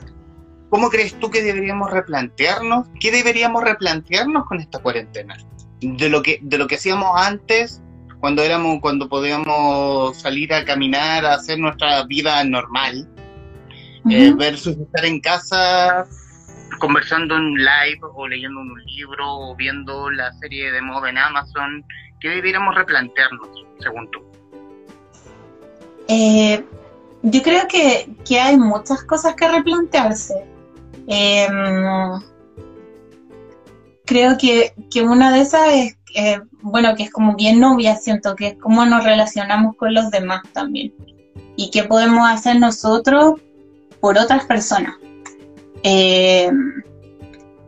¿Cómo 0.71 0.91
crees 0.91 1.19
tú 1.19 1.31
que 1.31 1.43
deberíamos 1.43 1.91
replantearnos? 1.91 2.89
¿Qué 2.99 3.11
deberíamos 3.13 3.63
replantearnos 3.63 4.47
con 4.47 4.61
esta 4.61 4.79
cuarentena? 4.81 5.37
De 5.81 6.09
lo 6.09 6.23
que, 6.23 6.41
de 6.43 6.59
lo 6.59 6.67
que 6.67 6.77
hacíamos 6.77 7.11
antes, 7.17 7.81
cuando 8.21 8.43
éramos, 8.43 8.81
cuando 8.81 9.09
podíamos 9.09 10.17
salir 10.17 10.53
a 10.53 10.65
caminar, 10.65 11.27
a 11.27 11.35
hacer 11.35 11.59
nuestra 11.59 12.05
vida 12.05 12.43
normal, 12.45 13.09
eh, 14.11 14.33
versus 14.37 14.77
estar 14.77 15.05
en 15.05 15.21
casa 15.21 16.07
conversando 16.79 17.37
en 17.37 17.55
live 17.55 18.01
o 18.15 18.27
leyendo 18.27 18.61
un 18.61 18.85
libro 18.85 19.25
o 19.27 19.57
viendo 19.57 20.11
la 20.11 20.33
serie 20.35 20.71
de 20.73 20.81
moda 20.83 21.11
en 21.11 21.19
Amazon. 21.19 21.85
¿Qué 22.21 22.29
deberíamos 22.29 22.75
replantearnos, 22.75 23.49
según 23.81 24.11
tú? 24.11 24.21
Eh, 26.09 26.65
yo 27.23 27.43
creo 27.43 27.67
que, 27.69 28.09
que 28.27 28.41
hay 28.41 28.57
muchas 28.59 29.05
cosas 29.05 29.35
que 29.35 29.49
replantearse. 29.49 30.35
Eh, 31.07 31.49
creo 34.05 34.37
que, 34.39 34.75
que 34.91 35.03
una 35.03 35.33
de 35.33 35.41
esas 35.41 35.69
es, 35.73 35.99
eh, 36.15 36.41
bueno, 36.63 36.95
que 36.95 37.05
es 37.05 37.11
como 37.11 37.35
bien 37.35 37.61
novia, 37.61 37.97
siento 37.97 38.37
que 38.37 38.49
es 38.49 38.57
cómo 38.59 38.85
nos 38.85 39.05
relacionamos 39.05 39.77
con 39.77 39.95
los 39.95 40.11
demás 40.11 40.43
también. 40.53 40.93
Y 41.57 41.71
qué 41.71 41.85
podemos 41.85 42.29
hacer 42.29 42.59
nosotros 42.59 43.41
por 44.01 44.19
otras 44.19 44.45
personas. 44.45 44.97
Eh, 45.85 46.51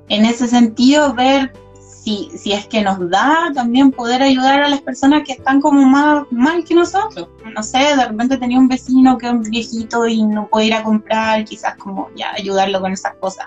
en 0.09 0.25
ese 0.25 0.49
sentido, 0.49 1.14
ver 1.14 1.53
si, 1.79 2.31
si 2.37 2.53
es 2.53 2.67
que 2.67 2.83
nos 2.83 3.11
da 3.11 3.51
también 3.55 3.91
poder 3.91 4.23
ayudar 4.23 4.62
a 4.62 4.69
las 4.69 4.81
personas 4.81 5.23
que 5.25 5.33
están 5.33 5.61
como 5.61 5.83
más 5.83 6.25
mal 6.31 6.64
que 6.64 6.75
nosotros. 6.75 7.29
No 7.55 7.62
sé, 7.62 7.79
de 7.79 8.07
repente 8.07 8.39
tenía 8.39 8.59
un 8.59 8.69
vecino 8.69 9.19
que 9.19 9.27
es 9.27 9.33
un 9.33 9.43
viejito 9.43 10.07
y 10.07 10.23
no 10.23 10.49
puede 10.49 10.67
ir 10.67 10.75
a 10.75 10.83
comprar, 10.83 11.45
quizás 11.45 11.77
como 11.77 12.09
ya 12.17 12.33
ayudarlo 12.33 12.81
con 12.81 12.93
esas 12.93 13.14
cosas. 13.17 13.47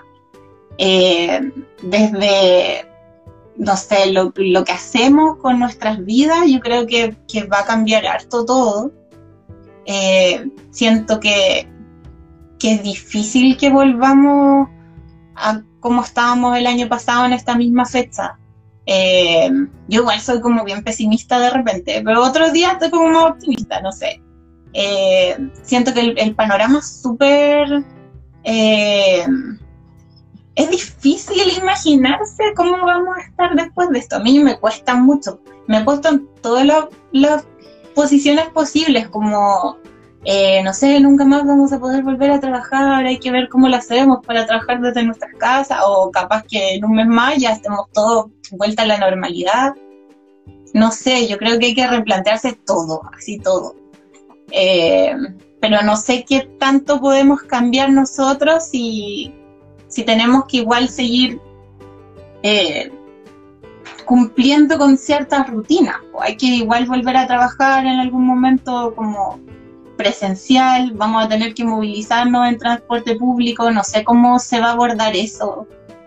Eh, 0.78 1.52
desde, 1.82 2.86
no 3.56 3.76
sé, 3.76 4.12
lo, 4.12 4.32
lo 4.36 4.64
que 4.64 4.72
hacemos 4.72 5.38
con 5.38 5.58
nuestras 5.58 6.04
vidas, 6.04 6.46
yo 6.46 6.60
creo 6.60 6.86
que, 6.86 7.16
que 7.26 7.44
va 7.44 7.60
a 7.60 7.64
cambiar 7.64 8.06
harto 8.06 8.44
todo. 8.44 8.92
Eh, 9.86 10.48
siento 10.70 11.18
que, 11.18 11.66
que 12.60 12.74
es 12.74 12.82
difícil 12.82 13.56
que 13.56 13.70
volvamos 13.70 14.68
a 15.34 15.62
como 15.80 16.02
estábamos 16.02 16.56
el 16.58 16.66
año 16.66 16.88
pasado 16.88 17.24
en 17.24 17.32
esta 17.32 17.56
misma 17.56 17.86
fecha. 17.86 18.38
Eh, 18.86 19.50
yo 19.88 20.02
igual 20.02 20.20
soy 20.20 20.40
como 20.40 20.62
bien 20.64 20.84
pesimista 20.84 21.38
de 21.38 21.50
repente, 21.50 22.02
pero 22.04 22.22
otros 22.22 22.52
días 22.52 22.74
estoy 22.74 22.90
como 22.90 23.08
más 23.08 23.32
optimista, 23.32 23.80
no 23.80 23.90
sé. 23.92 24.20
Eh, 24.74 25.36
siento 25.62 25.92
que 25.94 26.00
el, 26.00 26.34
panorama 26.34 26.78
es 26.78 27.00
súper... 27.02 27.84
eh, 28.44 29.26
es 30.54 30.70
difícil 30.70 31.40
imaginarse 31.62 32.52
cómo 32.54 32.84
vamos 32.84 33.16
a 33.16 33.22
estar 33.22 33.54
después 33.54 33.88
de 33.90 34.00
esto. 34.00 34.16
A 34.16 34.20
mí 34.20 34.38
me 34.40 34.58
cuesta 34.58 34.94
mucho. 34.94 35.40
Me 35.66 35.78
he 35.78 35.84
puesto 35.84 36.08
en 36.10 36.28
todas 36.42 36.66
las- 36.66 36.86
las 37.12 37.46
posiciones 37.94 38.46
posibles, 38.48 39.08
como, 39.08 39.78
eh, 40.24 40.62
no 40.62 40.74
sé, 40.74 41.00
nunca 41.00 41.24
más 41.24 41.46
vamos 41.46 41.72
a 41.72 41.80
poder 41.80 42.02
volver 42.02 42.30
a 42.30 42.40
trabajar, 42.40 43.06
hay 43.06 43.18
que 43.18 43.30
ver 43.30 43.48
cómo 43.48 43.68
lo 43.68 43.76
hacemos 43.76 44.24
para 44.24 44.44
trabajar 44.44 44.80
desde 44.80 45.02
nuestras 45.02 45.32
casas, 45.38 45.78
o 45.86 46.10
capaz 46.10 46.44
que 46.44 46.74
en 46.74 46.84
un 46.84 46.92
mes 46.92 47.06
más 47.06 47.38
ya 47.38 47.52
estemos 47.52 47.86
todos 47.92 48.26
vuelta 48.52 48.82
a 48.82 48.86
la 48.86 48.98
normalidad. 48.98 49.74
No 50.74 50.92
sé, 50.92 51.26
yo 51.26 51.38
creo 51.38 51.58
que 51.58 51.66
hay 51.66 51.74
que 51.74 51.86
replantearse 51.86 52.52
todo, 52.66 53.00
así 53.16 53.38
todo. 53.38 53.74
Eh, 54.50 55.14
pero 55.60 55.82
no 55.82 55.96
sé 55.96 56.24
qué 56.28 56.48
tanto 56.58 57.00
podemos 57.00 57.42
cambiar 57.42 57.90
nosotros 57.90 58.64
si, 58.64 59.34
si 59.88 60.04
tenemos 60.04 60.44
que 60.46 60.58
igual 60.58 60.88
seguir 60.88 61.40
eh, 62.42 62.90
cumpliendo 64.04 64.78
con 64.78 64.96
ciertas 64.96 65.48
rutinas. 65.48 65.96
O 66.12 66.22
hay 66.22 66.36
que 66.36 66.46
igual 66.46 66.86
volver 66.86 67.16
a 67.16 67.26
trabajar 67.26 67.86
en 67.86 67.98
algún 67.98 68.26
momento 68.26 68.94
como 68.94 69.40
presencial, 70.00 70.92
vamos 70.94 71.22
a 71.22 71.28
tener 71.28 71.52
que 71.52 71.62
movilizarnos 71.62 72.48
en 72.48 72.56
transporte 72.56 73.16
público, 73.16 73.70
no 73.70 73.84
sé 73.84 74.02
cómo 74.02 74.38
se 74.38 74.58
va 74.58 74.68
a 74.68 74.72
abordar 74.72 75.14
eso. 75.14 75.66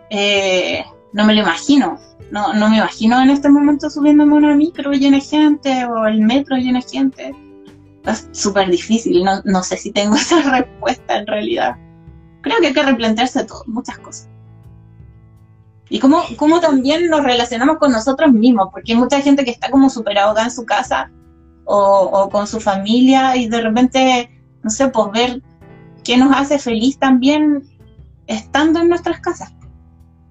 Eh, 0.09 0.83
no 1.13 1.25
me 1.25 1.35
lo 1.35 1.41
imagino. 1.41 1.99
No, 2.31 2.53
no 2.53 2.69
me 2.69 2.77
imagino 2.77 3.21
en 3.21 3.29
este 3.29 3.49
momento 3.49 3.91
subiéndome 3.91 4.33
una 4.33 4.55
micro 4.55 4.91
llena 4.93 5.17
de 5.17 5.21
gente 5.21 5.85
o 5.85 6.07
el 6.07 6.21
metro 6.21 6.57
lleno 6.57 6.79
de 6.79 6.87
gente. 6.89 7.35
Es 8.03 8.27
súper 8.31 8.71
difícil, 8.71 9.23
no, 9.23 9.43
no 9.45 9.61
sé 9.61 9.77
si 9.77 9.91
tengo 9.91 10.15
esa 10.23 10.41
respuesta 10.41 11.19
en 11.19 11.27
realidad. 11.27 11.75
Creo 12.41 12.59
que 12.59 12.67
hay 12.67 12.73
que 12.73 12.81
replantearse 12.81 13.45
todo, 13.45 13.63
muchas 13.67 13.99
cosas. 13.99 14.27
Y 15.89 15.99
cómo, 15.99 16.23
cómo 16.37 16.59
también 16.59 17.07
nos 17.09 17.23
relacionamos 17.23 17.77
con 17.77 17.91
nosotros 17.91 18.33
mismos, 18.33 18.69
porque 18.71 18.93
hay 18.93 18.97
mucha 18.97 19.21
gente 19.21 19.45
que 19.45 19.51
está 19.51 19.69
como 19.69 19.91
súper 19.91 20.17
ahogada 20.17 20.45
en 20.45 20.51
su 20.51 20.65
casa 20.65 21.11
o, 21.65 22.09
o 22.11 22.29
con 22.29 22.47
su 22.47 22.59
familia 22.59 23.35
y 23.35 23.47
de 23.47 23.61
repente, 23.61 24.29
no 24.63 24.69
sé, 24.69 24.89
pues 24.89 25.11
ver 25.11 25.41
qué 26.03 26.17
nos 26.17 26.35
hace 26.35 26.59
feliz 26.59 26.97
también 26.97 27.63
estando 28.27 28.79
en 28.81 28.89
nuestras 28.89 29.19
casas. 29.19 29.53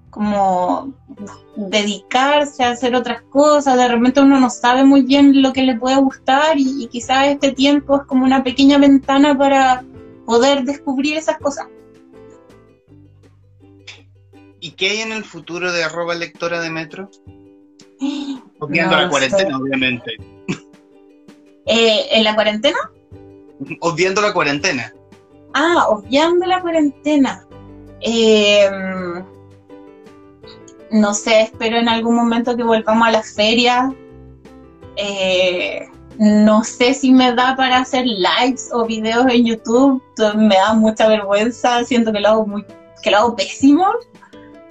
Como 0.09 0.93
dedicarse 1.55 2.63
a 2.63 2.71
hacer 2.71 2.95
otras 2.95 3.23
cosas, 3.23 3.77
de 3.77 3.87
repente 3.87 4.21
uno 4.21 4.39
no 4.39 4.49
sabe 4.49 4.83
muy 4.83 5.01
bien 5.01 5.41
lo 5.41 5.53
que 5.53 5.63
le 5.63 5.75
puede 5.75 5.97
gustar 5.97 6.57
y, 6.57 6.83
y 6.83 6.87
quizás 6.87 7.27
este 7.27 7.51
tiempo 7.51 7.97
es 7.97 8.03
como 8.03 8.23
una 8.23 8.43
pequeña 8.43 8.77
ventana 8.77 9.35
para 9.35 9.83
poder 10.25 10.63
descubrir 10.63 11.17
esas 11.17 11.37
cosas. 11.39 11.67
¿Y 14.59 14.71
qué 14.71 14.91
hay 14.91 14.99
en 14.99 15.11
el 15.11 15.25
futuro 15.25 15.71
de 15.73 15.83
arroba 15.83 16.15
lectora 16.15 16.61
de 16.61 16.69
Metro? 16.69 17.09
No 18.59 18.69
la 18.69 19.09
cuarentena, 19.09 19.57
obviamente. 19.57 20.15
Eh, 21.65 22.07
¿En 22.11 22.23
la 22.23 22.35
cuarentena? 22.35 22.77
Obviando 23.79 24.21
la 24.21 24.33
cuarentena. 24.33 24.93
Ah, 25.53 25.85
obviando 25.89 26.45
la 26.45 26.61
cuarentena. 26.61 27.45
Eh, 28.01 28.69
no 30.91 31.13
sé, 31.13 31.41
espero 31.41 31.77
en 31.77 31.89
algún 31.89 32.15
momento 32.15 32.55
que 32.55 32.63
volvamos 32.63 33.07
a 33.07 33.11
las 33.11 33.33
ferias. 33.33 33.93
Eh, 34.95 35.87
no 36.19 36.63
sé 36.63 36.93
si 36.93 37.11
me 37.11 37.33
da 37.33 37.55
para 37.55 37.79
hacer 37.79 38.05
lives 38.05 38.69
o 38.71 38.85
videos 38.85 39.25
en 39.29 39.45
YouTube. 39.45 40.01
Me 40.35 40.55
da 40.55 40.73
mucha 40.73 41.07
vergüenza, 41.07 41.83
siento 41.83 42.11
que 42.11 42.19
lo 42.19 42.29
hago 42.29 42.45
muy, 42.45 42.65
que 43.01 43.11
lo 43.11 43.17
hago 43.17 43.35
pésimo. 43.35 43.87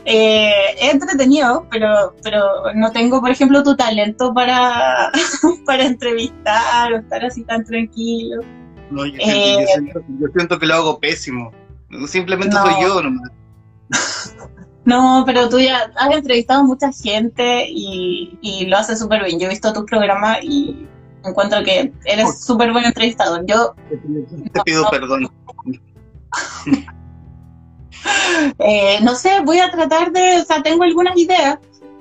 Eh, 0.05 0.53
es 0.81 0.93
entretenido, 0.95 1.67
pero, 1.71 2.15
pero 2.23 2.73
no 2.75 2.91
tengo, 2.91 3.21
por 3.21 3.31
ejemplo, 3.31 3.63
tu 3.63 3.77
talento 3.77 4.33
para, 4.35 5.11
para 5.67 5.85
entrevistar 5.85 6.93
o 6.93 6.99
estar 6.99 7.25
así 7.25 7.45
tan 7.45 7.65
tranquilo. 7.65 8.43
No, 8.91 9.07
yo, 9.07 9.15
Eh, 9.21 9.21
siento, 9.21 9.61
yo 9.61 9.67
siento- 9.67 10.03
yo 10.21 10.27
siento 10.35 10.59
que 10.59 10.67
lo 10.67 10.75
hago 10.75 10.99
pésimo. 10.99 11.53
Simplemente 12.07 12.55
No. 12.57 12.63
soy 12.65 12.75
yo 12.83 13.03
nomás. 13.03 13.31
No, 14.85 15.23
pero 15.25 15.49
tú 15.49 15.61
ya 15.61 15.93
has 15.97 16.13
entrevistado 16.13 16.63
a 16.63 16.65
mucha 16.65 16.91
gente 16.91 17.67
y, 17.71 18.37
y 18.43 18.67
lo 18.67 18.79
haces 18.79 18.99
súper 18.99 19.23
bien. 19.23 19.39
Yo 19.39 19.47
he 19.47 19.51
visto 19.51 19.73
tu 19.73 19.87
programa 19.87 20.39
y 20.43 20.89
encuentro 21.25 21.63
que 21.63 21.93
eres 22.05 22.45
súper 22.45 22.73
buen 22.73 22.85
entrevistador. 22.87 23.45
Yo 23.47 23.77
Te 23.89 23.97
pido- 23.97 24.27
Te 24.53 24.61
pido 24.65 24.91
perdón. 24.91 25.31
eh, 28.59 28.99
no 29.03 29.15
sé, 29.15 29.41
voy 29.45 29.59
a 29.59 29.71
tratar 29.71 30.13
de, 30.13 30.41
o 30.41 30.45
sea, 30.45 30.63
tengo 30.63 30.85
algunas 30.85 31.17
ideas. 31.17 31.59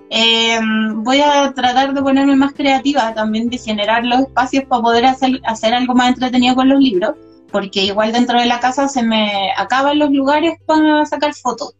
Eh, 0.09 0.59
voy 0.95 1.21
a 1.21 1.53
tratar 1.53 1.93
de 1.93 2.01
ponerme 2.01 2.35
más 2.35 2.53
creativa 2.53 3.13
también, 3.13 3.49
de 3.49 3.57
generar 3.57 4.03
los 4.03 4.21
espacios 4.21 4.65
para 4.65 4.81
poder 4.81 5.05
hacer, 5.05 5.39
hacer 5.45 5.73
algo 5.73 5.93
más 5.93 6.09
entretenido 6.09 6.55
con 6.55 6.67
los 6.67 6.79
libros, 6.79 7.15
porque 7.49 7.83
igual 7.83 8.11
dentro 8.11 8.39
de 8.39 8.45
la 8.45 8.59
casa 8.59 8.89
se 8.89 9.03
me 9.03 9.51
acaban 9.55 9.99
los 9.99 10.11
lugares 10.11 10.55
para 10.65 11.05
sacar 11.05 11.33
fotos. 11.33 11.75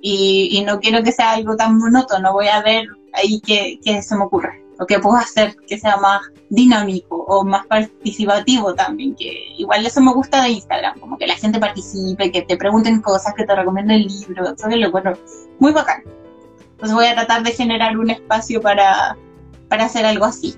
Y, 0.00 0.62
no 0.66 0.80
quiero 0.80 1.02
que 1.02 1.12
sea 1.12 1.32
algo 1.32 1.56
tan 1.56 1.78
monótono, 1.78 2.32
voy 2.32 2.48
a 2.48 2.60
ver 2.62 2.86
ahí 3.12 3.40
qué, 3.40 3.78
qué 3.84 4.02
se 4.02 4.16
me 4.16 4.24
ocurre, 4.24 4.64
o 4.82 4.86
qué 4.86 4.98
puedo 4.98 5.16
hacer 5.16 5.54
que 5.66 5.78
sea 5.78 5.96
más 5.96 6.22
dinámico 6.50 7.16
o 7.28 7.44
más 7.44 7.66
participativo 7.66 8.74
también, 8.74 9.14
que 9.14 9.54
igual 9.56 9.86
eso 9.86 10.00
me 10.00 10.12
gusta 10.12 10.42
de 10.42 10.50
Instagram, 10.50 10.98
como 10.98 11.16
que 11.16 11.26
la 11.26 11.36
gente 11.36 11.58
participe, 11.60 12.32
que 12.32 12.42
te 12.42 12.56
pregunten 12.56 13.00
cosas, 13.00 13.32
que 13.36 13.44
te 13.44 13.54
recomienden 13.54 14.02
libros, 14.02 14.52
eso 14.56 14.68
es 14.68 14.76
lo 14.76 14.90
bueno, 14.90 15.12
muy 15.60 15.72
bacán. 15.72 16.02
Entonces 16.72 16.94
voy 16.94 17.06
a 17.06 17.14
tratar 17.14 17.44
de 17.44 17.52
generar 17.52 17.96
un 17.96 18.10
espacio 18.10 18.60
para, 18.60 19.16
para 19.68 19.84
hacer 19.84 20.04
algo 20.04 20.24
así. 20.24 20.56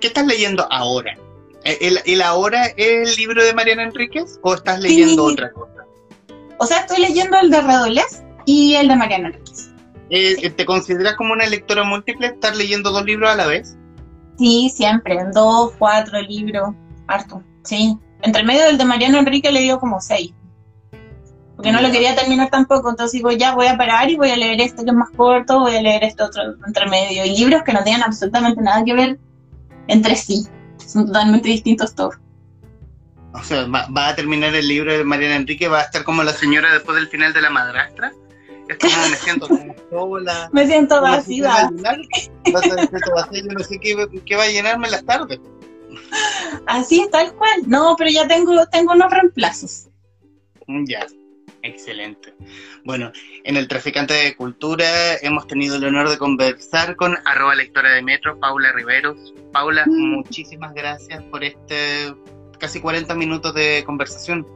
¿Qué 0.00 0.06
estás 0.06 0.26
leyendo 0.26 0.66
ahora? 0.70 1.16
¿El, 1.64 1.98
¿El, 2.04 2.22
ahora 2.22 2.66
es 2.76 3.10
el 3.10 3.16
libro 3.16 3.44
de 3.44 3.52
Mariana 3.54 3.84
Enríquez 3.84 4.38
o 4.42 4.54
estás 4.54 4.80
leyendo 4.80 5.26
Sí. 5.28 5.32
otra 5.32 5.52
cosa? 5.52 5.84
O 6.58 6.66
sea, 6.66 6.78
estoy 6.78 7.00
leyendo 7.00 7.38
el 7.40 7.50
de 7.50 7.60
Redolés 7.60 8.22
y 8.46 8.74
el 8.74 8.86
de 8.88 8.96
Mariana 8.96 9.28
Enríquez. 9.28 9.71
Eh, 10.14 10.50
¿Te 10.50 10.66
consideras 10.66 11.16
como 11.16 11.32
una 11.32 11.46
lectora 11.46 11.84
múltiple 11.84 12.26
estar 12.26 12.54
leyendo 12.54 12.90
dos 12.90 13.02
libros 13.02 13.30
a 13.30 13.34
la 13.34 13.46
vez? 13.46 13.78
Sí, 14.36 14.68
siempre, 14.68 15.18
dos, 15.32 15.72
cuatro 15.78 16.20
libros, 16.20 16.74
harto, 17.06 17.42
sí. 17.64 17.96
Entre 18.20 18.44
medio 18.44 18.66
del 18.66 18.76
de 18.76 18.84
Mariano 18.84 19.18
Enrique 19.18 19.50
le 19.50 19.62
dio 19.62 19.80
como 19.80 20.02
seis. 20.02 20.34
Porque 21.56 21.72
no 21.72 21.80
lo 21.80 21.90
quería 21.90 22.14
terminar 22.14 22.50
tampoco, 22.50 22.90
entonces 22.90 23.12
digo, 23.12 23.32
ya 23.32 23.54
voy 23.54 23.68
a 23.68 23.78
parar 23.78 24.10
y 24.10 24.16
voy 24.16 24.28
a 24.28 24.36
leer 24.36 24.60
este 24.60 24.84
que 24.84 24.90
es 24.90 24.96
más 24.96 25.08
corto, 25.16 25.60
voy 25.60 25.76
a 25.76 25.82
leer 25.82 26.04
este 26.04 26.22
otro 26.22 26.42
entre 26.66 26.90
medio. 26.90 27.24
Y 27.24 27.34
libros 27.34 27.62
que 27.62 27.72
no 27.72 27.82
tengan 27.82 28.02
absolutamente 28.02 28.60
nada 28.60 28.84
que 28.84 28.92
ver 28.92 29.18
entre 29.88 30.16
sí. 30.16 30.46
Son 30.76 31.06
totalmente 31.06 31.48
distintos 31.48 31.94
todos. 31.94 32.16
O 33.32 33.42
sea, 33.42 33.64
va, 33.64 33.86
va 33.88 34.08
a 34.08 34.14
terminar 34.14 34.54
el 34.54 34.68
libro 34.68 34.92
de 34.92 35.04
Mariana 35.04 35.36
Enrique, 35.36 35.68
va 35.68 35.78
a 35.78 35.84
estar 35.84 36.04
como 36.04 36.22
la 36.22 36.34
señora 36.34 36.70
después 36.70 36.96
del 36.96 37.08
final 37.08 37.32
de 37.32 37.40
La 37.40 37.48
Madrastra. 37.48 38.12
Es 38.68 38.78
como 38.78 39.08
me 39.08 39.16
siento 39.16 39.48
como 39.48 39.74
sola. 39.90 40.48
Me 40.52 40.66
siento 40.66 41.00
vacía. 41.00 41.68
siento 41.68 41.90
yo 43.32 43.52
no 43.52 43.64
sé 43.64 43.78
qué, 43.80 44.06
qué 44.24 44.36
va 44.36 44.44
a 44.44 44.48
llenarme 44.48 44.88
las 44.90 45.04
tardes. 45.04 45.40
Así, 46.66 47.06
tal 47.10 47.34
cual. 47.34 47.62
No, 47.66 47.94
pero 47.96 48.10
ya 48.10 48.26
tengo, 48.26 48.66
tengo 48.66 48.92
unos 48.92 49.10
reemplazos. 49.10 49.88
Mm, 50.66 50.84
Ya, 50.86 51.06
excelente. 51.62 52.34
Bueno, 52.84 53.12
en 53.44 53.56
el 53.56 53.68
Traficante 53.68 54.14
de 54.14 54.36
Cultura 54.36 55.16
hemos 55.22 55.46
tenido 55.46 55.76
el 55.76 55.84
honor 55.84 56.08
de 56.08 56.18
conversar 56.18 56.96
con 56.96 57.16
arroba 57.24 57.54
lectora 57.54 57.92
de 57.92 58.02
Metro, 58.02 58.38
Paula 58.38 58.72
Riveros. 58.72 59.34
Paula, 59.52 59.84
Mm. 59.86 60.14
muchísimas 60.16 60.72
gracias 60.74 61.22
por 61.24 61.44
este 61.44 62.14
casi 62.58 62.80
40 62.80 63.14
minutos 63.14 63.54
de 63.54 63.82
conversación. 63.84 64.46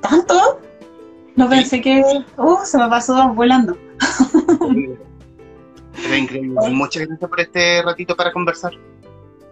¿Tanto? 0.00 0.60
No 1.36 1.48
pensé 1.48 1.80
que... 1.80 2.02
Uh, 2.36 2.64
se 2.64 2.78
me 2.78 2.88
pasó 2.88 3.32
volando. 3.34 3.76
Era 6.04 6.16
increíble. 6.16 6.70
Muchas 6.70 7.06
gracias 7.06 7.30
por 7.30 7.40
este 7.40 7.82
ratito 7.82 8.16
para 8.16 8.32
conversar. 8.32 8.72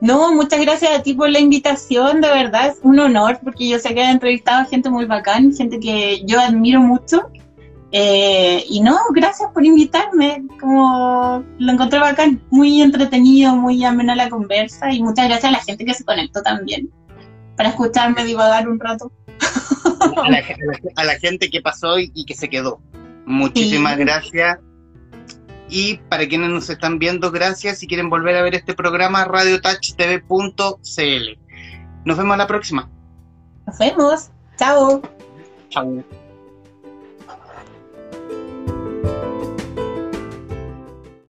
No, 0.01 0.33
muchas 0.33 0.61
gracias 0.61 0.99
a 0.99 1.03
ti 1.03 1.13
por 1.13 1.29
la 1.29 1.41
invitación, 1.41 2.23
de 2.23 2.29
verdad 2.29 2.69
es 2.69 2.79
un 2.83 2.99
honor 2.99 3.39
porque 3.45 3.69
yo 3.69 3.79
sé 3.79 3.95
que 3.95 4.01
he 4.01 4.11
entrevistado 4.11 4.63
a 4.63 4.65
gente 4.65 4.89
muy 4.89 5.05
bacán, 5.05 5.55
gente 5.55 5.79
que 5.79 6.23
yo 6.25 6.41
admiro 6.41 6.81
mucho. 6.81 7.31
Eh, 7.93 8.65
y 8.69 8.81
no, 8.81 8.97
gracias 9.13 9.51
por 9.53 9.65
invitarme, 9.65 10.45
como 10.59 11.45
lo 11.59 11.73
encontré 11.73 11.99
bacán, 11.99 12.41
muy 12.49 12.81
entretenido, 12.81 13.55
muy 13.57 13.85
amena 13.85 14.15
la 14.15 14.31
conversa 14.31 14.91
y 14.93 15.03
muchas 15.03 15.27
gracias 15.27 15.51
a 15.51 15.57
la 15.57 15.63
gente 15.63 15.85
que 15.85 15.93
se 15.93 16.05
conectó 16.05 16.41
también 16.43 16.89
para 17.57 17.71
escucharme 17.71 18.25
divagar 18.25 18.69
un 18.69 18.81
rato. 18.81 19.13
A 20.17 20.31
la, 20.31 20.39
a 20.39 20.41
la- 20.41 20.79
a 20.97 21.05
la 21.05 21.19
gente 21.19 21.51
que 21.51 21.61
pasó 21.63 21.99
y, 21.99 22.11
y 22.15 22.25
que 22.25 22.35
se 22.35 22.49
quedó. 22.49 22.81
Muchísimas 23.27 23.95
Sí. 23.97 24.01
gracias. 24.01 24.59
Y 25.69 25.99
para 26.09 26.27
quienes 26.27 26.51
nos 26.51 26.69
están 26.69 26.99
viendo, 26.99 27.31
gracias. 27.31 27.79
Si 27.79 27.87
quieren 27.87 28.11
volver 28.11 28.37
a 28.37 28.43
ver 28.43 28.55
este 28.57 28.75
programa, 28.75 29.25
radiotouchtv.cl. 29.25 31.39
Nos 32.05 32.19
vemos 32.19 32.37
la 32.37 32.47
próxima. 32.47 32.91
Nos 33.67 33.79
vemos, 33.79 34.31
chao. 34.57 35.01
Chau. 35.69 36.05